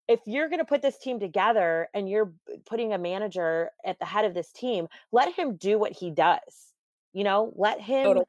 if 0.10 0.20
you're 0.26 0.50
going 0.50 0.60
to 0.60 0.66
put 0.66 0.82
this 0.82 0.98
team 0.98 1.22
together 1.22 1.88
and 1.94 2.10
you're 2.10 2.34
putting 2.66 2.92
a 2.92 2.98
manager 2.98 3.70
at 3.86 3.98
the 4.00 4.06
head 4.06 4.26
of 4.26 4.34
this 4.34 4.52
team, 4.52 4.90
let 5.14 5.34
him 5.34 5.56
do 5.56 5.80
what 5.80 5.94
he 5.94 6.12
does. 6.12 6.74
You 7.14 7.24
know, 7.24 7.54
let 7.56 7.80
him 7.80 8.04
totally. 8.04 8.26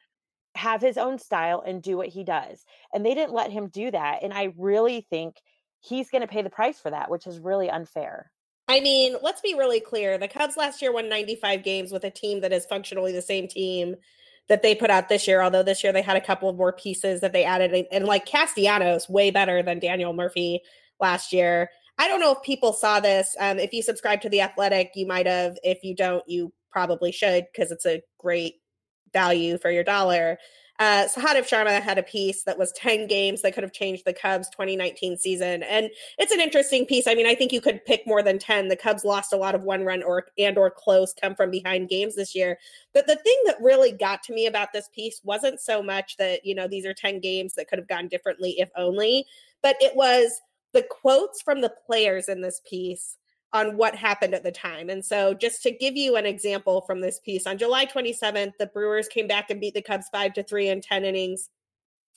have 0.54 0.80
his 0.80 0.96
own 0.96 1.18
style 1.18 1.64
and 1.66 1.82
do 1.82 1.96
what 1.96 2.06
he 2.06 2.22
does. 2.22 2.64
And 2.94 3.04
they 3.04 3.14
didn't 3.14 3.34
let 3.34 3.50
him 3.50 3.66
do 3.66 3.90
that. 3.90 4.22
And 4.22 4.32
I 4.32 4.52
really 4.56 5.08
think 5.10 5.34
he's 5.80 6.10
going 6.10 6.22
to 6.22 6.28
pay 6.28 6.42
the 6.42 6.50
price 6.50 6.78
for 6.78 6.90
that, 6.90 7.10
which 7.10 7.26
is 7.26 7.38
really 7.38 7.70
unfair. 7.70 8.30
I 8.68 8.80
mean, 8.80 9.16
let's 9.22 9.40
be 9.40 9.54
really 9.54 9.80
clear. 9.80 10.16
The 10.16 10.28
Cubs 10.28 10.56
last 10.56 10.80
year 10.80 10.92
won 10.92 11.08
95 11.08 11.64
games 11.64 11.90
with 11.90 12.04
a 12.04 12.10
team 12.10 12.40
that 12.42 12.52
is 12.52 12.66
functionally 12.66 13.12
the 13.12 13.22
same 13.22 13.48
team 13.48 13.96
that 14.48 14.62
they 14.62 14.74
put 14.74 14.90
out 14.90 15.08
this 15.08 15.26
year, 15.26 15.42
although 15.42 15.62
this 15.62 15.82
year 15.82 15.92
they 15.92 16.02
had 16.02 16.16
a 16.16 16.20
couple 16.20 16.48
of 16.48 16.56
more 16.56 16.72
pieces 16.72 17.20
that 17.20 17.32
they 17.32 17.44
added. 17.44 17.86
And 17.90 18.04
like 18.04 18.26
Castellanos, 18.26 19.08
way 19.08 19.30
better 19.30 19.62
than 19.62 19.80
Daniel 19.80 20.12
Murphy 20.12 20.60
last 21.00 21.32
year. 21.32 21.70
I 21.98 22.08
don't 22.08 22.20
know 22.20 22.32
if 22.32 22.42
people 22.42 22.72
saw 22.72 23.00
this. 23.00 23.36
Um, 23.38 23.58
if 23.58 23.72
you 23.72 23.82
subscribe 23.82 24.20
to 24.22 24.28
The 24.28 24.40
Athletic, 24.40 24.92
you 24.94 25.06
might 25.06 25.26
have. 25.26 25.58
If 25.62 25.82
you 25.82 25.94
don't, 25.94 26.22
you 26.28 26.52
probably 26.70 27.12
should 27.12 27.46
because 27.52 27.72
it's 27.72 27.86
a 27.86 28.02
great 28.18 28.54
value 29.12 29.58
for 29.58 29.70
your 29.70 29.84
dollar. 29.84 30.38
Uh, 30.80 31.06
Sahadev 31.06 31.46
Sharma 31.46 31.82
had 31.82 31.98
a 31.98 32.02
piece 32.02 32.42
that 32.44 32.58
was 32.58 32.72
10 32.72 33.06
games 33.06 33.42
that 33.42 33.52
could 33.52 33.62
have 33.62 33.72
changed 33.72 34.06
the 34.06 34.14
Cubs 34.14 34.48
2019 34.48 35.18
season. 35.18 35.62
And 35.64 35.90
it's 36.16 36.32
an 36.32 36.40
interesting 36.40 36.86
piece. 36.86 37.06
I 37.06 37.14
mean, 37.14 37.26
I 37.26 37.34
think 37.34 37.52
you 37.52 37.60
could 37.60 37.84
pick 37.84 38.06
more 38.06 38.22
than 38.22 38.38
10. 38.38 38.68
The 38.68 38.76
Cubs 38.76 39.04
lost 39.04 39.34
a 39.34 39.36
lot 39.36 39.54
of 39.54 39.62
one 39.62 39.84
run 39.84 40.02
or 40.02 40.28
and 40.38 40.56
or 40.56 40.70
close 40.70 41.12
come 41.12 41.34
from 41.34 41.50
behind 41.50 41.90
games 41.90 42.16
this 42.16 42.34
year. 42.34 42.58
But 42.94 43.06
the 43.06 43.16
thing 43.16 43.36
that 43.44 43.60
really 43.60 43.92
got 43.92 44.22
to 44.22 44.32
me 44.32 44.46
about 44.46 44.72
this 44.72 44.88
piece 44.88 45.20
wasn't 45.22 45.60
so 45.60 45.82
much 45.82 46.16
that, 46.16 46.46
you 46.46 46.54
know, 46.54 46.66
these 46.66 46.86
are 46.86 46.94
10 46.94 47.20
games 47.20 47.52
that 47.54 47.68
could 47.68 47.78
have 47.78 47.88
gone 47.88 48.08
differently 48.08 48.52
if 48.58 48.70
only, 48.74 49.26
but 49.62 49.76
it 49.82 49.94
was 49.94 50.40
the 50.72 50.82
quotes 50.82 51.42
from 51.42 51.60
the 51.60 51.74
players 51.86 52.30
in 52.30 52.40
this 52.40 52.62
piece 52.66 53.18
on 53.52 53.76
what 53.76 53.94
happened 53.94 54.34
at 54.34 54.44
the 54.44 54.52
time. 54.52 54.90
And 54.90 55.04
so, 55.04 55.34
just 55.34 55.62
to 55.64 55.70
give 55.70 55.96
you 55.96 56.16
an 56.16 56.26
example 56.26 56.82
from 56.82 57.00
this 57.00 57.18
piece, 57.18 57.46
on 57.46 57.58
July 57.58 57.86
27th, 57.86 58.52
the 58.58 58.66
Brewers 58.66 59.08
came 59.08 59.26
back 59.26 59.50
and 59.50 59.60
beat 59.60 59.74
the 59.74 59.82
Cubs 59.82 60.06
five 60.12 60.34
to 60.34 60.42
three 60.42 60.68
in 60.68 60.80
10 60.80 61.04
innings. 61.04 61.48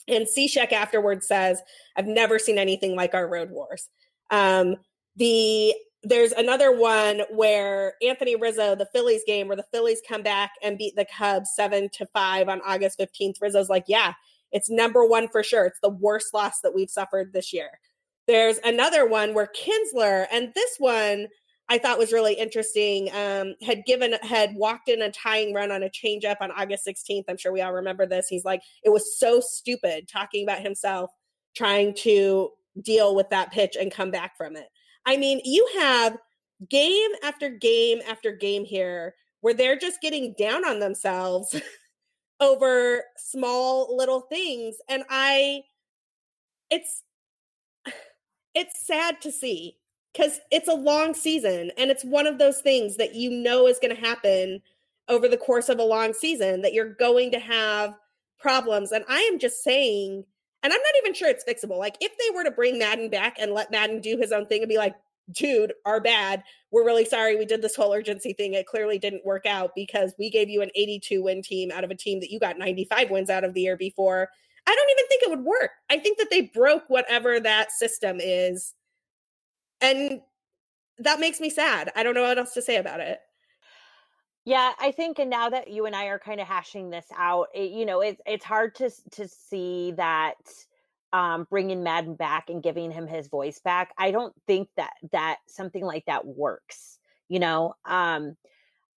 And 0.07 0.27
Cishek 0.27 0.71
afterwards 0.71 1.27
says, 1.27 1.61
I've 1.95 2.07
never 2.07 2.37
seen 2.37 2.57
anything 2.57 2.95
like 2.95 3.13
our 3.13 3.27
road 3.27 3.51
wars. 3.51 3.89
Um, 4.29 4.75
the 5.15 5.73
there's 6.05 6.33
another 6.33 6.71
one 6.71 7.21
where 7.31 7.93
Anthony 8.05 8.35
Rizzo, 8.35 8.75
the 8.75 8.89
Phillies 8.91 9.23
game, 9.25 9.47
where 9.47 9.55
the 9.55 9.65
Phillies 9.71 10.01
come 10.05 10.21
back 10.21 10.51
and 10.61 10.77
beat 10.77 10.97
the 10.97 11.05
Cubs 11.05 11.51
seven 11.55 11.87
to 11.93 12.05
five 12.07 12.49
on 12.49 12.61
August 12.65 12.99
15th. 12.99 13.41
Rizzo's 13.41 13.69
like, 13.69 13.85
Yeah, 13.87 14.13
it's 14.51 14.69
number 14.69 15.05
one 15.05 15.29
for 15.29 15.43
sure. 15.43 15.65
It's 15.65 15.79
the 15.81 15.89
worst 15.89 16.33
loss 16.33 16.59
that 16.61 16.75
we've 16.75 16.89
suffered 16.89 17.31
this 17.33 17.53
year. 17.53 17.79
There's 18.27 18.59
another 18.63 19.05
one 19.07 19.33
where 19.33 19.47
Kintzler, 19.47 20.27
and 20.31 20.53
this 20.55 20.75
one 20.77 21.27
I 21.69 21.77
thought 21.77 21.97
was 21.97 22.13
really 22.13 22.33
interesting, 22.33 23.09
um, 23.13 23.55
had 23.65 23.85
given 23.85 24.13
had 24.21 24.55
walked 24.55 24.89
in 24.89 25.01
a 25.01 25.11
tying 25.11 25.53
run 25.53 25.71
on 25.71 25.83
a 25.83 25.89
changeup 25.89 26.37
on 26.41 26.51
August 26.51 26.85
16th. 26.85 27.23
I'm 27.27 27.37
sure 27.37 27.51
we 27.51 27.61
all 27.61 27.73
remember 27.73 28.05
this. 28.05 28.27
He's 28.27 28.45
like, 28.45 28.61
it 28.83 28.89
was 28.89 29.17
so 29.17 29.39
stupid 29.39 30.07
talking 30.07 30.43
about 30.43 30.61
himself 30.61 31.11
trying 31.55 31.93
to 31.93 32.49
deal 32.81 33.15
with 33.15 33.29
that 33.29 33.51
pitch 33.51 33.75
and 33.79 33.91
come 33.91 34.11
back 34.11 34.35
from 34.37 34.55
it. 34.55 34.67
I 35.05 35.17
mean, 35.17 35.41
you 35.43 35.67
have 35.79 36.17
game 36.69 37.11
after 37.23 37.49
game 37.49 37.99
after 38.07 38.31
game 38.31 38.65
here 38.65 39.15
where 39.41 39.53
they're 39.53 39.77
just 39.77 40.01
getting 40.01 40.33
down 40.37 40.65
on 40.65 40.79
themselves 40.79 41.59
over 42.39 43.03
small 43.17 43.95
little 43.95 44.21
things. 44.21 44.77
And 44.89 45.03
I, 45.09 45.63
it's, 46.69 47.03
it's 48.55 48.85
sad 48.85 49.21
to 49.21 49.31
see 49.31 49.77
because 50.13 50.39
it's 50.51 50.67
a 50.67 50.73
long 50.73 51.13
season 51.13 51.71
and 51.77 51.89
it's 51.89 52.03
one 52.03 52.27
of 52.27 52.37
those 52.37 52.61
things 52.61 52.97
that 52.97 53.15
you 53.15 53.29
know 53.29 53.67
is 53.67 53.79
going 53.79 53.95
to 53.95 54.01
happen 54.01 54.61
over 55.09 55.27
the 55.27 55.37
course 55.37 55.69
of 55.69 55.79
a 55.79 55.83
long 55.83 56.13
season 56.13 56.61
that 56.61 56.73
you're 56.73 56.93
going 56.93 57.31
to 57.31 57.39
have 57.39 57.93
problems. 58.39 58.91
And 58.91 59.03
I 59.09 59.19
am 59.31 59.39
just 59.39 59.63
saying, 59.63 60.23
and 60.61 60.71
I'm 60.71 60.79
not 60.79 60.95
even 60.99 61.13
sure 61.13 61.29
it's 61.29 61.43
fixable. 61.43 61.77
Like 61.77 61.97
if 61.99 62.11
they 62.17 62.35
were 62.35 62.43
to 62.43 62.51
bring 62.51 62.79
Maddon 62.79 63.09
back 63.09 63.37
and 63.39 63.51
let 63.53 63.71
Maddon 63.71 64.01
do 64.01 64.17
his 64.17 64.31
own 64.31 64.45
thing 64.45 64.61
and 64.61 64.69
be 64.69 64.77
like, 64.77 64.95
dude, 65.31 65.73
our 65.85 66.01
bad. 66.01 66.43
We're 66.71 66.85
really 66.85 67.05
sorry 67.05 67.35
we 67.37 67.45
did 67.45 67.61
this 67.61 67.75
whole 67.75 67.93
urgency 67.93 68.33
thing. 68.33 68.53
It 68.53 68.67
clearly 68.67 68.99
didn't 68.99 69.25
work 69.25 69.45
out 69.45 69.71
because 69.75 70.13
we 70.17 70.29
gave 70.29 70.49
you 70.49 70.61
an 70.61 70.69
82 70.75 71.23
win 71.23 71.41
team 71.41 71.71
out 71.71 71.83
of 71.83 71.91
a 71.91 71.95
team 71.95 72.19
that 72.19 72.31
you 72.31 72.39
got 72.39 72.57
95 72.57 73.09
wins 73.09 73.29
out 73.29 73.43
of 73.43 73.53
the 73.53 73.61
year 73.61 73.77
before. 73.77 74.29
I 74.65 74.75
don't 74.75 74.89
even 74.91 75.07
think 75.07 75.23
it 75.23 75.29
would 75.29 75.45
work. 75.45 75.71
I 75.89 75.99
think 75.99 76.17
that 76.17 76.29
they 76.29 76.41
broke 76.41 76.83
whatever 76.87 77.39
that 77.39 77.71
system 77.71 78.17
is. 78.19 78.73
And 79.81 80.21
that 80.99 81.19
makes 81.19 81.39
me 81.39 81.49
sad. 81.49 81.91
I 81.95 82.03
don't 82.03 82.13
know 82.13 82.23
what 82.23 82.37
else 82.37 82.53
to 82.53 82.61
say 82.61 82.77
about 82.77 82.99
it. 82.99 83.19
Yeah, 84.45 84.73
I 84.79 84.91
think 84.91 85.19
and 85.19 85.29
now 85.29 85.49
that 85.49 85.69
you 85.69 85.85
and 85.85 85.95
I 85.95 86.05
are 86.05 86.19
kind 86.19 86.41
of 86.41 86.47
hashing 86.47 86.89
this 86.89 87.05
out, 87.17 87.47
it, 87.53 87.71
you 87.71 87.85
know, 87.85 88.01
it's 88.01 88.21
it's 88.25 88.43
hard 88.43 88.75
to 88.75 88.89
to 89.11 89.27
see 89.27 89.93
that 89.93 90.35
um 91.13 91.47
bringing 91.49 91.83
Maddon 91.83 92.15
back 92.15 92.49
and 92.49 92.61
giving 92.61 92.91
him 92.91 93.07
his 93.07 93.27
voice 93.27 93.59
back. 93.59 93.93
I 93.97 94.11
don't 94.11 94.33
think 94.45 94.67
that 94.75 94.93
that 95.11 95.37
something 95.47 95.85
like 95.85 96.05
that 96.07 96.25
works, 96.25 96.99
you 97.29 97.39
know. 97.39 97.75
Um 97.85 98.35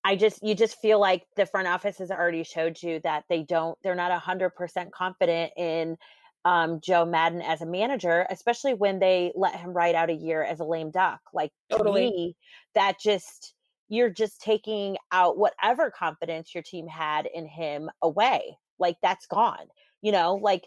I 0.04 0.16
just 0.16 0.42
you 0.42 0.54
just 0.54 0.80
feel 0.80 1.00
like 1.00 1.24
the 1.34 1.46
front 1.46 1.66
office 1.66 1.98
has 1.98 2.10
already 2.10 2.44
showed 2.44 2.82
you 2.82 3.00
that 3.04 3.24
they 3.28 3.42
don't 3.42 3.78
they're 3.82 3.94
not 3.94 4.12
100% 4.22 4.90
confident 4.90 5.52
in 5.56 5.96
um, 6.44 6.80
Joe 6.82 7.06
Maddon 7.06 7.40
as 7.40 7.62
a 7.62 7.66
manager, 7.66 8.26
especially 8.28 8.74
when 8.74 8.98
they 8.98 9.32
let 9.34 9.56
him 9.56 9.72
ride 9.72 9.94
out 9.94 10.10
a 10.10 10.14
year 10.14 10.44
as 10.44 10.60
a 10.60 10.64
lame 10.64 10.90
duck. 10.90 11.20
Like 11.32 11.52
totally. 11.70 12.10
to 12.10 12.10
me, 12.10 12.36
that 12.74 13.00
just 13.00 13.54
you're 13.88 14.10
just 14.10 14.42
taking 14.42 14.98
out 15.10 15.38
whatever 15.38 15.90
confidence 15.90 16.54
your 16.54 16.62
team 16.62 16.86
had 16.86 17.26
in 17.32 17.46
him 17.46 17.90
away. 18.02 18.58
Like 18.78 18.96
that's 19.02 19.26
gone. 19.26 19.68
You 20.02 20.12
know, 20.12 20.34
like 20.34 20.64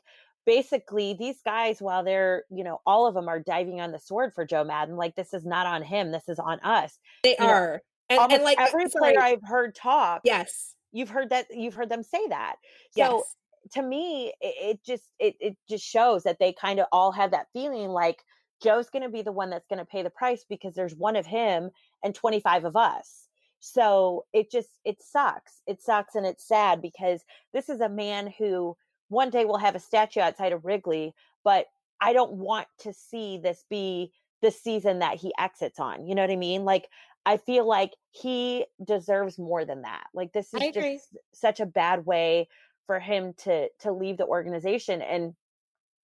basically 0.47 1.13
these 1.19 1.37
guys 1.45 1.79
while 1.79 2.03
they're 2.03 2.45
you 2.49 2.63
know 2.63 2.79
all 2.87 3.05
of 3.05 3.13
them 3.13 3.27
are 3.27 3.39
diving 3.39 3.81
on 3.81 3.91
the 3.91 3.99
sword 3.99 4.31
for 4.33 4.45
joe 4.45 4.63
Maddon. 4.63 4.95
like 4.95 5.13
this 5.13 5.33
is 5.33 5.45
not 5.45 5.67
on 5.67 5.83
him 5.83 6.09
this 6.09 6.29
is 6.29 6.39
on 6.39 6.57
us 6.61 6.97
they 7.21 7.35
you 7.37 7.45
are 7.45 7.73
know, 7.73 7.79
and, 8.09 8.31
and, 8.31 8.43
like 8.43 8.59
every 8.59 8.87
player 8.89 9.19
i've 9.19 9.43
heard 9.43 9.75
talk 9.75 10.21
yes 10.23 10.73
you've 10.91 11.09
heard 11.09 11.29
that 11.29 11.47
you've 11.51 11.73
heard 11.73 11.89
them 11.89 12.03
say 12.03 12.27
that 12.29 12.55
so 12.91 13.17
yes. 13.17 13.35
to 13.73 13.81
me 13.81 14.33
it, 14.41 14.55
it 14.61 14.79
just 14.85 15.09
it, 15.19 15.35
it 15.39 15.57
just 15.69 15.85
shows 15.85 16.23
that 16.23 16.37
they 16.39 16.53
kind 16.53 16.79
of 16.79 16.87
all 16.91 17.11
have 17.11 17.31
that 17.31 17.47
feeling 17.53 17.89
like 17.89 18.23
joe's 18.61 18.89
going 18.89 19.03
to 19.03 19.09
be 19.09 19.21
the 19.21 19.31
one 19.31 19.49
that's 19.49 19.67
going 19.67 19.79
to 19.79 19.85
pay 19.85 20.03
the 20.03 20.09
price 20.09 20.45
because 20.49 20.73
there's 20.73 20.95
one 20.95 21.15
of 21.15 21.25
him 21.25 21.69
and 22.03 22.15
25 22.15 22.65
of 22.65 22.75
us 22.75 23.27
so 23.59 24.25
it 24.33 24.51
just 24.51 24.69
it 24.85 24.97
sucks 25.01 25.61
it 25.67 25.81
sucks 25.81 26.15
and 26.15 26.25
it's 26.25 26.47
sad 26.47 26.81
because 26.81 27.23
this 27.53 27.69
is 27.69 27.81
a 27.81 27.89
man 27.89 28.31
who 28.37 28.75
one 29.09 29.29
day 29.29 29.45
we'll 29.45 29.57
have 29.57 29.75
a 29.75 29.79
statue 29.79 30.19
outside 30.19 30.53
of 30.53 30.65
Wrigley, 30.65 31.13
but 31.43 31.65
I 32.01 32.13
don't 32.13 32.33
want 32.33 32.67
to 32.79 32.93
see 32.93 33.39
this 33.41 33.63
be 33.69 34.11
the 34.41 34.51
season 34.51 34.99
that 34.99 35.17
he 35.17 35.31
exits 35.39 35.79
on. 35.79 36.05
You 36.05 36.15
know 36.15 36.21
what 36.21 36.31
I 36.31 36.35
mean? 36.35 36.65
Like 36.65 36.87
I 37.27 37.35
feel 37.35 37.67
like 37.67 37.91
he 38.11 38.65
deserves 38.81 39.37
more 39.37 39.65
than 39.65 39.81
that. 39.81 40.05
Like 40.13 40.31
this 40.31 40.53
is 40.53 40.73
just 40.73 41.17
such 41.33 41.59
a 41.59 41.65
bad 41.65 42.05
way 42.05 42.47
for 42.85 42.99
him 42.99 43.33
to 43.39 43.67
to 43.81 43.91
leave 43.91 44.15
the 44.17 44.25
organization 44.25 45.01
and 45.01 45.33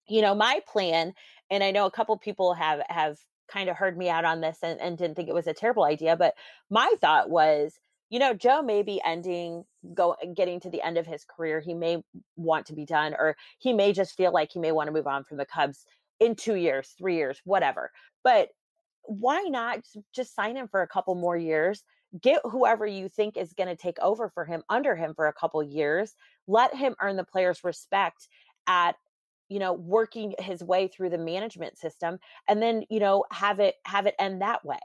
you 0.06 0.20
know 0.20 0.34
my 0.34 0.60
plan 0.70 1.14
and 1.50 1.64
I 1.64 1.70
know 1.70 1.86
a 1.86 1.90
couple 1.90 2.18
people 2.18 2.52
have 2.52 2.82
have 2.90 3.16
kind 3.48 3.70
of 3.70 3.76
heard 3.76 3.96
me 3.96 4.10
out 4.10 4.26
on 4.26 4.42
this 4.42 4.58
and, 4.62 4.78
and 4.82 4.98
didn't 4.98 5.16
think 5.16 5.30
it 5.30 5.34
was 5.34 5.46
a 5.46 5.54
terrible 5.54 5.84
idea 5.84 6.14
but 6.14 6.34
my 6.68 6.92
thought 7.00 7.30
was 7.30 7.78
you 8.10 8.20
know, 8.20 8.32
Joe 8.32 8.62
may 8.62 8.82
be 8.82 9.00
ending, 9.04 9.64
go 9.92 10.14
getting 10.36 10.60
to 10.60 10.70
the 10.70 10.82
end 10.82 10.98
of 10.98 11.06
his 11.06 11.24
career. 11.24 11.58
He 11.58 11.74
may 11.74 12.04
want 12.36 12.66
to 12.66 12.72
be 12.72 12.84
done, 12.84 13.14
or 13.18 13.36
he 13.58 13.72
may 13.72 13.92
just 13.92 14.16
feel 14.16 14.32
like 14.32 14.52
he 14.52 14.60
may 14.60 14.70
want 14.70 14.86
to 14.86 14.92
move 14.92 15.08
on 15.08 15.24
from 15.24 15.38
the 15.38 15.46
Cubs 15.46 15.84
in 16.20 16.36
two 16.36 16.54
years, 16.54 16.94
three 16.96 17.16
years, 17.16 17.40
whatever. 17.44 17.90
But 18.22 18.50
why 19.06 19.42
not 19.42 19.80
just 20.14 20.34
sign 20.34 20.56
him 20.56 20.68
for 20.68 20.82
a 20.82 20.88
couple 20.88 21.14
more 21.14 21.36
years? 21.36 21.82
Get 22.20 22.40
whoever 22.44 22.86
you 22.86 23.08
think 23.08 23.36
is 23.36 23.52
going 23.52 23.68
to 23.68 23.76
take 23.76 23.98
over 24.00 24.28
for 24.28 24.44
him 24.44 24.62
under 24.68 24.94
him 24.94 25.14
for 25.14 25.26
a 25.26 25.32
couple 25.32 25.62
years. 25.62 26.14
Let 26.46 26.74
him 26.74 26.94
earn 27.00 27.16
the 27.16 27.24
players' 27.24 27.64
respect 27.64 28.28
at 28.66 28.96
you 29.48 29.58
know 29.58 29.74
working 29.74 30.34
his 30.38 30.62
way 30.62 30.88
through 30.88 31.10
the 31.10 31.18
management 31.18 31.76
system 31.76 32.18
and 32.48 32.62
then 32.62 32.82
you 32.88 32.98
know 32.98 33.26
have 33.30 33.60
it 33.60 33.74
have 33.84 34.06
it 34.06 34.14
end 34.18 34.40
that 34.40 34.64
way 34.64 34.78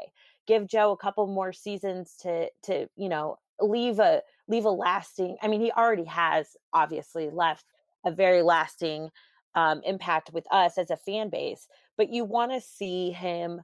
give 0.47 0.67
Joe 0.67 0.91
a 0.91 0.97
couple 0.97 1.27
more 1.27 1.53
seasons 1.53 2.15
to 2.21 2.49
to 2.63 2.87
you 2.97 3.07
know 3.07 3.37
leave 3.61 3.99
a 3.99 4.21
leave 4.47 4.65
a 4.65 4.69
lasting. 4.69 5.37
I 5.41 5.47
mean, 5.47 5.61
he 5.61 5.71
already 5.71 6.05
has 6.05 6.57
obviously 6.73 7.29
left 7.29 7.65
a 8.05 8.11
very 8.11 8.41
lasting 8.41 9.09
um, 9.55 9.81
impact 9.85 10.31
with 10.33 10.45
us 10.51 10.77
as 10.77 10.89
a 10.89 10.97
fan 10.97 11.29
base, 11.29 11.67
but 11.97 12.11
you 12.11 12.25
want 12.25 12.51
to 12.51 12.61
see 12.61 13.11
him 13.11 13.61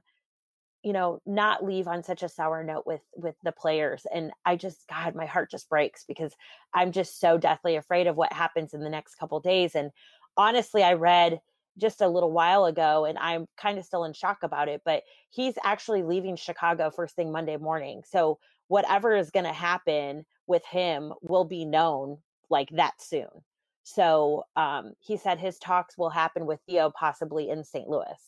you 0.86 0.92
know 0.92 1.20
not 1.26 1.64
leave 1.64 1.88
on 1.88 2.04
such 2.04 2.22
a 2.22 2.28
sour 2.28 2.62
note 2.62 2.84
with 2.86 3.00
with 3.16 3.34
the 3.42 3.50
players 3.50 4.06
and 4.14 4.30
i 4.44 4.54
just 4.54 4.86
god 4.88 5.16
my 5.16 5.26
heart 5.26 5.50
just 5.50 5.68
breaks 5.68 6.04
because 6.06 6.32
i'm 6.72 6.92
just 6.92 7.18
so 7.18 7.36
deathly 7.36 7.74
afraid 7.74 8.06
of 8.06 8.16
what 8.16 8.32
happens 8.32 8.72
in 8.72 8.80
the 8.80 8.88
next 8.88 9.16
couple 9.16 9.40
days 9.40 9.74
and 9.74 9.90
honestly 10.36 10.84
i 10.84 10.92
read 10.92 11.40
just 11.78 12.00
a 12.00 12.08
little 12.08 12.32
while 12.32 12.64
ago 12.64 13.04
and 13.04 13.18
I'm 13.18 13.46
kind 13.56 13.78
of 13.78 13.84
still 13.84 14.04
in 14.04 14.12
shock 14.12 14.38
about 14.42 14.68
it, 14.68 14.82
but 14.84 15.02
he's 15.30 15.54
actually 15.62 16.02
leaving 16.02 16.36
Chicago 16.36 16.90
first 16.90 17.14
thing 17.14 17.30
Monday 17.30 17.56
morning. 17.56 18.02
So 18.06 18.38
whatever 18.68 19.14
is 19.14 19.30
going 19.30 19.44
to 19.44 19.52
happen 19.52 20.24
with 20.46 20.64
him 20.64 21.12
will 21.22 21.44
be 21.44 21.64
known 21.64 22.18
like 22.48 22.70
that 22.70 22.94
soon. 23.00 23.28
So 23.82 24.44
um, 24.56 24.94
he 25.00 25.16
said 25.16 25.38
his 25.38 25.58
talks 25.58 25.98
will 25.98 26.10
happen 26.10 26.46
with 26.46 26.60
Theo 26.66 26.90
possibly 26.98 27.50
in 27.50 27.62
St. 27.62 27.88
Louis. 27.88 28.18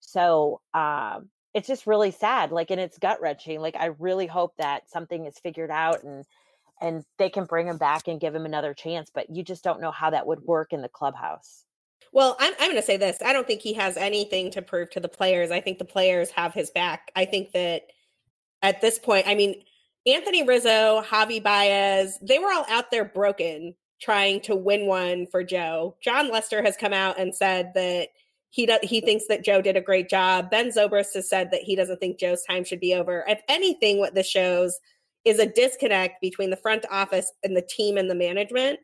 So 0.00 0.60
um, 0.72 1.28
it's 1.54 1.68
just 1.68 1.86
really 1.86 2.10
sad, 2.10 2.50
like, 2.50 2.70
and 2.70 2.80
it's 2.80 2.98
gut 2.98 3.20
wrenching. 3.20 3.60
Like, 3.60 3.76
I 3.76 3.86
really 3.98 4.26
hope 4.26 4.56
that 4.56 4.90
something 4.90 5.26
is 5.26 5.38
figured 5.38 5.70
out 5.70 6.02
and 6.02 6.24
and 6.80 7.04
they 7.16 7.30
can 7.30 7.44
bring 7.44 7.68
him 7.68 7.78
back 7.78 8.08
and 8.08 8.20
give 8.20 8.34
him 8.34 8.44
another 8.44 8.74
chance. 8.74 9.08
But 9.14 9.30
you 9.30 9.44
just 9.44 9.62
don't 9.62 9.80
know 9.80 9.92
how 9.92 10.10
that 10.10 10.26
would 10.26 10.40
work 10.40 10.72
in 10.72 10.82
the 10.82 10.88
clubhouse. 10.88 11.64
Well, 12.12 12.36
I'm, 12.40 12.52
I'm 12.58 12.70
going 12.70 12.76
to 12.76 12.82
say 12.82 12.96
this. 12.96 13.18
I 13.24 13.32
don't 13.32 13.46
think 13.46 13.62
he 13.62 13.72
has 13.74 13.96
anything 13.96 14.50
to 14.50 14.62
prove 14.62 14.90
to 14.90 15.00
the 15.00 15.08
players. 15.08 15.52
I 15.52 15.60
think 15.60 15.78
the 15.78 15.84
players 15.84 16.30
have 16.32 16.52
his 16.52 16.70
back. 16.70 17.12
I 17.14 17.24
think 17.24 17.52
that 17.52 17.82
at 18.62 18.80
this 18.80 18.98
point, 18.98 19.28
I 19.28 19.36
mean, 19.36 19.62
Anthony 20.06 20.42
Rizzo, 20.42 21.02
Javi 21.02 21.42
Baez, 21.42 22.18
they 22.20 22.40
were 22.40 22.52
all 22.52 22.66
out 22.68 22.90
there 22.90 23.04
broken 23.04 23.74
trying 24.00 24.40
to 24.40 24.56
win 24.56 24.86
one 24.86 25.26
for 25.28 25.44
Joe. 25.44 25.96
jon 26.02 26.30
Lester 26.30 26.62
has 26.62 26.76
come 26.76 26.92
out 26.92 27.20
and 27.20 27.34
said 27.34 27.72
that 27.74 28.08
he 28.52 28.66
does, 28.66 28.80
he 28.82 29.00
thinks 29.00 29.24
that 29.28 29.42
Joe 29.42 29.62
did 29.62 29.78
a 29.78 29.80
great 29.80 30.10
job. 30.10 30.50
Ben 30.50 30.68
Zobrist 30.68 31.14
has 31.14 31.26
said 31.26 31.50
that 31.52 31.62
he 31.62 31.74
doesn't 31.74 32.00
think 32.00 32.18
Joe's 32.18 32.42
time 32.42 32.64
should 32.64 32.80
be 32.80 32.94
over. 32.94 33.24
If 33.26 33.40
anything, 33.48 33.98
what 33.98 34.14
this 34.14 34.28
shows 34.28 34.78
is 35.24 35.38
a 35.38 35.46
disconnect 35.46 36.20
between 36.20 36.50
the 36.50 36.56
front 36.56 36.84
office 36.90 37.32
and 37.42 37.56
the 37.56 37.62
team 37.62 37.96
and 37.96 38.10
the 38.10 38.14
management. 38.14 38.78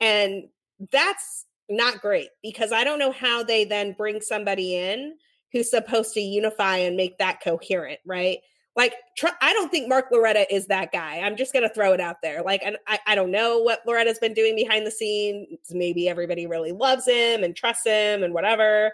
And 0.00 0.44
that's 0.90 1.44
not 1.68 2.00
great 2.00 2.30
because 2.42 2.72
I 2.72 2.82
don't 2.82 2.98
know 2.98 3.12
how 3.12 3.44
they 3.44 3.64
then 3.64 3.92
bring 3.92 4.22
somebody 4.22 4.74
in 4.74 5.16
who's 5.52 5.68
supposed 5.68 6.14
to 6.14 6.20
unify 6.20 6.78
and 6.78 6.96
make 6.96 7.18
that 7.18 7.42
coherent, 7.44 8.00
right? 8.06 8.38
Like, 8.74 8.94
tr- 9.18 9.26
I 9.42 9.52
don't 9.52 9.70
think 9.70 9.86
Mark 9.86 10.06
Loretta 10.10 10.50
is 10.50 10.66
that 10.68 10.92
guy. 10.92 11.18
I'm 11.18 11.36
just 11.36 11.52
going 11.52 11.68
to 11.68 11.74
throw 11.74 11.92
it 11.92 12.00
out 12.00 12.22
there. 12.22 12.40
Like, 12.42 12.62
and 12.64 12.78
I, 12.86 13.00
I 13.06 13.14
don't 13.14 13.32
know 13.32 13.58
what 13.58 13.80
Loretta's 13.86 14.18
been 14.18 14.32
doing 14.32 14.56
behind 14.56 14.86
the 14.86 14.90
scenes. 14.90 15.58
Maybe 15.70 16.08
everybody 16.08 16.46
really 16.46 16.72
loves 16.72 17.06
him 17.06 17.44
and 17.44 17.54
trusts 17.54 17.84
him 17.84 18.22
and 18.22 18.32
whatever. 18.32 18.92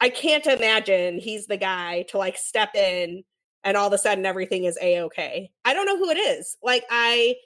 I 0.00 0.08
can't 0.08 0.46
imagine 0.46 1.18
he's 1.18 1.46
the 1.46 1.56
guy 1.56 2.02
to 2.08 2.18
like 2.18 2.36
step 2.38 2.74
in 2.74 3.22
and 3.64 3.76
all 3.76 3.88
of 3.88 3.92
a 3.92 3.98
sudden 3.98 4.24
everything 4.24 4.64
is 4.64 4.78
a 4.80 5.02
okay. 5.02 5.50
I 5.64 5.74
don't 5.74 5.86
know 5.86 5.98
who 5.98 6.10
it 6.10 6.18
is. 6.18 6.56
Like, 6.62 6.84
I 6.90 7.36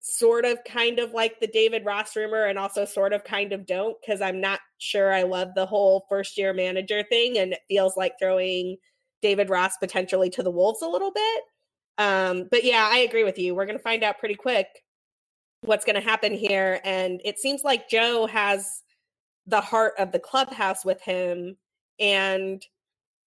sort 0.00 0.44
of 0.44 0.58
kind 0.64 1.00
of 1.00 1.12
like 1.12 1.40
the 1.40 1.48
David 1.48 1.84
Ross 1.84 2.14
rumor 2.14 2.44
and 2.44 2.58
also 2.58 2.84
sort 2.84 3.12
of 3.12 3.24
kind 3.24 3.52
of 3.52 3.66
don't 3.66 3.96
because 4.00 4.20
I'm 4.20 4.40
not 4.40 4.60
sure 4.78 5.12
I 5.12 5.24
love 5.24 5.48
the 5.54 5.66
whole 5.66 6.06
first 6.08 6.38
year 6.38 6.54
manager 6.54 7.02
thing 7.02 7.36
and 7.38 7.52
it 7.52 7.60
feels 7.68 7.96
like 7.96 8.12
throwing 8.18 8.76
David 9.22 9.50
Ross 9.50 9.76
potentially 9.76 10.30
to 10.30 10.42
the 10.42 10.52
wolves 10.52 10.82
a 10.82 10.88
little 10.88 11.10
bit. 11.10 11.42
Um, 11.98 12.46
but 12.48 12.62
yeah, 12.62 12.88
I 12.90 12.98
agree 12.98 13.24
with 13.24 13.38
you. 13.38 13.54
We're 13.54 13.66
going 13.66 13.76
to 13.76 13.82
find 13.82 14.04
out 14.04 14.18
pretty 14.18 14.36
quick 14.36 14.68
what's 15.62 15.84
going 15.84 15.96
to 15.96 16.00
happen 16.00 16.32
here 16.32 16.80
and 16.84 17.20
it 17.24 17.40
seems 17.40 17.64
like 17.64 17.90
Joe 17.90 18.26
has 18.26 18.82
the 19.46 19.60
heart 19.60 19.94
of 19.98 20.12
the 20.12 20.20
clubhouse 20.20 20.84
with 20.84 21.02
him 21.02 21.56
and 21.98 22.64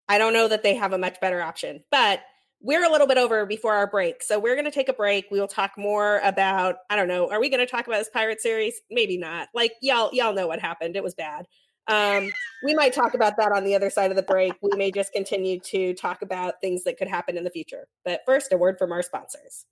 I 0.09 0.17
don't 0.17 0.33
know 0.33 0.47
that 0.47 0.63
they 0.63 0.75
have 0.75 0.93
a 0.93 0.97
much 0.97 1.19
better 1.21 1.41
option. 1.41 1.83
But 1.91 2.21
we're 2.61 2.83
a 2.83 2.91
little 2.91 3.07
bit 3.07 3.17
over 3.17 3.45
before 3.45 3.73
our 3.73 3.87
break. 3.87 4.21
So 4.21 4.39
we're 4.39 4.55
going 4.55 4.65
to 4.65 4.71
take 4.71 4.89
a 4.89 4.93
break. 4.93 5.25
We 5.31 5.39
will 5.39 5.47
talk 5.47 5.71
more 5.77 6.19
about 6.23 6.77
I 6.89 6.95
don't 6.95 7.07
know, 7.07 7.29
are 7.31 7.39
we 7.39 7.49
going 7.49 7.65
to 7.65 7.65
talk 7.65 7.87
about 7.87 7.97
this 7.97 8.09
pirate 8.09 8.41
series? 8.41 8.81
Maybe 8.89 9.17
not. 9.17 9.49
Like 9.53 9.73
y'all 9.81 10.11
y'all 10.13 10.33
know 10.33 10.47
what 10.47 10.59
happened. 10.59 10.95
It 10.95 11.03
was 11.03 11.15
bad. 11.15 11.47
Um 11.87 12.29
we 12.63 12.75
might 12.75 12.93
talk 12.93 13.15
about 13.15 13.37
that 13.37 13.51
on 13.51 13.63
the 13.63 13.75
other 13.75 13.89
side 13.89 14.11
of 14.11 14.17
the 14.17 14.23
break. 14.23 14.53
We 14.61 14.69
may 14.77 14.91
just 14.91 15.11
continue 15.11 15.59
to 15.61 15.93
talk 15.95 16.21
about 16.21 16.61
things 16.61 16.83
that 16.83 16.97
could 16.97 17.07
happen 17.07 17.37
in 17.37 17.43
the 17.43 17.49
future. 17.49 17.87
But 18.05 18.21
first, 18.25 18.53
a 18.53 18.57
word 18.57 18.77
from 18.77 18.91
our 18.91 19.01
sponsors. 19.01 19.65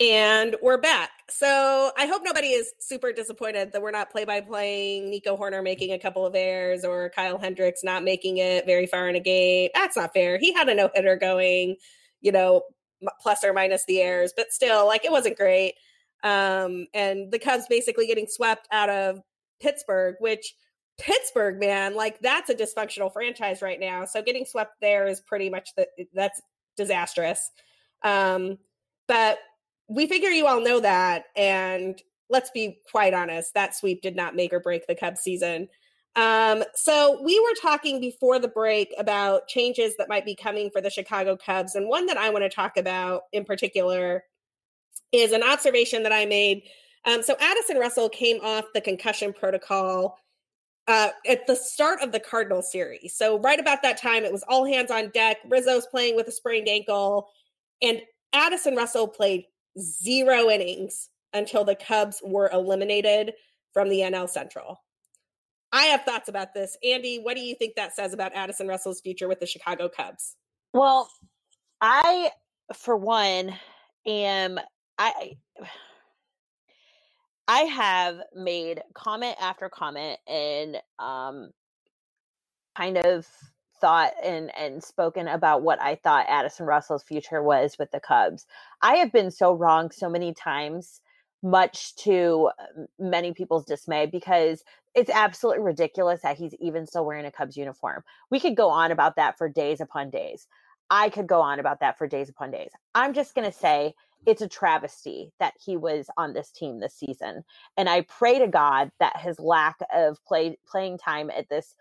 And 0.00 0.56
we're 0.62 0.78
back. 0.78 1.10
So 1.28 1.92
I 1.98 2.06
hope 2.06 2.22
nobody 2.24 2.48
is 2.48 2.72
super 2.78 3.12
disappointed 3.12 3.72
that 3.72 3.82
we're 3.82 3.90
not 3.90 4.10
play 4.10 4.24
by 4.24 4.40
playing 4.40 5.10
Nico 5.10 5.36
Hoerner 5.36 5.62
making 5.62 5.92
a 5.92 5.98
couple 5.98 6.24
of 6.24 6.34
errors 6.34 6.86
or 6.86 7.10
Kyle 7.10 7.36
Hendricks 7.36 7.84
not 7.84 8.02
making 8.02 8.38
it 8.38 8.64
very 8.64 8.86
far 8.86 9.10
in 9.10 9.14
a 9.14 9.20
game. 9.20 9.68
That's 9.74 9.98
not 9.98 10.14
fair. 10.14 10.38
He 10.38 10.54
had 10.54 10.70
a 10.70 10.74
no 10.74 10.88
hitter 10.94 11.16
going, 11.16 11.76
you 12.22 12.32
know, 12.32 12.62
plus 13.20 13.44
or 13.44 13.52
minus 13.52 13.84
the 13.84 14.00
errors, 14.00 14.32
but 14.34 14.52
still, 14.52 14.86
like 14.86 15.04
it 15.04 15.12
wasn't 15.12 15.36
great. 15.36 15.74
Um, 16.22 16.86
and 16.94 17.30
the 17.30 17.38
Cubs 17.38 17.66
basically 17.68 18.06
getting 18.06 18.26
swept 18.26 18.68
out 18.72 18.88
of 18.88 19.20
Pittsburgh, 19.60 20.14
which 20.18 20.54
Pittsburgh, 20.98 21.60
man, 21.60 21.94
like 21.94 22.20
that's 22.20 22.48
a 22.48 22.54
dysfunctional 22.54 23.12
franchise 23.12 23.60
right 23.60 23.78
now. 23.78 24.06
So 24.06 24.22
getting 24.22 24.46
swept 24.46 24.80
there 24.80 25.06
is 25.06 25.20
pretty 25.20 25.50
much 25.50 25.74
the 25.76 25.86
that's 26.14 26.40
disastrous. 26.78 27.50
Um, 28.02 28.56
but 29.06 29.38
we 29.90 30.06
figure 30.06 30.30
you 30.30 30.46
all 30.46 30.60
know 30.60 30.80
that. 30.80 31.24
And 31.36 32.00
let's 32.30 32.50
be 32.50 32.78
quite 32.90 33.12
honest, 33.12 33.52
that 33.54 33.76
sweep 33.76 34.00
did 34.02 34.14
not 34.14 34.36
make 34.36 34.52
or 34.52 34.60
break 34.60 34.86
the 34.86 34.94
Cubs 34.94 35.20
season. 35.20 35.68
Um, 36.16 36.64
so 36.74 37.20
we 37.22 37.38
were 37.40 37.54
talking 37.60 38.00
before 38.00 38.38
the 38.38 38.48
break 38.48 38.94
about 38.98 39.48
changes 39.48 39.96
that 39.96 40.08
might 40.08 40.24
be 40.24 40.34
coming 40.34 40.70
for 40.70 40.80
the 40.80 40.90
Chicago 40.90 41.36
Cubs. 41.36 41.74
And 41.74 41.88
one 41.88 42.06
that 42.06 42.16
I 42.16 42.30
want 42.30 42.44
to 42.44 42.48
talk 42.48 42.76
about 42.76 43.22
in 43.32 43.44
particular 43.44 44.24
is 45.12 45.32
an 45.32 45.42
observation 45.42 46.04
that 46.04 46.12
I 46.12 46.24
made. 46.24 46.62
Um, 47.04 47.22
so 47.22 47.34
Addison 47.40 47.78
Russell 47.78 48.08
came 48.08 48.40
off 48.42 48.66
the 48.74 48.80
concussion 48.80 49.32
protocol 49.32 50.18
uh, 50.86 51.10
at 51.26 51.46
the 51.46 51.56
start 51.56 52.00
of 52.00 52.12
the 52.12 52.20
Cardinal 52.20 52.62
series. 52.62 53.14
So 53.16 53.38
right 53.40 53.58
about 53.58 53.82
that 53.82 54.00
time, 54.00 54.24
it 54.24 54.32
was 54.32 54.44
all 54.48 54.64
hands 54.64 54.90
on 54.90 55.10
deck. 55.10 55.38
Rizzo's 55.48 55.86
playing 55.86 56.16
with 56.16 56.28
a 56.28 56.32
sprained 56.32 56.68
ankle. 56.68 57.28
And 57.82 58.02
Addison 58.32 58.76
Russell 58.76 59.08
played 59.08 59.44
zero 59.78 60.48
innings 60.48 61.08
until 61.32 61.64
the 61.64 61.74
Cubs 61.74 62.20
were 62.24 62.50
eliminated 62.52 63.34
from 63.72 63.88
the 63.88 64.00
NL 64.00 64.28
Central. 64.28 64.82
I 65.72 65.84
have 65.84 66.02
thoughts 66.02 66.28
about 66.28 66.52
this. 66.54 66.76
Andy, 66.82 67.18
what 67.18 67.36
do 67.36 67.42
you 67.42 67.54
think 67.54 67.76
that 67.76 67.94
says 67.94 68.12
about 68.12 68.34
Addison 68.34 68.66
Russell's 68.66 69.00
future 69.00 69.28
with 69.28 69.38
the 69.38 69.46
Chicago 69.46 69.88
Cubs? 69.88 70.36
Well, 70.72 71.08
I, 71.80 72.30
for 72.74 72.96
one, 72.96 73.54
am 74.06 74.58
I 74.98 75.36
I 77.48 77.62
have 77.62 78.20
made 78.32 78.80
comment 78.94 79.34
after 79.40 79.68
comment 79.68 80.20
and 80.28 80.76
um 81.00 81.50
kind 82.76 82.96
of 82.98 83.26
thought 83.80 84.12
and 84.22 84.50
and 84.56 84.82
spoken 84.82 85.28
about 85.28 85.62
what 85.62 85.80
I 85.80 85.96
thought 85.96 86.26
Addison 86.28 86.66
Russell's 86.66 87.02
future 87.02 87.42
was 87.42 87.76
with 87.78 87.90
the 87.90 88.00
Cubs. 88.00 88.46
I 88.82 88.96
have 88.96 89.12
been 89.12 89.30
so 89.30 89.52
wrong 89.52 89.90
so 89.90 90.08
many 90.08 90.34
times 90.34 91.00
much 91.42 91.96
to 91.96 92.50
uh, 92.58 92.82
many 92.98 93.32
people's 93.32 93.64
dismay 93.64 94.06
because 94.06 94.62
it's 94.94 95.10
absolutely 95.10 95.62
ridiculous 95.62 96.20
that 96.22 96.36
he's 96.36 96.54
even 96.60 96.86
still 96.86 97.04
wearing 97.04 97.24
a 97.24 97.32
Cubs 97.32 97.56
uniform. 97.56 98.02
We 98.30 98.40
could 98.40 98.56
go 98.56 98.68
on 98.68 98.90
about 98.90 99.16
that 99.16 99.38
for 99.38 99.48
days 99.48 99.80
upon 99.80 100.10
days. 100.10 100.46
I 100.90 101.08
could 101.08 101.28
go 101.28 101.40
on 101.40 101.60
about 101.60 101.80
that 101.80 101.96
for 101.96 102.06
days 102.06 102.28
upon 102.28 102.50
days. 102.50 102.72
I'm 102.94 103.14
just 103.14 103.34
going 103.34 103.50
to 103.50 103.56
say 103.56 103.94
it's 104.26 104.42
a 104.42 104.48
travesty 104.48 105.32
that 105.38 105.54
he 105.64 105.76
was 105.76 106.08
on 106.16 106.32
this 106.32 106.50
team 106.50 106.80
this 106.80 106.94
season. 106.94 107.44
And 107.76 107.88
I 107.88 108.02
pray 108.02 108.38
to 108.38 108.48
God 108.48 108.90
that 108.98 109.18
his 109.18 109.38
lack 109.38 109.76
of 109.94 110.22
play 110.26 110.58
playing 110.68 110.98
time 110.98 111.30
at 111.30 111.48
this 111.48 111.74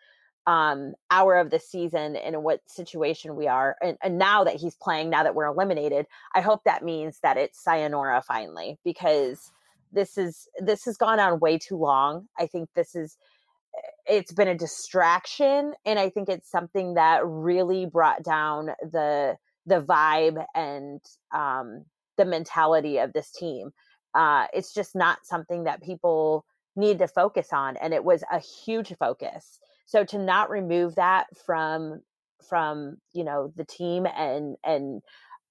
um, 0.49 0.93
hour 1.11 1.37
of 1.37 1.51
the 1.51 1.59
season 1.59 2.15
and 2.15 2.43
what 2.43 2.61
situation 2.67 3.35
we 3.35 3.47
are, 3.47 3.75
and, 3.83 3.97
and 4.01 4.17
now 4.17 4.43
that 4.43 4.55
he's 4.55 4.75
playing, 4.75 5.09
now 5.09 5.21
that 5.21 5.35
we're 5.35 5.45
eliminated, 5.45 6.07
I 6.33 6.41
hope 6.41 6.61
that 6.65 6.83
means 6.83 7.19
that 7.21 7.37
it's 7.37 7.63
sayonara 7.63 8.23
finally 8.27 8.79
because 8.83 9.51
this 9.91 10.17
is 10.17 10.47
this 10.59 10.85
has 10.85 10.97
gone 10.97 11.19
on 11.19 11.39
way 11.39 11.59
too 11.59 11.77
long. 11.77 12.27
I 12.37 12.47
think 12.47 12.69
this 12.73 12.95
is 12.95 13.17
it's 14.05 14.31
been 14.33 14.47
a 14.47 14.57
distraction 14.57 15.73
and 15.85 15.99
i 15.99 16.09
think 16.09 16.29
it's 16.29 16.49
something 16.49 16.95
that 16.95 17.21
really 17.23 17.85
brought 17.85 18.23
down 18.23 18.71
the 18.91 19.37
the 19.65 19.81
vibe 19.81 20.43
and 20.55 20.99
um 21.31 21.85
the 22.17 22.25
mentality 22.25 22.97
of 22.97 23.13
this 23.13 23.31
team 23.31 23.71
uh 24.15 24.47
it's 24.53 24.73
just 24.73 24.95
not 24.95 25.19
something 25.23 25.63
that 25.65 25.83
people 25.83 26.45
need 26.75 26.97
to 26.97 27.07
focus 27.07 27.49
on 27.51 27.77
and 27.77 27.93
it 27.93 28.03
was 28.03 28.23
a 28.31 28.39
huge 28.39 28.95
focus 28.97 29.59
so 29.89 30.03
to 30.03 30.19
not 30.19 30.51
remove 30.51 30.93
that 30.95 31.25
from 31.47 32.01
from 32.47 32.97
you 33.11 33.23
know 33.23 33.51
the 33.55 33.65
team 33.65 34.05
and 34.05 34.55
and 34.63 35.01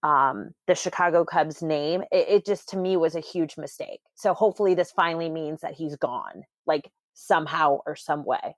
um, 0.05 0.51
the 0.69 0.77
Chicago 0.77 1.25
Cubs 1.25 1.61
name, 1.61 2.03
it, 2.13 2.29
it, 2.29 2.47
just 2.47 2.69
to 2.69 2.77
me 2.77 2.97
was 2.97 3.17
a 3.17 3.21
huge 3.21 3.57
mistake. 3.59 3.99
So 4.15 4.33
hopefully 4.33 4.75
this 4.75 4.93
finally 4.93 5.29
means 5.29 5.61
that 5.63 5.75
he's 5.75 5.97
gone. 5.97 6.45
Like 6.69 6.89
somehow 7.15 7.81
or 7.85 7.97
some 7.97 8.25
way. 8.25 8.55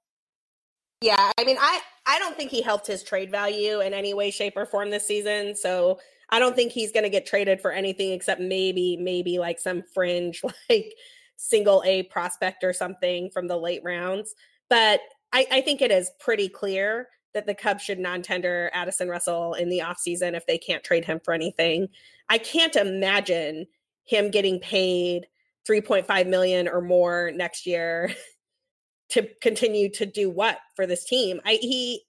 Yeah, 1.00 1.32
I 1.38 1.44
mean, 1.44 1.56
I 1.58 1.80
I 2.04 2.18
don't 2.18 2.36
think 2.36 2.50
he 2.50 2.60
helped 2.60 2.86
his 2.86 3.02
trade 3.02 3.30
value 3.30 3.80
in 3.80 3.94
any 3.94 4.12
way, 4.12 4.30
shape, 4.30 4.58
or 4.58 4.66
form 4.66 4.90
this 4.90 5.06
season. 5.06 5.56
So 5.56 5.98
I 6.28 6.38
don't 6.38 6.54
think 6.54 6.72
he's 6.72 6.92
going 6.92 7.04
to 7.04 7.10
get 7.10 7.24
traded 7.24 7.62
for 7.62 7.72
anything 7.72 8.12
except 8.12 8.42
maybe 8.42 8.98
maybe 8.98 9.38
like 9.38 9.58
some 9.58 9.82
fringe 9.94 10.42
like 10.68 10.92
single 11.36 11.82
A 11.86 12.02
prospect 12.02 12.64
or 12.64 12.74
something 12.74 13.30
from 13.30 13.48
the 13.48 13.56
late 13.56 13.80
rounds. 13.82 14.34
But 14.68 15.00
I, 15.32 15.46
I 15.50 15.60
think 15.60 15.80
it 15.80 15.90
is 15.90 16.10
pretty 16.18 16.48
clear 16.48 17.08
that 17.34 17.46
the 17.46 17.54
Cubs 17.54 17.84
should 17.84 17.98
non-tender 17.98 18.70
Addison 18.74 19.08
Russell 19.08 19.54
in 19.54 19.68
the 19.68 19.80
offseason 19.80 20.34
if 20.34 20.46
they 20.46 20.58
can't 20.58 20.82
trade 20.82 21.04
him 21.04 21.20
for 21.24 21.32
anything. 21.32 21.88
I 22.28 22.38
can't 22.38 22.74
imagine 22.74 23.66
him 24.04 24.30
getting 24.30 24.58
paid 24.58 25.28
3.5 25.68 26.26
million 26.26 26.68
or 26.68 26.80
more 26.80 27.30
next 27.34 27.66
year 27.66 28.12
to 29.10 29.28
continue 29.40 29.90
to 29.90 30.06
do 30.06 30.30
what 30.30 30.58
for 30.74 30.86
this 30.86 31.04
team. 31.04 31.40
I 31.44 31.58
he 31.60 32.02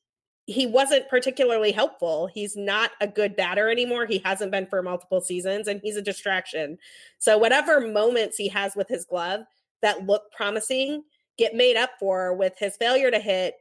he 0.47 0.65
wasn't 0.65 1.07
particularly 1.07 1.71
helpful. 1.71 2.27
He's 2.27 2.57
not 2.57 2.91
a 2.99 3.07
good 3.07 3.35
batter 3.35 3.69
anymore. 3.69 4.05
He 4.05 4.17
hasn't 4.17 4.51
been 4.51 4.65
for 4.67 4.81
multiple 4.81 5.21
seasons 5.21 5.67
and 5.67 5.79
he's 5.83 5.95
a 5.95 6.01
distraction. 6.01 6.77
So 7.19 7.37
whatever 7.37 7.79
moments 7.79 8.37
he 8.37 8.47
has 8.49 8.75
with 8.75 8.87
his 8.87 9.05
glove 9.05 9.41
that 9.81 10.05
look 10.07 10.31
promising 10.35 11.03
get 11.41 11.55
made 11.55 11.75
up 11.75 11.89
for 11.99 12.35
with 12.35 12.53
his 12.59 12.77
failure 12.77 13.09
to 13.09 13.17
hit, 13.17 13.55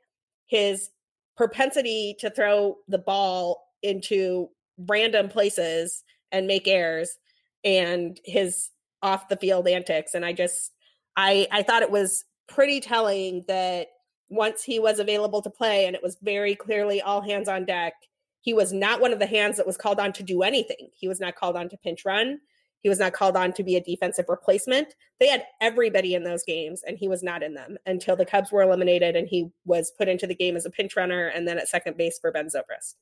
his 0.46 0.90
propensity 1.34 2.14
to 2.18 2.28
throw 2.28 2.76
the 2.88 2.98
ball 2.98 3.64
into 3.82 4.50
random 4.86 5.30
places 5.30 6.04
and 6.30 6.46
make 6.46 6.68
errors 6.68 7.16
and 7.64 8.20
his 8.26 8.68
off 9.02 9.28
the 9.28 9.36
field 9.36 9.66
antics 9.66 10.12
and 10.12 10.26
I 10.26 10.34
just 10.34 10.72
I 11.16 11.46
I 11.50 11.62
thought 11.62 11.82
it 11.82 11.90
was 11.90 12.24
pretty 12.48 12.80
telling 12.80 13.44
that 13.48 13.88
once 14.28 14.62
he 14.62 14.78
was 14.78 14.98
available 14.98 15.40
to 15.40 15.48
play 15.48 15.86
and 15.86 15.96
it 15.96 16.02
was 16.02 16.18
very 16.20 16.54
clearly 16.54 17.00
all 17.00 17.22
hands 17.22 17.48
on 17.48 17.64
deck, 17.64 17.94
he 18.42 18.52
was 18.52 18.74
not 18.74 19.00
one 19.00 19.14
of 19.14 19.18
the 19.18 19.26
hands 19.26 19.56
that 19.56 19.66
was 19.66 19.78
called 19.78 19.98
on 19.98 20.12
to 20.12 20.22
do 20.22 20.42
anything. 20.42 20.90
He 20.94 21.08
was 21.08 21.18
not 21.18 21.34
called 21.34 21.56
on 21.56 21.70
to 21.70 21.78
pinch 21.78 22.04
run. 22.04 22.40
He 22.82 22.88
was 22.88 22.98
not 22.98 23.12
called 23.12 23.36
on 23.36 23.52
to 23.54 23.62
be 23.62 23.76
a 23.76 23.82
defensive 23.82 24.26
replacement. 24.28 24.94
They 25.18 25.28
had 25.28 25.44
everybody 25.60 26.14
in 26.14 26.24
those 26.24 26.44
games, 26.44 26.82
and 26.86 26.96
he 26.96 27.08
was 27.08 27.22
not 27.22 27.42
in 27.42 27.54
them 27.54 27.76
until 27.86 28.16
the 28.16 28.24
Cubs 28.24 28.50
were 28.50 28.62
eliminated 28.62 29.16
and 29.16 29.28
he 29.28 29.50
was 29.64 29.92
put 29.96 30.08
into 30.08 30.26
the 30.26 30.34
game 30.34 30.56
as 30.56 30.66
a 30.66 30.70
pinch 30.70 30.96
runner 30.96 31.28
and 31.28 31.46
then 31.46 31.58
at 31.58 31.68
second 31.68 31.96
base 31.96 32.18
for 32.18 32.32
Ben 32.32 32.46
Zobrist. 32.46 32.94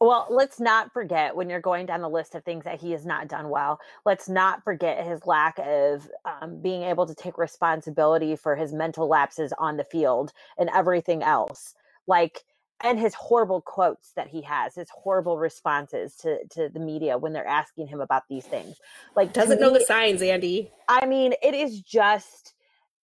Well, 0.00 0.28
let's 0.30 0.60
not 0.60 0.92
forget 0.92 1.34
when 1.34 1.50
you're 1.50 1.60
going 1.60 1.86
down 1.86 2.02
the 2.02 2.08
list 2.08 2.36
of 2.36 2.44
things 2.44 2.64
that 2.64 2.80
he 2.80 2.92
has 2.92 3.04
not 3.04 3.26
done 3.26 3.48
well. 3.48 3.80
Let's 4.06 4.28
not 4.28 4.62
forget 4.62 5.04
his 5.04 5.26
lack 5.26 5.58
of 5.58 6.08
um, 6.24 6.62
being 6.62 6.82
able 6.82 7.04
to 7.04 7.16
take 7.16 7.36
responsibility 7.36 8.36
for 8.36 8.54
his 8.54 8.72
mental 8.72 9.08
lapses 9.08 9.52
on 9.58 9.76
the 9.76 9.82
field 9.90 10.32
and 10.56 10.70
everything 10.72 11.24
else. 11.24 11.74
Like, 12.06 12.44
and 12.82 12.98
his 12.98 13.14
horrible 13.14 13.60
quotes 13.60 14.12
that 14.12 14.28
he 14.28 14.42
has, 14.42 14.74
his 14.74 14.88
horrible 14.90 15.38
responses 15.38 16.14
to 16.16 16.38
to 16.50 16.68
the 16.68 16.80
media 16.80 17.18
when 17.18 17.32
they're 17.32 17.46
asking 17.46 17.86
him 17.88 18.00
about 18.00 18.22
these 18.28 18.44
things. 18.44 18.76
Like, 19.16 19.32
doesn't 19.32 19.60
know 19.60 19.72
the 19.72 19.84
signs, 19.84 20.22
Andy. 20.22 20.70
I 20.88 21.06
mean, 21.06 21.34
it 21.42 21.54
is 21.54 21.80
just 21.80 22.54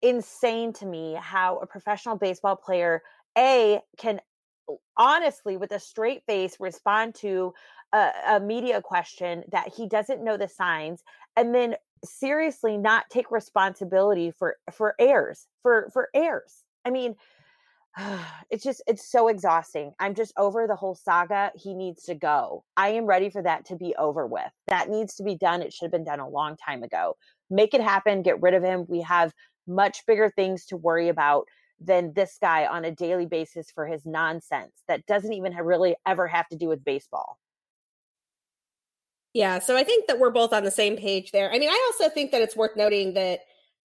insane 0.02 0.74
to 0.74 0.86
me 0.86 1.18
how 1.20 1.58
a 1.60 1.66
professional 1.66 2.18
baseball 2.18 2.56
player 2.56 3.02
a 3.38 3.80
can 3.98 4.20
honestly 4.98 5.58
with 5.58 5.72
a 5.72 5.80
straight 5.80 6.24
face 6.26 6.58
respond 6.60 7.16
to 7.16 7.54
a, 7.94 8.12
a, 8.28 8.40
media 8.40 8.82
question 8.82 9.44
that 9.52 9.74
he 9.76 9.88
doesn't 9.88 10.24
know 10.24 10.38
the 10.38 10.48
signs 10.48 11.04
and 11.36 11.54
then 11.54 11.76
seriously 12.06 12.78
not 12.78 13.06
take 13.10 13.32
responsibility 13.32 14.32
for 14.32 14.58
for 14.72 14.96
errors 15.00 15.48
for 15.62 15.90
for 15.94 16.10
errors 16.14 16.64
i 16.86 16.90
mean 16.90 17.16
it's 18.50 18.64
just 18.64 18.82
it's 18.88 19.12
so 19.12 19.28
exhausting 19.28 19.92
i'm 20.00 20.16
just 20.16 20.34
over 20.38 20.66
the 20.68 20.76
whole 20.76 20.96
saga 20.96 21.52
he 21.56 21.74
needs 21.74 22.04
to 22.04 22.16
go 22.16 22.64
i 22.76 22.90
am 22.90 23.06
ready 23.06 23.30
for 23.30 23.42
that 23.42 23.66
to 23.66 23.76
be 23.76 23.94
over 23.98 24.26
with 24.26 24.52
that 24.68 24.90
needs 24.90 25.16
to 25.16 25.24
be 25.24 25.36
done 25.36 25.62
it 25.62 25.72
should 25.72 25.86
have 25.86 25.92
been 25.92 26.04
done 26.04 26.20
a 26.20 26.28
long 26.28 26.56
time 26.58 26.82
ago 26.82 27.16
make 27.50 27.74
it 27.74 27.82
happen 27.82 28.24
get 28.24 28.42
rid 28.42 28.56
of 28.56 28.64
him 28.64 28.86
we 28.88 29.02
have 29.02 29.32
much 29.68 30.06
bigger 30.08 30.32
things 30.36 30.66
to 30.66 30.78
worry 30.78 31.10
about 31.10 31.46
than 31.80 32.14
this 32.14 32.38
guy 32.42 32.66
on 32.66 32.86
a 32.86 32.92
daily 32.92 33.26
basis 33.26 33.72
for 33.72 33.86
his 33.86 34.06
nonsense 34.06 34.84
that 34.88 35.06
doesn't 35.06 35.34
even 35.34 35.54
really 35.54 35.96
ever 36.06 36.28
have 36.28 36.48
to 36.50 36.58
do 36.58 36.68
with 36.68 36.84
baseball. 36.84 37.38
Yeah, 39.34 39.60
so 39.60 39.76
I 39.76 39.84
think 39.84 40.08
that 40.08 40.20
we're 40.20 40.30
both 40.30 40.54
on 40.54 40.64
the 40.64 40.72
same 40.72 40.96
page 40.96 41.32
there. 41.32 41.52
I 41.52 41.58
mean, 41.58 41.70
I 41.70 41.92
also 41.92 42.14
think 42.14 42.32
that 42.32 42.42
it's 42.42 42.56
worth 42.56 42.76
noting 42.76 43.16
that 43.16 43.40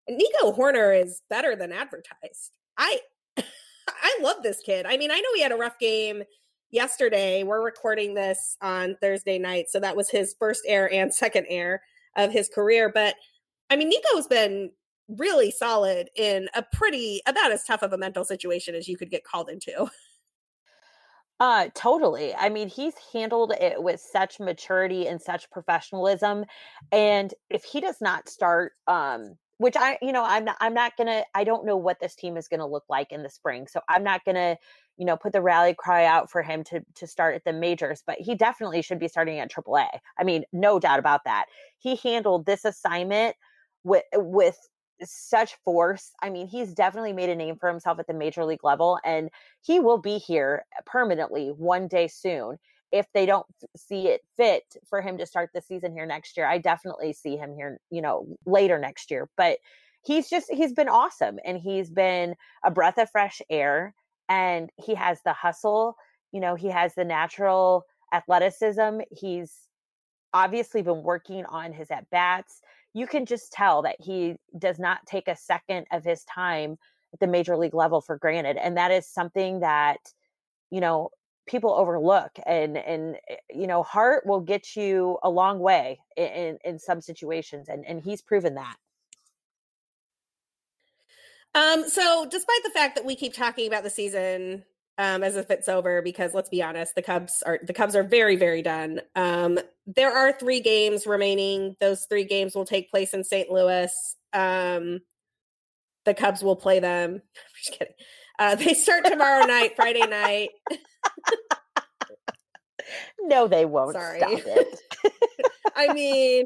Nico 0.08 0.52
Hoerner 0.52 1.02
is 1.02 1.22
better 1.30 1.56
than 1.56 1.72
advertised. 1.72 2.52
I 2.76 3.00
I 4.00 4.18
love 4.22 4.42
this 4.42 4.60
kid. 4.60 4.86
I 4.86 4.96
mean, 4.96 5.10
I 5.10 5.18
know 5.18 5.28
he 5.34 5.42
had 5.42 5.52
a 5.52 5.56
rough 5.56 5.78
game 5.78 6.22
yesterday. 6.70 7.42
We're 7.42 7.64
recording 7.64 8.14
this 8.14 8.56
on 8.60 8.96
Thursday 9.00 9.38
night, 9.38 9.66
so 9.68 9.80
that 9.80 9.96
was 9.96 10.10
his 10.10 10.34
first 10.38 10.62
air 10.66 10.92
and 10.92 11.12
second 11.14 11.46
air 11.48 11.82
of 12.16 12.32
his 12.32 12.48
career, 12.48 12.90
but 12.92 13.14
I 13.70 13.76
mean, 13.76 13.88
Nico's 13.90 14.26
been 14.26 14.70
really 15.08 15.50
solid 15.50 16.10
in 16.16 16.48
a 16.54 16.62
pretty 16.72 17.22
about 17.26 17.52
as 17.52 17.64
tough 17.64 17.82
of 17.82 17.92
a 17.92 17.98
mental 17.98 18.24
situation 18.24 18.74
as 18.74 18.88
you 18.88 18.96
could 18.96 19.10
get 19.10 19.24
called 19.24 19.48
into. 19.48 19.88
Uh 21.40 21.68
totally. 21.72 22.34
I 22.34 22.48
mean, 22.48 22.66
he's 22.66 22.94
handled 23.12 23.52
it 23.60 23.80
with 23.80 24.00
such 24.00 24.40
maturity 24.40 25.06
and 25.06 25.22
such 25.22 25.48
professionalism 25.52 26.44
and 26.90 27.32
if 27.48 27.62
he 27.62 27.80
does 27.80 28.00
not 28.00 28.28
start 28.28 28.72
um 28.88 29.36
which 29.58 29.76
I 29.76 29.98
you 30.00 30.12
know, 30.12 30.24
I'm 30.24 30.44
not 30.44 30.56
I'm 30.60 30.74
not 30.74 30.96
to 31.08 31.24
I 31.34 31.44
don't 31.44 31.66
know 31.66 31.76
what 31.76 32.00
this 32.00 32.14
team 32.14 32.36
is 32.36 32.48
to 32.60 32.66
look 32.66 32.84
like 32.88 33.12
in 33.12 33.22
the 33.22 33.30
spring. 33.30 33.66
So 33.68 33.80
I'm 33.88 34.02
not 34.02 34.24
to 34.36 34.56
you 34.96 35.04
know 35.04 35.16
put 35.16 35.32
the 35.32 35.42
rally 35.42 35.74
cry 35.74 36.04
out 36.06 36.30
for 36.30 36.42
him 36.42 36.64
to 36.64 36.80
to 36.96 37.06
start 37.06 37.34
at 37.34 37.44
the 37.44 37.52
majors 37.52 38.02
but 38.06 38.18
he 38.18 38.34
definitely 38.34 38.82
should 38.82 38.98
be 38.98 39.08
starting 39.08 39.38
at 39.38 39.50
AAA. 39.50 39.88
I 40.18 40.24
mean, 40.24 40.44
no 40.52 40.78
doubt 40.78 40.98
about 40.98 41.24
that. 41.24 41.46
He 41.78 41.96
handled 41.96 42.46
this 42.46 42.64
assignment 42.64 43.36
with 43.84 44.04
with 44.14 44.56
such 45.02 45.54
force. 45.64 46.10
I 46.22 46.30
mean, 46.30 46.48
he's 46.48 46.74
definitely 46.74 47.12
made 47.12 47.30
a 47.30 47.36
name 47.36 47.56
for 47.56 47.68
himself 47.68 47.98
at 47.98 48.06
the 48.06 48.14
major 48.14 48.44
league 48.44 48.64
level, 48.64 48.98
and 49.04 49.30
he 49.60 49.80
will 49.80 49.98
be 49.98 50.18
here 50.18 50.64
permanently 50.86 51.48
one 51.48 51.88
day 51.88 52.08
soon. 52.08 52.58
If 52.92 53.06
they 53.12 53.26
don't 53.26 53.46
see 53.76 54.08
it 54.08 54.22
fit 54.36 54.64
for 54.88 55.00
him 55.00 55.18
to 55.18 55.26
start 55.26 55.50
the 55.54 55.60
season 55.60 55.92
here 55.92 56.06
next 56.06 56.36
year, 56.36 56.46
I 56.46 56.58
definitely 56.58 57.12
see 57.12 57.36
him 57.36 57.54
here, 57.54 57.80
you 57.90 58.00
know, 58.00 58.26
later 58.46 58.78
next 58.78 59.10
year. 59.10 59.28
But 59.36 59.58
he's 60.02 60.30
just 60.30 60.50
he's 60.50 60.72
been 60.72 60.88
awesome 60.88 61.38
and 61.44 61.58
he's 61.58 61.90
been 61.90 62.34
a 62.64 62.70
breath 62.70 62.98
of 62.98 63.10
fresh 63.10 63.42
air 63.50 63.94
and 64.28 64.70
he 64.76 64.94
has 64.94 65.20
the 65.24 65.32
hustle, 65.32 65.96
you 66.32 66.40
know, 66.40 66.54
he 66.54 66.68
has 66.68 66.94
the 66.94 67.04
natural 67.04 67.84
athleticism. 68.12 69.00
He's 69.10 69.54
obviously 70.32 70.82
been 70.82 71.02
working 71.02 71.44
on 71.46 71.72
his 71.72 71.90
at 71.90 72.08
bats. 72.10 72.60
You 72.94 73.06
can 73.06 73.26
just 73.26 73.52
tell 73.52 73.82
that 73.82 73.96
he 74.00 74.36
does 74.58 74.78
not 74.78 75.06
take 75.06 75.28
a 75.28 75.36
second 75.36 75.86
of 75.92 76.04
his 76.04 76.24
time 76.24 76.78
at 77.12 77.20
the 77.20 77.26
major 77.26 77.56
league 77.56 77.74
level 77.74 78.00
for 78.00 78.16
granted. 78.18 78.56
And 78.56 78.76
that 78.76 78.90
is 78.90 79.06
something 79.06 79.60
that, 79.60 79.98
you 80.70 80.80
know, 80.80 81.10
people 81.48 81.72
overlook 81.72 82.30
and 82.46 82.76
and 82.76 83.16
eh, 83.28 83.36
you 83.50 83.66
know 83.66 83.82
heart 83.82 84.24
will 84.26 84.40
get 84.40 84.76
you 84.76 85.18
a 85.22 85.30
long 85.30 85.58
way 85.58 85.98
in 86.16 86.58
in 86.64 86.78
some 86.78 87.00
situations 87.00 87.68
and 87.68 87.84
and 87.86 88.02
he's 88.02 88.22
proven 88.22 88.54
that 88.54 88.76
um 91.54 91.88
so 91.88 92.26
despite 92.30 92.62
the 92.62 92.70
fact 92.70 92.94
that 92.94 93.04
we 93.04 93.16
keep 93.16 93.34
talking 93.34 93.66
about 93.66 93.82
the 93.82 93.90
season 93.90 94.62
um, 94.98 95.22
as 95.22 95.36
if 95.36 95.48
it's 95.50 95.68
over 95.68 96.02
because 96.02 96.34
let's 96.34 96.48
be 96.48 96.60
honest, 96.60 96.96
the 96.96 97.02
Cubs 97.02 97.42
are 97.46 97.60
the 97.62 97.72
Cubs 97.72 97.94
are 97.94 98.02
very 98.02 98.34
very 98.34 98.62
done. 98.62 99.00
Um, 99.14 99.58
there 99.86 100.12
are 100.12 100.32
three 100.32 100.60
games 100.60 101.06
remaining. 101.06 101.76
Those 101.80 102.04
three 102.06 102.24
games 102.24 102.54
will 102.54 102.64
take 102.64 102.90
place 102.90 103.14
in 103.14 103.22
St. 103.22 103.48
Louis. 103.48 103.92
Um, 104.32 105.00
the 106.04 106.14
Cubs 106.14 106.42
will 106.42 106.56
play 106.56 106.80
them. 106.80 107.12
I'm 107.14 107.20
just 107.56 107.78
kidding. 107.78 107.94
Uh, 108.38 108.54
they 108.54 108.74
start 108.74 109.04
tomorrow 109.04 109.44
night, 109.46 109.74
Friday 109.74 110.06
night. 110.06 110.50
no, 113.20 113.48
they 113.48 113.64
won't. 113.64 113.94
Sorry. 113.94 114.22
I 115.76 115.92
mean, 115.92 116.44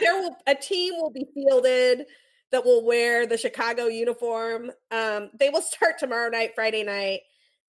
there 0.00 0.20
will 0.20 0.36
a 0.46 0.54
team 0.54 0.94
will 0.96 1.10
be 1.10 1.26
fielded 1.34 2.06
that 2.50 2.64
will 2.64 2.84
wear 2.84 3.26
the 3.26 3.36
Chicago 3.36 3.86
uniform. 3.86 4.70
Um, 4.90 5.30
they 5.38 5.50
will 5.50 5.62
start 5.62 5.98
tomorrow 5.98 6.30
night, 6.30 6.52
Friday 6.54 6.82
night 6.82 7.20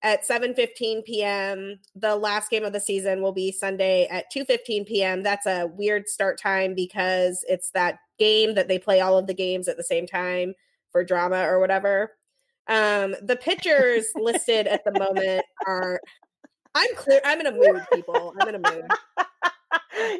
at 0.02 0.26
7:15 0.26 1.04
p.m. 1.04 1.78
The 1.94 2.14
last 2.14 2.50
game 2.50 2.64
of 2.64 2.72
the 2.72 2.80
season 2.80 3.20
will 3.20 3.32
be 3.32 3.50
Sunday 3.50 4.06
at 4.06 4.26
2:15 4.32 4.86
p.m. 4.86 5.22
That's 5.22 5.46
a 5.46 5.66
weird 5.66 6.08
start 6.08 6.40
time 6.40 6.74
because 6.74 7.44
it's 7.48 7.70
that 7.70 7.98
game 8.18 8.54
that 8.54 8.68
they 8.68 8.78
play 8.78 9.00
all 9.00 9.18
of 9.18 9.26
the 9.26 9.34
games 9.34 9.68
at 9.68 9.76
the 9.76 9.84
same 9.84 10.06
time 10.06 10.54
for 10.90 11.04
drama 11.04 11.42
or 11.42 11.58
whatever. 11.58 12.15
Um, 12.68 13.14
the 13.22 13.36
pitchers 13.36 14.06
listed 14.16 14.66
at 14.66 14.84
the 14.84 14.92
moment 14.98 15.44
are 15.66 16.00
I'm 16.74 16.94
clear 16.96 17.20
I'm 17.24 17.40
in 17.40 17.46
a 17.46 17.52
mood, 17.52 17.82
people. 17.92 18.34
I'm 18.40 18.48
in 18.48 18.54
a 18.56 18.70
mood. 18.70 18.86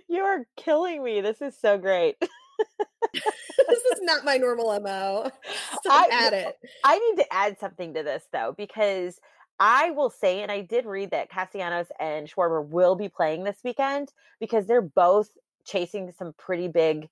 You 0.08 0.22
are 0.22 0.46
killing 0.56 1.04
me. 1.04 1.20
This 1.20 1.42
is 1.42 1.54
so 1.60 1.76
great. 1.76 2.16
this 3.12 3.22
is 3.92 4.00
not 4.00 4.24
my 4.24 4.36
normal 4.36 4.68
MO. 4.80 5.30
So 5.82 5.90
I 5.90 6.08
add 6.10 6.32
it. 6.32 6.56
I 6.82 6.98
need 6.98 7.22
to 7.22 7.32
add 7.32 7.58
something 7.60 7.92
to 7.92 8.02
this 8.02 8.24
though, 8.32 8.54
because 8.56 9.20
I 9.60 9.90
will 9.90 10.10
say, 10.10 10.42
and 10.42 10.50
I 10.50 10.62
did 10.62 10.86
read 10.86 11.10
that 11.10 11.30
Castellanos 11.30 11.88
and 12.00 12.26
Schwarber 12.26 12.66
will 12.66 12.94
be 12.94 13.08
playing 13.08 13.44
this 13.44 13.58
weekend 13.64 14.12
because 14.40 14.66
they're 14.66 14.80
both 14.80 15.28
chasing 15.64 16.12
some 16.18 16.34
pretty 16.38 16.68
big 16.68 17.08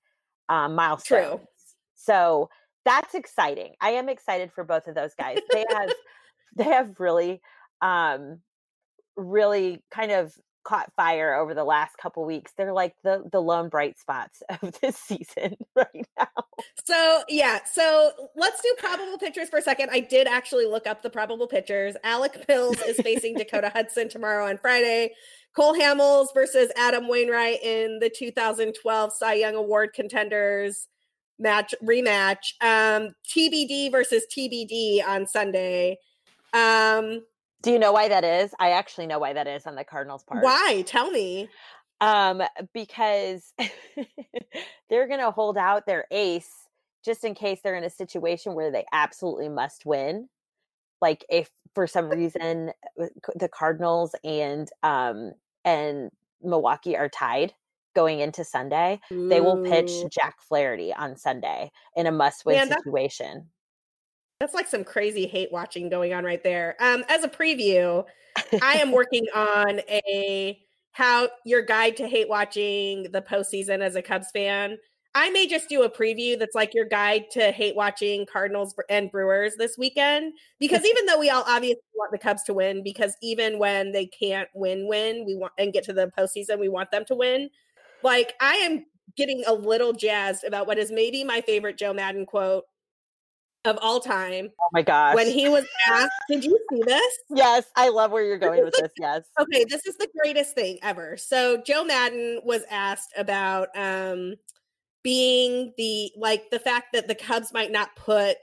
um, 0.49 0.75
milestones. 0.75 1.39
True. 1.39 1.47
So 1.95 2.49
that's 2.85 3.15
exciting. 3.15 3.73
I 3.81 3.91
am 3.91 4.07
excited 4.09 4.51
for 4.53 4.63
both 4.63 4.87
of 4.87 4.95
those 4.95 5.13
guys. 5.15 5.39
They 5.51 5.65
have 5.73 5.93
they 6.55 6.63
have 6.65 6.99
really 6.99 7.41
um 7.81 8.39
really 9.17 9.83
kind 9.91 10.11
of 10.11 10.33
caught 10.63 10.91
fire 10.95 11.35
over 11.35 11.53
the 11.53 11.63
last 11.63 11.95
couple 11.97 12.25
weeks. 12.25 12.51
They're 12.57 12.73
like 12.73 12.95
the 13.03 13.23
the 13.31 13.41
lone 13.41 13.69
bright 13.69 13.97
spots 13.99 14.41
of 14.61 14.79
this 14.81 14.97
season 14.97 15.55
right 15.75 16.07
now. 16.17 16.27
So 16.85 17.23
yeah, 17.29 17.59
so 17.71 18.11
let's 18.35 18.61
do 18.61 18.75
probable 18.77 19.17
pitchers 19.17 19.49
for 19.49 19.59
a 19.59 19.61
second. 19.61 19.89
I 19.91 19.99
did 19.99 20.27
actually 20.27 20.65
look 20.65 20.87
up 20.87 21.01
the 21.01 21.09
probable 21.09 21.47
pitchers. 21.47 21.95
Alec 22.03 22.45
Mills 22.47 22.79
is 22.81 22.97
facing 22.97 23.35
Dakota 23.35 23.71
Hudson 23.73 24.09
tomorrow 24.09 24.47
on 24.47 24.57
Friday. 24.57 25.13
Cole 25.55 25.73
Hamels 25.73 26.27
versus 26.33 26.69
Adam 26.75 27.07
Wainwright 27.07 27.63
in 27.63 27.99
the 27.99 28.09
2012 28.09 29.13
Cy 29.13 29.33
Young 29.35 29.55
Award 29.55 29.93
contenders 29.93 30.89
match 31.39 31.73
rematch. 31.83 32.53
Um, 32.61 33.13
TBD 33.27 33.91
versus 33.91 34.25
TBD 34.35 35.05
on 35.05 35.27
Sunday. 35.27 35.97
Um, 36.53 37.21
do 37.61 37.71
you 37.71 37.79
know 37.79 37.91
why 37.91 38.07
that 38.09 38.23
is? 38.23 38.53
I 38.59 38.71
actually 38.71 39.07
know 39.07 39.19
why 39.19 39.33
that 39.33 39.47
is 39.47 39.65
on 39.65 39.75
the 39.75 39.83
Cardinals 39.83 40.23
part. 40.23 40.43
Why? 40.43 40.83
Tell 40.85 41.11
me. 41.11 41.49
Um, 42.01 42.43
because 42.73 43.53
they're 44.89 45.07
going 45.07 45.19
to 45.19 45.31
hold 45.31 45.57
out 45.57 45.85
their 45.85 46.05
ace 46.11 46.51
just 47.03 47.23
in 47.23 47.35
case 47.35 47.59
they're 47.63 47.75
in 47.75 47.83
a 47.83 47.89
situation 47.89 48.55
where 48.55 48.71
they 48.71 48.85
absolutely 48.91 49.49
must 49.49 49.85
win. 49.85 50.27
Like 51.01 51.23
if 51.29 51.49
for 51.75 51.87
some 51.87 52.09
reason 52.09 52.71
uh, 52.99 53.05
the 53.35 53.49
Cardinals 53.49 54.15
and 54.23 54.67
um 54.81 55.33
and 55.63 56.09
Milwaukee 56.41 56.97
are 56.97 57.09
tied 57.09 57.53
going 57.95 58.19
into 58.19 58.43
Sunday, 58.43 58.99
Ooh. 59.11 59.27
they 59.27 59.41
will 59.41 59.63
pitch 59.63 59.91
Jack 60.11 60.35
Flaherty 60.41 60.93
on 60.93 61.17
Sunday 61.17 61.71
in 61.95 62.05
a 62.05 62.11
must-win 62.11 62.69
situation. 62.69 63.47
That's 64.39 64.53
like 64.53 64.67
some 64.67 64.83
crazy 64.83 65.25
hate 65.25 65.51
watching 65.51 65.89
going 65.89 66.13
on 66.13 66.23
right 66.25 66.43
there. 66.43 66.75
Um, 66.79 67.03
as 67.07 67.23
a 67.23 67.29
preview, 67.29 68.03
I 68.61 68.73
am 68.73 68.91
working 68.93 69.25
on 69.33 69.79
a 69.89 70.59
how 70.91 71.29
your 71.45 71.61
guide 71.61 71.97
to 71.97 72.07
hate 72.07 72.29
watching 72.29 73.03
the 73.11 73.21
postseason 73.21 73.81
as 73.81 73.95
a 73.95 74.01
Cubs 74.01 74.27
fan. 74.31 74.77
I 75.13 75.29
may 75.29 75.47
just 75.47 75.69
do 75.69 75.83
a 75.83 75.89
preview 75.89 76.37
that's 76.37 76.55
like 76.55 76.73
your 76.73 76.85
guide 76.85 77.31
to 77.31 77.51
hate 77.51 77.75
watching 77.75 78.25
Cardinals 78.25 78.75
and 78.89 79.09
Brewers 79.09 79.55
this 79.57 79.77
weekend. 79.77 80.33
Because 80.59 80.85
even 80.85 81.05
though 81.05 81.19
we 81.19 81.29
all 81.29 81.45
obviously 81.47 81.81
want 81.95 82.11
the 82.11 82.17
Cubs 82.17 82.43
to 82.43 82.53
win, 82.53 82.83
because 82.83 83.15
even 83.21 83.57
when 83.57 83.93
they 83.93 84.05
can't 84.05 84.49
win, 84.53 84.87
win, 84.87 85.25
we 85.25 85.35
want 85.35 85.53
and 85.57 85.71
get 85.71 85.85
to 85.85 85.93
the 85.93 86.11
postseason, 86.17 86.59
we 86.59 86.69
want 86.69 86.91
them 86.91 87.05
to 87.05 87.15
win. 87.15 87.49
Like 88.05 88.35
I 88.39 88.53
am 88.57 88.85
getting 89.17 89.43
a 89.47 89.53
little 89.53 89.91
jazzed 89.91 90.43
about 90.43 90.67
what 90.67 90.77
is 90.77 90.91
maybe 90.91 91.23
my 91.23 91.41
favorite 91.41 91.75
Joe 91.75 91.91
Maddon 91.91 92.27
quote 92.27 92.63
of 93.65 93.79
all 93.81 93.99
time. 93.99 94.49
Oh 94.61 94.69
my 94.71 94.83
gosh. 94.83 95.15
When 95.15 95.27
he 95.27 95.49
was 95.49 95.65
asked, 95.89 96.11
did 96.29 96.45
you 96.45 96.59
see 96.69 96.83
this? 96.85 97.17
Yes, 97.31 97.65
I 97.75 97.89
love 97.89 98.11
where 98.11 98.23
you're 98.23 98.37
going 98.37 98.63
with 98.63 98.75
this. 98.79 98.91
Yes. 98.99 99.23
Okay, 99.39 99.65
this 99.67 99.87
is 99.87 99.97
the 99.97 100.07
greatest 100.21 100.53
thing 100.53 100.77
ever. 100.83 101.17
So 101.17 101.63
Joe 101.65 101.83
Maddon 101.83 102.41
was 102.45 102.61
asked 102.69 103.11
about 103.17 103.69
um 103.75 104.35
being 105.03 105.73
the 105.75 106.11
like 106.15 106.51
the 106.51 106.59
fact 106.59 106.93
that 106.93 107.07
the 107.07 107.15
Cubs 107.15 107.51
might 107.53 107.71
not 107.71 107.95
put 107.95 108.37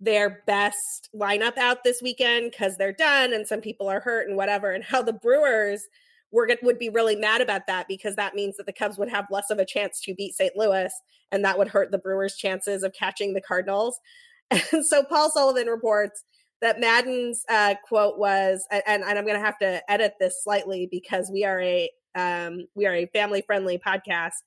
their 0.00 0.42
best 0.48 1.08
lineup 1.14 1.56
out 1.56 1.84
this 1.84 2.02
weekend 2.02 2.50
because 2.50 2.76
they're 2.76 2.92
done 2.92 3.32
and 3.32 3.46
some 3.46 3.60
people 3.60 3.88
are 3.88 4.00
hurt 4.00 4.26
and 4.26 4.36
whatever, 4.36 4.72
and 4.72 4.82
how 4.82 5.02
the 5.02 5.12
Brewers 5.12 5.86
were 6.34 6.48
would 6.62 6.78
be 6.78 6.88
really 6.88 7.14
mad 7.14 7.40
about 7.40 7.66
that 7.68 7.86
because 7.88 8.16
that 8.16 8.34
means 8.34 8.56
that 8.56 8.66
the 8.66 8.72
Cubs 8.72 8.98
would 8.98 9.08
have 9.08 9.26
less 9.30 9.50
of 9.50 9.58
a 9.58 9.64
chance 9.64 10.00
to 10.00 10.14
beat 10.14 10.34
St. 10.34 10.56
Louis, 10.56 10.92
and 11.30 11.44
that 11.44 11.56
would 11.56 11.68
hurt 11.68 11.92
the 11.92 11.98
Brewers' 11.98 12.36
chances 12.36 12.82
of 12.82 12.92
catching 12.92 13.32
the 13.32 13.40
Cardinals. 13.40 13.98
And 14.50 14.84
so 14.84 15.02
Paul 15.02 15.30
Sullivan 15.30 15.68
reports 15.68 16.22
that 16.60 16.78
Maddon's 16.78 17.44
uh, 17.48 17.74
quote 17.88 18.18
was, 18.18 18.66
and, 18.70 18.82
and 18.86 19.18
I'm 19.18 19.24
going 19.24 19.38
to 19.38 19.44
have 19.44 19.58
to 19.58 19.82
edit 19.90 20.14
this 20.20 20.44
slightly 20.44 20.86
because 20.90 21.30
we 21.32 21.44
are 21.44 21.60
a 21.62 21.90
um, 22.14 22.66
we 22.74 22.86
are 22.86 22.94
a 22.94 23.06
family 23.06 23.42
friendly 23.42 23.78
podcast. 23.78 24.42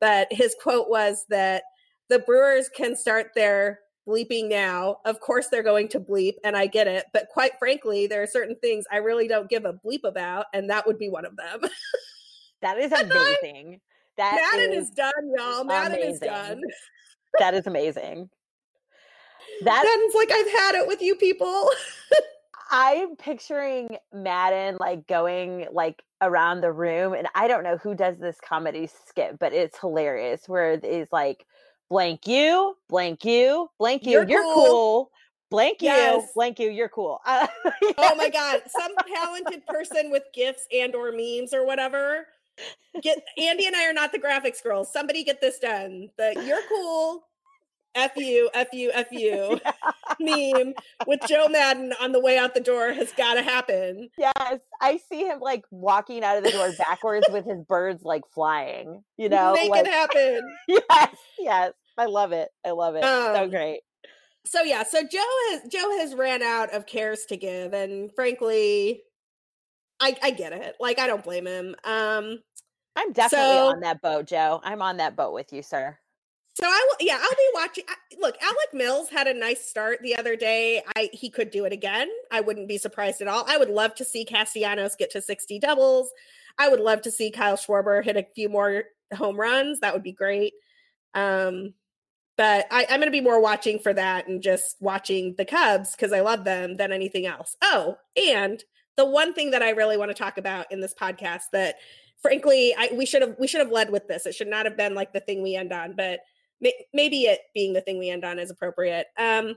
But 0.00 0.28
his 0.30 0.56
quote 0.60 0.88
was 0.88 1.26
that 1.28 1.64
the 2.08 2.20
Brewers 2.20 2.68
can 2.74 2.96
start 2.96 3.28
their 3.34 3.80
bleeping 4.06 4.48
now. 4.48 4.98
Of 5.04 5.20
course, 5.20 5.48
they're 5.48 5.62
going 5.62 5.88
to 5.88 6.00
bleep, 6.00 6.34
and 6.44 6.56
I 6.56 6.66
get 6.66 6.86
it. 6.86 7.06
But 7.12 7.28
quite 7.32 7.52
frankly, 7.58 8.06
there 8.06 8.22
are 8.22 8.26
certain 8.26 8.56
things 8.56 8.84
I 8.90 8.96
really 8.96 9.28
don't 9.28 9.48
give 9.48 9.64
a 9.64 9.72
bleep 9.72 10.04
about, 10.04 10.46
and 10.52 10.68
that 10.70 10.86
would 10.86 10.98
be 10.98 11.08
one 11.08 11.24
of 11.24 11.36
them. 11.36 11.60
that 12.62 12.78
is 12.78 12.92
amazing. 12.92 13.80
That 14.16 14.50
Maddon 14.52 14.72
is, 14.72 14.88
is 14.88 14.90
done, 14.90 15.12
y'all. 15.36 15.64
Maddon 15.64 15.98
amazing. 15.98 16.12
is 16.12 16.20
done. 16.20 16.60
that 17.38 17.54
is 17.54 17.66
amazing. 17.66 18.28
That 19.62 19.84
Maddon's 19.84 20.14
like, 20.14 20.30
I've 20.30 20.52
had 20.52 20.74
it 20.76 20.86
with 20.86 21.00
you 21.00 21.14
people. 21.16 21.70
I'm 22.70 23.16
picturing 23.16 23.98
Maddon 24.14 24.78
like 24.80 25.06
going 25.06 25.66
like 25.72 26.02
around 26.22 26.62
the 26.62 26.72
room, 26.72 27.12
and 27.12 27.28
I 27.34 27.46
don't 27.46 27.64
know 27.64 27.76
who 27.76 27.94
does 27.94 28.18
this 28.18 28.38
comedy 28.42 28.88
skit, 29.06 29.38
but 29.38 29.52
it's 29.52 29.78
hilarious. 29.78 30.48
Where 30.48 30.80
it's 30.82 31.12
like, 31.12 31.46
blank 31.92 32.26
you, 32.26 32.74
blank 32.88 33.22
you, 33.22 33.68
blank 33.78 34.06
you, 34.06 34.12
you're, 34.12 34.26
you're 34.26 34.42
cool. 34.42 34.66
cool. 34.66 35.10
Blank 35.50 35.82
yes. 35.82 36.22
you, 36.22 36.28
blank 36.34 36.58
you, 36.58 36.70
you're 36.70 36.88
cool. 36.88 37.20
Uh, 37.26 37.46
oh 37.98 38.14
my 38.16 38.30
god, 38.30 38.62
some 38.66 38.92
talented 39.14 39.66
person 39.66 40.10
with 40.10 40.22
gifts 40.32 40.66
and 40.72 40.94
or 40.94 41.12
memes 41.12 41.52
or 41.52 41.66
whatever. 41.66 42.28
Get 43.02 43.22
Andy 43.36 43.66
and 43.66 43.76
I 43.76 43.90
are 43.90 43.92
not 43.92 44.10
the 44.10 44.18
graphics 44.18 44.62
girls. 44.62 44.90
Somebody 44.90 45.22
get 45.22 45.42
this 45.42 45.58
done. 45.58 46.08
The 46.16 46.42
you're 46.46 46.62
cool 46.66 47.24
F 47.94 48.16
you, 48.16 48.48
F 48.54 48.68
you, 48.72 48.90
F 48.92 49.06
you 49.12 49.60
meme 50.18 50.74
with 51.06 51.20
Joe 51.28 51.48
Maddon 51.48 51.92
on 52.00 52.12
the 52.12 52.20
way 52.20 52.38
out 52.38 52.54
the 52.54 52.60
door 52.60 52.92
has 52.92 53.12
got 53.12 53.34
to 53.34 53.42
happen. 53.42 54.08
Yes, 54.16 54.60
I 54.80 54.98
see 55.08 55.26
him 55.26 55.40
like 55.40 55.64
walking 55.70 56.24
out 56.24 56.38
of 56.38 56.44
the 56.44 56.50
door 56.50 56.70
backwards 56.78 57.26
with 57.30 57.44
his 57.44 57.62
birds 57.68 58.02
like 58.04 58.22
flying. 58.34 59.02
You 59.16 59.28
know, 59.28 59.54
make 59.54 59.70
like, 59.70 59.86
it 59.86 59.90
happen. 59.90 60.56
yes, 60.68 61.16
yes, 61.38 61.72
I 61.98 62.06
love 62.06 62.32
it. 62.32 62.48
I 62.64 62.70
love 62.70 62.94
it. 62.94 63.04
Um, 63.04 63.34
so 63.34 63.48
great. 63.48 63.80
So 64.44 64.62
yeah, 64.62 64.82
so 64.82 65.02
Joe 65.02 65.18
has 65.50 65.62
Joe 65.68 65.90
has 65.98 66.14
ran 66.14 66.42
out 66.42 66.74
of 66.74 66.86
cares 66.86 67.24
to 67.26 67.36
give, 67.36 67.72
and 67.72 68.10
frankly, 68.14 69.02
I 70.00 70.16
I 70.22 70.30
get 70.32 70.52
it. 70.52 70.76
Like 70.80 70.98
I 70.98 71.06
don't 71.06 71.22
blame 71.22 71.46
him. 71.46 71.76
Um, 71.84 72.40
I'm 72.96 73.12
definitely 73.12 73.56
so, 73.56 73.68
on 73.68 73.80
that 73.80 74.02
boat, 74.02 74.26
Joe. 74.26 74.60
I'm 74.64 74.82
on 74.82 74.96
that 74.98 75.16
boat 75.16 75.32
with 75.32 75.52
you, 75.52 75.62
sir. 75.62 75.96
So 76.54 76.66
I 76.66 76.86
will, 76.88 77.06
yeah, 77.06 77.18
I'll 77.18 77.30
be 77.30 77.50
watching. 77.54 77.84
Look, 78.20 78.36
Alec 78.42 78.74
Mills 78.74 79.08
had 79.08 79.26
a 79.26 79.32
nice 79.32 79.66
start 79.66 80.00
the 80.02 80.16
other 80.16 80.36
day. 80.36 80.82
I 80.96 81.08
he 81.12 81.30
could 81.30 81.50
do 81.50 81.64
it 81.64 81.72
again. 81.72 82.08
I 82.30 82.40
wouldn't 82.40 82.68
be 82.68 82.78
surprised 82.78 83.22
at 83.22 83.28
all. 83.28 83.44
I 83.48 83.56
would 83.56 83.70
love 83.70 83.94
to 83.96 84.04
see 84.04 84.24
Castellanos 84.24 84.96
get 84.96 85.10
to 85.12 85.22
60 85.22 85.58
doubles. 85.60 86.10
I 86.58 86.68
would 86.68 86.80
love 86.80 87.00
to 87.02 87.10
see 87.10 87.30
Kyle 87.30 87.56
Schwarber 87.56 88.04
hit 88.04 88.16
a 88.16 88.26
few 88.34 88.50
more 88.50 88.84
home 89.14 89.40
runs. 89.40 89.80
That 89.80 89.94
would 89.94 90.02
be 90.02 90.12
great. 90.12 90.52
Um, 91.14 91.72
but 92.36 92.66
I, 92.70 92.86
I'm 92.88 93.00
going 93.00 93.08
to 93.08 93.10
be 93.10 93.20
more 93.20 93.40
watching 93.40 93.78
for 93.78 93.92
that 93.92 94.26
and 94.26 94.42
just 94.42 94.76
watching 94.80 95.34
the 95.36 95.44
Cubs 95.44 95.92
because 95.92 96.12
I 96.12 96.20
love 96.20 96.44
them 96.44 96.76
than 96.76 96.92
anything 96.92 97.26
else. 97.26 97.56
Oh, 97.62 97.96
and 98.16 98.62
the 98.96 99.06
one 99.06 99.34
thing 99.34 99.50
that 99.50 99.62
I 99.62 99.70
really 99.70 99.96
want 99.96 100.10
to 100.10 100.14
talk 100.14 100.38
about 100.38 100.70
in 100.70 100.80
this 100.80 100.94
podcast 100.94 101.44
that 101.52 101.76
frankly 102.20 102.74
I, 102.76 102.90
we 102.92 103.06
should 103.06 103.22
have 103.22 103.36
we 103.38 103.46
should 103.46 103.60
have 103.60 103.72
led 103.72 103.90
with 103.90 104.08
this. 104.08 104.26
It 104.26 104.34
should 104.34 104.48
not 104.48 104.66
have 104.66 104.76
been 104.76 104.94
like 104.94 105.12
the 105.12 105.20
thing 105.20 105.42
we 105.42 105.56
end 105.56 105.72
on, 105.72 105.94
but 105.96 106.20
maybe 106.92 107.22
it 107.22 107.40
being 107.54 107.72
the 107.72 107.80
thing 107.80 107.98
we 107.98 108.10
end 108.10 108.24
on 108.24 108.38
is 108.38 108.50
appropriate. 108.50 109.06
Um, 109.18 109.54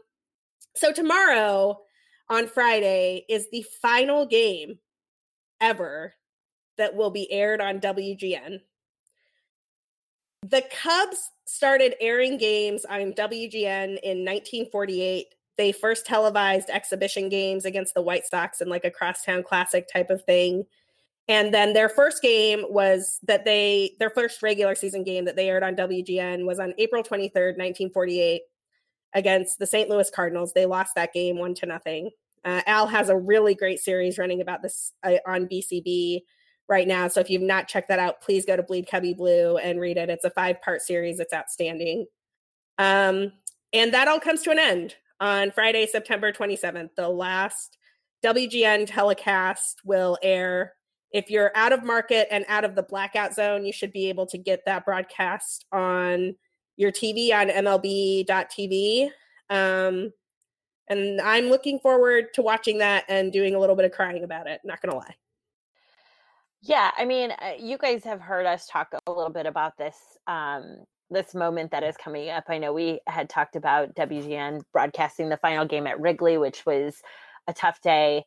so 0.76 0.91
tomorrow 0.91 1.80
on 2.30 2.47
Friday 2.47 3.26
is 3.30 3.47
the 3.51 3.65
final 3.82 4.26
game 4.26 4.80
ever 5.61 6.13
that 6.78 6.95
will 6.95 7.11
be 7.11 7.32
aired 7.32 7.61
on 7.61 7.80
WGN. 7.80 8.59
The 10.50 10.64
Cubs 10.82 11.32
started 11.46 11.96
airing 12.00 12.38
games 12.38 12.86
on 12.86 13.14
WGN 13.14 14.00
in 14.04 14.24
1948. 14.24 15.28
They 15.58 15.72
first 15.72 16.06
televised 16.06 16.70
exhibition 16.70 17.30
games 17.30 17.66
against 17.66 17.93
the 17.93 18.02
White 18.02 18.26
Sox 18.28 18.62
in 18.62 18.70
like 18.70 18.86
a 18.86 18.91
crosstown 18.91 19.43
classic 19.43 19.88
type 19.91 20.10
of 20.10 20.24
thing 20.26 20.66
and 21.28 21.54
then 21.54 21.74
their 21.74 21.89
first 21.89 22.22
game 22.22 22.66
was 22.70 23.20
that 23.24 23.46
they, 23.46 23.96
their 24.00 24.12
first 24.12 24.43
regular 24.43 24.76
season 24.76 25.04
game 25.04 25.26
that 25.26 25.36
they 25.36 25.50
aired 25.50 25.64
on 25.64 25.76
WGN 25.76 26.46
was 26.46 26.60
on 26.60 26.74
April 26.78 27.02
23rd, 27.02 27.58
1948, 27.58 28.41
against 29.14 29.58
the 29.58 29.66
St. 29.66 29.89
Louis 29.89 30.10
Cardinals. 30.12 30.54
They 30.54 30.68
lost 30.68 30.93
that 30.96 31.14
game 31.14 31.38
one 31.39 31.56
to 31.56 31.66
nothing. 31.66 32.12
Uh, 32.43 32.62
Al 32.68 32.86
has 32.86 33.10
a 33.10 33.18
really 33.18 33.56
great 33.56 33.80
series 33.80 34.20
running 34.20 34.41
about 34.41 34.62
this 34.62 34.91
uh, 35.04 35.16
on 35.26 35.48
BCB 35.48 36.22
right 36.68 36.88
now. 36.88 37.07
So 37.07 37.20
if 37.20 37.30
you've 37.30 37.41
not 37.41 37.68
checked 37.68 37.89
that 37.89 37.99
out, 37.99 38.22
please 38.22 38.45
go 38.45 38.55
to 38.55 38.63
Bleed 38.63 38.88
Cubbie 38.88 39.16
Blue 39.16 39.57
and 39.57 39.80
read 39.80 39.97
it. 39.97 40.09
It's 40.09 40.26
a 40.26 40.30
five 40.32 40.61
part 40.61 40.82
series, 40.82 41.20
it's 41.20 41.34
outstanding. 41.34 42.05
Um, 42.78 43.32
and 43.74 43.93
that 43.93 44.07
all 44.07 44.20
comes 44.20 44.41
to 44.43 44.51
an 44.51 44.59
end 44.59 44.95
on 45.20 45.51
Friday, 45.51 45.86
September 45.86 46.32
27th. 46.32 46.89
The 46.95 47.07
last 47.07 47.78
WGN 48.24 48.88
telecast 48.88 49.82
will 49.86 50.18
air 50.24 50.74
if 51.16 51.30
you're 51.30 51.51
out 51.55 51.72
of 51.72 51.82
market 51.82 52.28
and 52.30 52.43
out 52.49 52.66
of 52.66 52.76
the 52.76 52.84
blackout 52.84 53.34
zone, 53.34 53.66
you 53.66 53.72
should 53.72 53.93
be 53.93 54.09
able 54.09 54.26
to 54.26 54.38
get 54.38 54.66
that 54.66 54.84
broadcast 54.84 55.66
on 55.72 56.36
your 56.76 56.91
TV 56.91 57.34
on 57.34 57.47
MLB.tv. 57.47 59.09
Um, 59.49 60.11
and 60.89 61.22
I'm 61.22 61.45
looking 61.45 61.80
forward 61.80 62.34
to 62.34 62.41
watching 62.41 62.80
that 62.80 63.05
and 63.07 63.32
doing 63.32 63.55
a 63.55 63.59
little 63.59 63.78
bit 63.78 63.86
of 63.86 63.93
crying 63.93 64.26
about 64.26 64.47
it. 64.47 64.59
Not 64.66 64.82
gonna 64.82 64.97
lie. 64.97 65.16
Yeah, 66.68 66.91
I 66.97 67.05
mean, 67.05 67.32
uh, 67.32 67.53
you 67.59 67.78
guys 67.78 68.03
have 68.05 68.22
heard 68.22 68.45
us 68.47 68.68
talk 68.68 68.93
a 69.05 69.11
little 69.11 69.32
bit 69.32 69.45
about 69.45 69.78
this 69.78 69.95
um, 70.28 70.78
this 71.11 71.36
moment 71.36 71.72
that 71.72 71.84
is 71.84 71.95
coming 71.97 72.30
up. 72.30 72.45
I 72.49 72.57
know 72.57 72.74
we 72.74 72.99
had 73.07 73.30
talked 73.30 73.55
about 73.55 73.93
WGN 73.95 74.61
broadcasting 74.74 75.30
the 75.30 75.38
final 75.38 75.66
game 75.66 75.86
at 75.86 75.99
Wrigley, 75.99 76.38
which 76.39 76.66
was 76.66 77.01
a 77.47 77.53
tough 77.53 77.82
day 77.82 78.26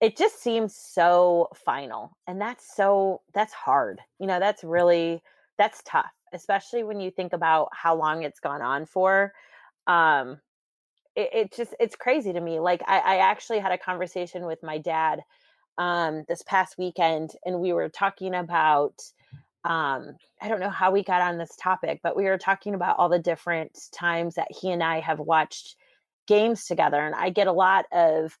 it 0.00 0.16
just 0.16 0.42
seems 0.42 0.74
so 0.76 1.48
final 1.54 2.16
and 2.26 2.40
that's 2.40 2.74
so 2.76 3.20
that's 3.34 3.52
hard 3.52 4.00
you 4.18 4.26
know 4.26 4.40
that's 4.40 4.64
really 4.64 5.22
that's 5.58 5.82
tough 5.84 6.12
especially 6.32 6.82
when 6.84 7.00
you 7.00 7.10
think 7.10 7.32
about 7.32 7.68
how 7.72 7.94
long 7.94 8.22
it's 8.22 8.40
gone 8.40 8.62
on 8.62 8.86
for 8.86 9.32
um 9.86 10.38
it, 11.16 11.30
it 11.34 11.52
just 11.54 11.74
it's 11.80 11.96
crazy 11.96 12.32
to 12.32 12.40
me 12.40 12.60
like 12.60 12.82
I, 12.86 12.98
I 13.00 13.16
actually 13.18 13.58
had 13.58 13.72
a 13.72 13.78
conversation 13.78 14.46
with 14.46 14.62
my 14.62 14.78
dad 14.78 15.22
um 15.78 16.24
this 16.28 16.42
past 16.42 16.76
weekend 16.78 17.30
and 17.44 17.60
we 17.60 17.72
were 17.72 17.88
talking 17.88 18.34
about 18.34 18.94
um 19.64 20.16
i 20.40 20.48
don't 20.48 20.60
know 20.60 20.70
how 20.70 20.90
we 20.90 21.02
got 21.02 21.22
on 21.22 21.38
this 21.38 21.54
topic 21.60 22.00
but 22.02 22.16
we 22.16 22.24
were 22.24 22.38
talking 22.38 22.74
about 22.74 22.98
all 22.98 23.08
the 23.08 23.18
different 23.18 23.78
times 23.92 24.34
that 24.34 24.48
he 24.50 24.70
and 24.70 24.82
i 24.82 25.00
have 25.00 25.18
watched 25.18 25.76
games 26.26 26.66
together 26.66 27.00
and 27.00 27.14
i 27.14 27.30
get 27.30 27.46
a 27.46 27.52
lot 27.52 27.84
of 27.92 28.36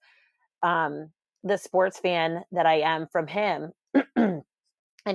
um 0.62 1.10
the 1.44 1.56
sports 1.56 1.98
fan 1.98 2.42
that 2.52 2.66
I 2.66 2.80
am 2.80 3.06
from 3.06 3.26
him. 3.26 3.72
and 4.16 4.42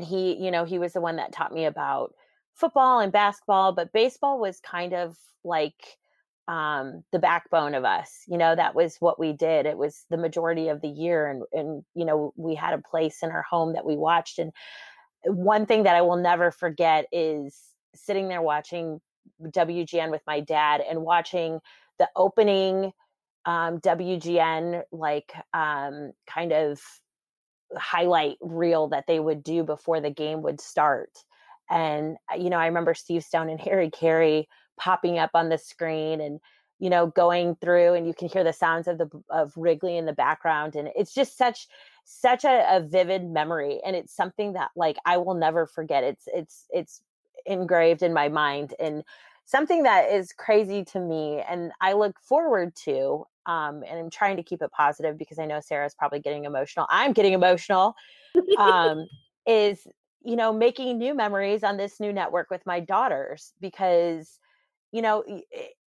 he, 0.04 0.36
you 0.36 0.52
know, 0.52 0.66
he 0.66 0.80
was 0.80 0.94
the 0.94 1.02
one 1.02 1.18
that 1.18 1.32
taught 1.32 1.54
me 1.54 1.66
about 1.66 2.14
football 2.54 3.00
and 3.00 3.12
basketball, 3.12 3.74
but 3.74 3.94
baseball 3.94 4.40
was 4.40 4.60
kind 4.60 4.94
of 4.94 5.18
like 5.44 5.98
um 6.48 7.04
the 7.12 7.20
backbone 7.20 7.74
of 7.74 7.84
us 7.84 8.22
you 8.28 8.38
know 8.38 8.56
that 8.56 8.76
was 8.76 8.98
what 9.00 9.20
we 9.20 9.34
did 9.34 9.66
it 9.66 9.78
was 9.78 10.06
the 10.10 10.18
majority 10.18 10.68
of 10.68 10.82
the 10.82 10.88
year 10.88 11.28
and 11.28 11.44
and 11.54 11.84
you 11.96 12.06
know 12.06 12.34
we 12.36 12.54
had 12.54 12.74
a 12.74 12.82
place 12.82 13.24
in 13.24 13.32
our 13.32 13.42
home 13.42 13.74
that 13.74 13.86
we 13.86 13.96
watched 13.96 14.38
and 14.38 14.52
one 15.24 15.66
thing 15.66 15.84
that 15.84 15.96
i 15.96 16.02
will 16.02 16.18
never 16.18 16.52
forget 16.52 17.06
is 17.12 17.60
sitting 17.96 18.28
there 18.28 18.44
watching 18.44 19.02
wgn 19.42 20.12
with 20.12 20.22
my 20.28 20.40
dad 20.40 20.82
and 20.88 21.02
watching 21.02 21.60
the 21.98 22.08
opening 22.16 22.92
um, 23.46 23.80
WGN 23.80 24.84
like 24.92 25.32
um, 25.54 26.12
kind 26.28 26.52
of 26.52 26.82
highlight 27.76 28.38
reel 28.42 28.88
that 28.90 29.06
they 29.08 29.20
would 29.20 29.44
do 29.44 29.64
before 29.64 30.02
the 30.02 30.10
game 30.10 30.42
would 30.42 30.60
start. 30.60 31.12
And 31.70 32.18
uh, 32.32 32.38
you 32.38 32.50
know, 32.50 32.58
I 32.58 32.68
remember 32.68 32.94
Steve 32.94 33.24
Stone 33.24 33.50
and 33.50 33.60
Harry 33.60 33.90
Caray 33.90 34.48
popping 34.78 35.18
up 35.18 35.32
on 35.34 35.50
the 35.50 35.58
screen 35.58 36.22
and 36.22 36.40
you 36.80 36.90
know 36.90 37.08
going 37.08 37.56
through 37.56 37.94
and 37.94 38.08
you 38.08 38.14
can 38.14 38.28
hear 38.28 38.44
the 38.44 38.54
sounds 38.54 38.88
of 38.88 38.98
the 38.98 39.10
of 39.30 39.54
Wrigley 39.56 39.98
in 39.98 40.06
the 40.06 40.14
background 40.14 40.76
and 40.76 40.90
it's 40.96 41.14
just 41.14 41.38
such 41.38 41.68
such 42.04 42.44
a, 42.44 42.66
a 42.70 42.82
vivid 42.82 43.26
memory 43.26 43.80
and 43.86 43.96
it's 43.96 44.16
something 44.16 44.54
that 44.54 44.72
like 44.76 44.98
I 45.06 45.18
will 45.18 45.36
never 45.36 45.66
forget 45.66 46.04
it's 46.04 46.28
it's 46.34 46.66
it's 46.70 47.02
engraved 47.46 48.04
in 48.04 48.14
my 48.14 48.30
mind 48.30 48.74
and 48.80 49.04
something 49.46 49.84
that 49.84 50.12
is 50.12 50.34
crazy 50.34 50.84
to 50.84 51.00
me 51.00 51.42
and 51.48 51.72
I 51.82 51.94
look 51.94 52.20
forward 52.20 52.76
to 52.86 53.26
um, 53.46 53.84
and 53.88 54.00
I'm 54.00 54.10
trying 54.10 54.38
to 54.38 54.44
keep 54.44 54.62
it 54.62 54.72
positive 54.72 55.18
because 55.18 55.40
I 55.40 55.46
know 55.46 55.60
Sarah's 55.60 55.94
probably 55.94 56.20
getting 56.20 56.46
emotional. 56.46 56.88
I'm 56.90 57.14
getting 57.14 57.34
emotional. 57.34 57.96
Um, 58.58 59.06
is 59.48 59.86
you 60.24 60.36
know 60.36 60.52
making 60.52 60.98
new 60.98 61.14
memories 61.14 61.64
on 61.64 61.78
this 61.78 62.00
new 62.00 62.12
network 62.12 62.50
with 62.50 62.66
my 62.66 62.80
daughters 62.80 63.54
because 63.62 64.40
you 64.96 65.02
know 65.02 65.24
eh, 65.28 65.42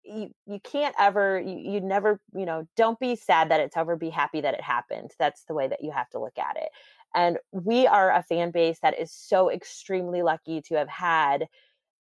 you, 0.03 0.31
you 0.47 0.61
can't 0.61 0.95
ever 0.99 1.39
you, 1.41 1.73
you 1.73 1.81
never 1.81 2.21
you 2.35 2.47
know 2.47 2.67
don't 2.77 2.99
be 2.99 3.17
sad 3.17 3.51
that 3.51 3.61
it's 3.61 3.77
over 3.77 3.97
be 3.97 4.11
happy 4.11 4.41
that 4.41 4.55
it 4.55 4.63
happened. 4.63 5.11
That's 5.19 5.45
the 5.45 5.55
way 5.55 5.69
that 5.69 5.85
you 5.85 5.91
have 5.91 6.09
to 6.11 6.19
look 6.19 6.39
at 6.39 6.57
it. 6.57 6.71
And 7.15 7.39
we 7.53 7.87
are 7.87 8.11
a 8.13 8.23
fan 8.23 8.51
base 8.51 8.79
that 8.83 8.99
is 8.99 9.13
so 9.13 9.51
extremely 9.51 10.23
lucky 10.23 10.63
to 10.63 10.75
have 10.77 10.89
had 10.89 11.47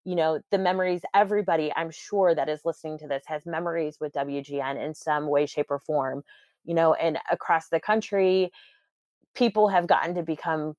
you 0.05 0.16
know 0.16 0.40
the 0.50 0.59
memories 0.59 1.03
everybody 1.14 1.72
i'm 1.76 1.90
sure 1.92 2.34
that 2.34 2.48
is 2.48 2.64
listening 2.64 2.98
to 2.98 3.07
this 3.07 3.22
has 3.26 3.46
memories 3.46 3.98
with 4.00 4.12
wgn 4.14 4.84
in 4.84 4.92
some 4.94 5.28
way 5.28 5.46
shape 5.46 5.70
or 5.70 5.78
form 5.78 6.24
you 6.64 6.74
know 6.74 6.92
and 6.94 7.18
across 7.30 7.68
the 7.68 7.78
country 7.78 8.50
people 9.36 9.68
have 9.68 9.86
gotten 9.86 10.16
to 10.16 10.24
become 10.24 10.74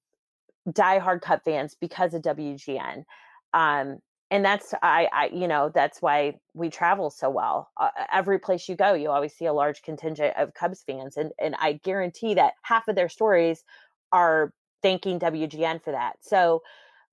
diehard 0.69 1.21
Cub 1.21 1.39
fans 1.45 1.77
because 1.79 2.13
of 2.13 2.21
wgn 2.21 3.05
um 3.53 3.97
and 4.33 4.43
that's 4.43 4.73
I, 4.81 5.07
I 5.13 5.29
you 5.33 5.47
know 5.47 5.71
that's 5.73 6.01
why 6.01 6.35
we 6.53 6.69
travel 6.69 7.09
so 7.09 7.29
well 7.29 7.71
uh, 7.79 7.89
every 8.11 8.39
place 8.39 8.67
you 8.67 8.75
go 8.75 8.93
you 8.93 9.09
always 9.09 9.33
see 9.33 9.45
a 9.45 9.53
large 9.53 9.81
contingent 9.83 10.35
of 10.37 10.53
cubs 10.53 10.83
fans 10.85 11.17
and 11.17 11.31
and 11.39 11.55
i 11.59 11.73
guarantee 11.83 12.33
that 12.33 12.55
half 12.63 12.87
of 12.89 12.95
their 12.95 13.09
stories 13.09 13.63
are 14.11 14.53
thanking 14.81 15.19
wgn 15.19 15.81
for 15.81 15.91
that 15.91 16.15
so 16.21 16.61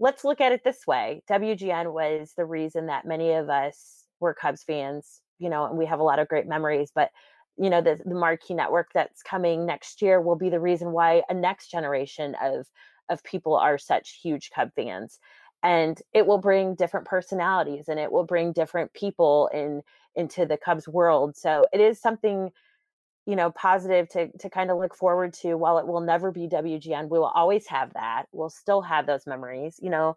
let's 0.01 0.25
look 0.25 0.41
at 0.41 0.51
it 0.51 0.65
this 0.65 0.87
way 0.87 1.23
WGN 1.31 1.93
was 1.93 2.33
the 2.37 2.45
reason 2.45 2.87
that 2.87 3.05
many 3.05 3.33
of 3.33 3.49
us 3.49 4.07
were 4.19 4.35
Cubs 4.35 4.65
fans, 4.65 5.21
you 5.39 5.49
know, 5.49 5.67
and 5.67 5.79
we 5.79 5.87
have 5.87 6.01
a 6.01 6.05
lot 6.05 6.19
of 6.19 6.29
great 6.29 6.49
memories. 6.49 6.91
But, 6.93 7.11
you 7.57 7.71
know, 7.71 7.83
the, 7.83 8.01
the 8.05 8.15
marquee 8.15 8.55
network 8.55 8.89
that's 8.95 9.23
coming 9.23 9.67
next 9.67 10.03
year 10.03 10.21
will 10.21 10.37
be 10.37 10.51
the 10.51 10.59
reason 10.61 10.93
why 10.93 11.23
a 11.29 11.35
next 11.35 11.71
generation 11.71 12.35
of 12.43 12.67
of 13.11 13.23
people 13.25 13.57
are 13.57 13.77
such 13.77 14.21
huge 14.23 14.51
Cub 14.55 14.71
fans. 14.75 15.19
And 15.63 16.01
it 16.13 16.27
will 16.27 16.39
bring 16.39 16.75
different 16.75 17.07
personalities 17.07 17.89
and 17.89 17.99
it 17.99 18.11
will 18.11 18.25
bring 18.25 18.53
different 18.53 18.93
people 18.93 19.51
in 19.53 19.83
into 20.17 20.45
the 20.47 20.57
Cubs 20.57 20.89
world. 20.89 21.37
So 21.37 21.67
it 21.73 21.81
is 21.81 22.01
something 22.01 22.51
you 23.27 23.37
know 23.37 23.51
positive 23.51 24.09
to 24.09 24.29
to 24.39 24.51
kind 24.51 24.71
of 24.71 24.79
look 24.79 24.95
forward 24.95 25.33
to 25.33 25.55
while 25.55 25.79
it 25.79 25.87
will 25.87 26.01
never 26.01 26.33
be 26.33 26.49
WGN 26.49 27.09
we 27.09 27.19
will 27.19 27.33
always 27.35 27.67
have 27.67 27.93
that 27.93 28.25
we'll 28.33 28.51
still 28.51 28.81
have 28.81 29.07
those 29.07 29.27
memories 29.27 29.79
you 29.83 29.91
know 29.91 30.17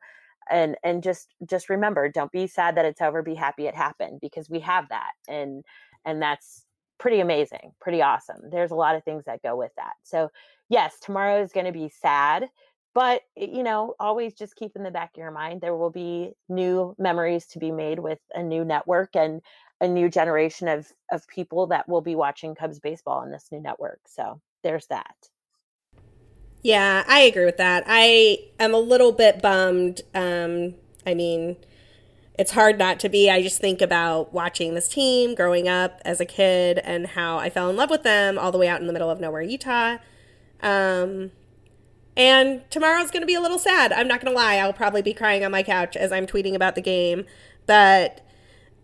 and 0.50 0.76
and 0.84 1.04
just 1.04 1.28
just 1.48 1.70
remember 1.70 2.10
don't 2.10 2.32
be 2.32 2.48
sad 2.48 2.76
that 2.76 2.86
it's 2.86 3.02
over 3.02 3.22
be 3.22 3.36
happy 3.36 3.68
it 3.68 3.76
happened 3.76 4.20
because 4.22 4.50
we 4.50 4.60
have 4.60 4.88
that 4.90 5.12
and 5.28 5.64
and 6.06 6.22
that's 6.22 6.66
pretty 6.98 7.20
amazing 7.20 7.74
pretty 7.82 8.02
awesome 8.02 8.50
there's 8.52 8.72
a 8.72 8.76
lot 8.76 8.96
of 8.96 9.04
things 9.04 9.26
that 9.26 9.42
go 9.44 9.56
with 9.56 9.72
that 9.76 9.94
so 10.04 10.30
yes 10.70 10.98
tomorrow 11.02 11.42
is 11.42 11.52
going 11.52 11.66
to 11.66 11.72
be 11.72 11.90
sad 11.90 12.48
but 12.94 13.22
you 13.36 13.64
know 13.64 13.96
always 14.00 14.34
just 14.34 14.56
keep 14.56 14.76
in 14.76 14.84
the 14.84 14.92
back 14.92 15.12
of 15.16 15.20
your 15.20 15.32
mind 15.32 15.62
there 15.62 15.76
will 15.76 15.90
be 15.90 16.32
new 16.50 16.96
memories 16.98 17.46
to 17.46 17.60
be 17.60 17.72
made 17.72 18.00
with 18.00 18.20
a 18.34 18.44
new 18.44 18.64
network 18.64 19.16
and 19.16 19.42
a 19.82 19.88
new 19.88 20.10
generation 20.10 20.68
of 20.68 20.92
of 21.12 21.28
people 21.28 21.68
that 21.68 21.88
will 21.88 22.02
be 22.02 22.16
watching 22.16 22.56
cubs 22.56 22.80
baseball 22.80 23.20
on 23.20 23.32
this 23.32 23.48
new 23.52 23.60
network 23.60 24.00
so 24.08 24.40
there's 24.64 24.88
that 24.88 25.16
yeah, 26.64 27.04
I 27.08 27.20
agree 27.20 27.44
with 27.44 27.58
that. 27.58 27.84
I 27.88 28.40
am 28.58 28.74
a 28.74 28.80
little 28.80 29.12
bit 29.12 29.42
bummed. 29.42 30.02
Um, 30.16 30.76
I 31.06 31.14
mean, 31.14 31.58
it's 32.40 32.52
hard 32.52 32.80
not 32.80 33.02
to 33.02 33.10
be. 33.10 33.30
I 33.30 33.42
just 33.42 33.60
think 33.60 33.82
about 33.82 34.34
watching 34.34 34.74
this 34.74 34.88
team 34.88 35.36
growing 35.36 35.68
up 35.68 36.00
as 36.06 36.22
a 36.22 36.26
kid 36.26 36.80
and 36.80 37.06
how 37.08 37.38
I 37.38 37.50
fell 37.50 37.70
in 37.70 37.76
love 37.76 37.90
with 37.90 38.04
them 38.04 38.40
all 38.40 38.52
the 38.54 38.58
way 38.58 38.70
out 38.70 38.80
in 38.80 38.88
the 38.88 38.94
middle 38.94 39.10
of 39.10 39.20
nowhere, 39.20 39.42
Utah. 39.42 39.98
Um, 40.62 41.32
and 42.16 42.70
tomorrow's 42.70 43.12
going 43.12 43.22
to 43.22 43.28
be 43.28 43.36
a 43.36 43.42
little 43.42 43.60
sad. 43.60 43.92
I'm 43.92 44.08
not 44.08 44.22
going 44.22 44.34
to 44.34 44.38
lie. 44.38 44.56
I'll 44.56 44.74
probably 44.74 45.02
be 45.02 45.14
crying 45.14 45.44
on 45.44 45.52
my 45.52 45.64
couch 45.64 45.96
as 45.96 46.12
I'm 46.12 46.28
tweeting 46.28 46.54
about 46.54 46.76
the 46.76 46.82
game. 46.82 47.26
But 47.66 48.26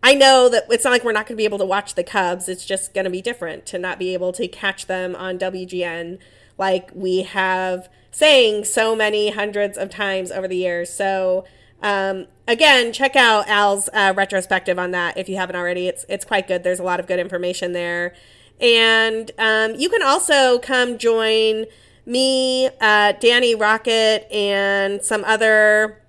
I 0.01 0.15
know 0.15 0.49
that 0.49 0.65
it's 0.69 0.84
not 0.84 0.91
like 0.91 1.03
we're 1.03 1.11
not 1.11 1.27
going 1.27 1.36
to 1.36 1.41
be 1.41 1.45
able 1.45 1.57
to 1.59 1.65
watch 1.65 1.95
the 1.95 2.03
Cubs. 2.03 2.47
It's 2.49 2.65
just 2.65 2.93
going 2.93 3.05
to 3.05 3.11
be 3.11 3.21
different 3.21 3.65
to 3.67 3.77
not 3.77 3.99
be 3.99 4.13
able 4.13 4.32
to 4.34 4.47
catch 4.47 4.88
them 4.88 5.15
on 5.15 5.38
WGN 5.38 6.19
like 6.57 6.89
we 6.93 7.23
have 7.23 7.89
saying 8.11 8.65
so 8.65 8.95
many 8.95 9.32
hundreds 9.32 9.77
of 9.77 9.89
times 9.89 10.32
over 10.32 10.47
the 10.47 10.57
years. 10.57 10.89
So 10.89 11.45
um, 11.82 12.27
again, 12.47 12.91
check 12.91 13.15
out 13.15 13.47
Al's 13.47 13.89
uh, 13.93 14.13
retrospective 14.15 14.77
on 14.77 14.91
that 14.91 15.17
if 15.17 15.30
you 15.30 15.38
haven't 15.38 15.55
already. 15.55 15.88
It's 15.88 16.05
it's 16.09 16.25
quite 16.25 16.47
good. 16.47 16.63
There's 16.63 16.80
a 16.80 16.84
lot 16.84 16.99
of 16.99 17.07
good 17.07 17.19
information 17.19 17.71
there, 17.73 18.13
and 18.59 19.32
um, 19.38 19.75
you 19.75 19.89
can 19.89 20.03
also 20.03 20.59
come 20.59 20.97
join 20.97 21.65
me, 22.06 22.68
uh, 22.82 23.14
Danny 23.20 23.56
Rockett, 23.56 24.32
and 24.34 25.04
some 25.04 25.24
other 25.26 26.02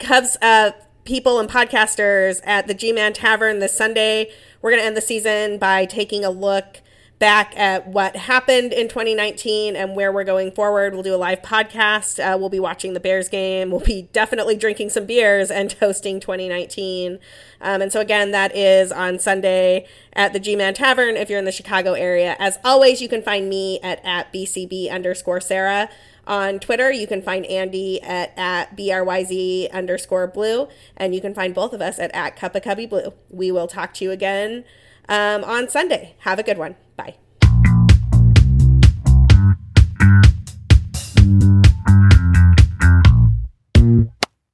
Cubs 0.00 0.36
uh, 0.40 0.72
people 1.04 1.38
and 1.38 1.48
podcasters 1.48 2.40
at 2.44 2.66
the 2.66 2.74
G 2.74 2.92
Man 2.92 3.12
Tavern 3.12 3.58
this 3.58 3.76
Sunday. 3.76 4.30
We're 4.60 4.70
going 4.70 4.80
to 4.80 4.86
end 4.86 4.96
the 4.96 5.02
season 5.02 5.58
by 5.58 5.84
taking 5.86 6.24
a 6.24 6.30
look 6.30 6.80
back 7.22 7.56
at 7.56 7.86
what 7.86 8.16
happened 8.16 8.72
in 8.72 8.88
2019 8.88 9.76
and 9.76 9.94
where 9.94 10.10
we're 10.10 10.24
going 10.24 10.50
forward. 10.50 10.92
We'll 10.92 11.04
do 11.04 11.14
a 11.14 11.16
live 11.16 11.40
podcast. 11.40 12.18
Uh, 12.18 12.36
we'll 12.36 12.48
be 12.48 12.58
watching 12.58 12.94
the 12.94 13.00
Bears 13.00 13.28
game. 13.28 13.70
We'll 13.70 13.78
be 13.78 14.08
definitely 14.12 14.56
drinking 14.56 14.90
some 14.90 15.06
beers 15.06 15.48
and 15.48 15.70
toasting 15.78 16.18
2019. 16.18 17.20
Um, 17.60 17.80
and 17.80 17.92
so, 17.92 18.00
again, 18.00 18.32
that 18.32 18.56
is 18.56 18.90
on 18.90 19.20
Sunday 19.20 19.86
at 20.14 20.32
the 20.32 20.40
G 20.40 20.56
Man 20.56 20.74
Tavern 20.74 21.16
if 21.16 21.30
you're 21.30 21.38
in 21.38 21.44
the 21.44 21.52
Chicago 21.52 21.92
area. 21.92 22.34
As 22.40 22.58
always, 22.64 23.00
you 23.00 23.08
can 23.08 23.22
find 23.22 23.48
me 23.48 23.78
at, 23.84 24.04
at 24.04 24.32
BCB 24.32 24.90
underscore 24.90 25.40
Sarah. 25.40 25.88
On 26.26 26.58
Twitter, 26.58 26.90
you 26.90 27.06
can 27.06 27.22
find 27.22 27.46
Andy 27.46 28.02
at, 28.02 28.36
at 28.36 28.76
BRYZ 28.76 29.70
underscore 29.70 30.26
blue, 30.26 30.66
and 30.96 31.14
you 31.14 31.20
can 31.20 31.34
find 31.34 31.54
both 31.54 31.72
of 31.72 31.80
us 31.80 32.00
at, 32.00 32.12
at 32.16 32.34
Cup 32.34 32.56
of 32.56 32.64
Cubby 32.64 32.86
Blue. 32.86 33.12
We 33.30 33.52
will 33.52 33.68
talk 33.68 33.94
to 33.94 34.04
you 34.04 34.10
again 34.10 34.64
um, 35.08 35.44
on 35.44 35.68
Sunday. 35.68 36.16
Have 36.18 36.40
a 36.40 36.42
good 36.42 36.58
one. 36.58 36.74
Bye. 36.96 37.16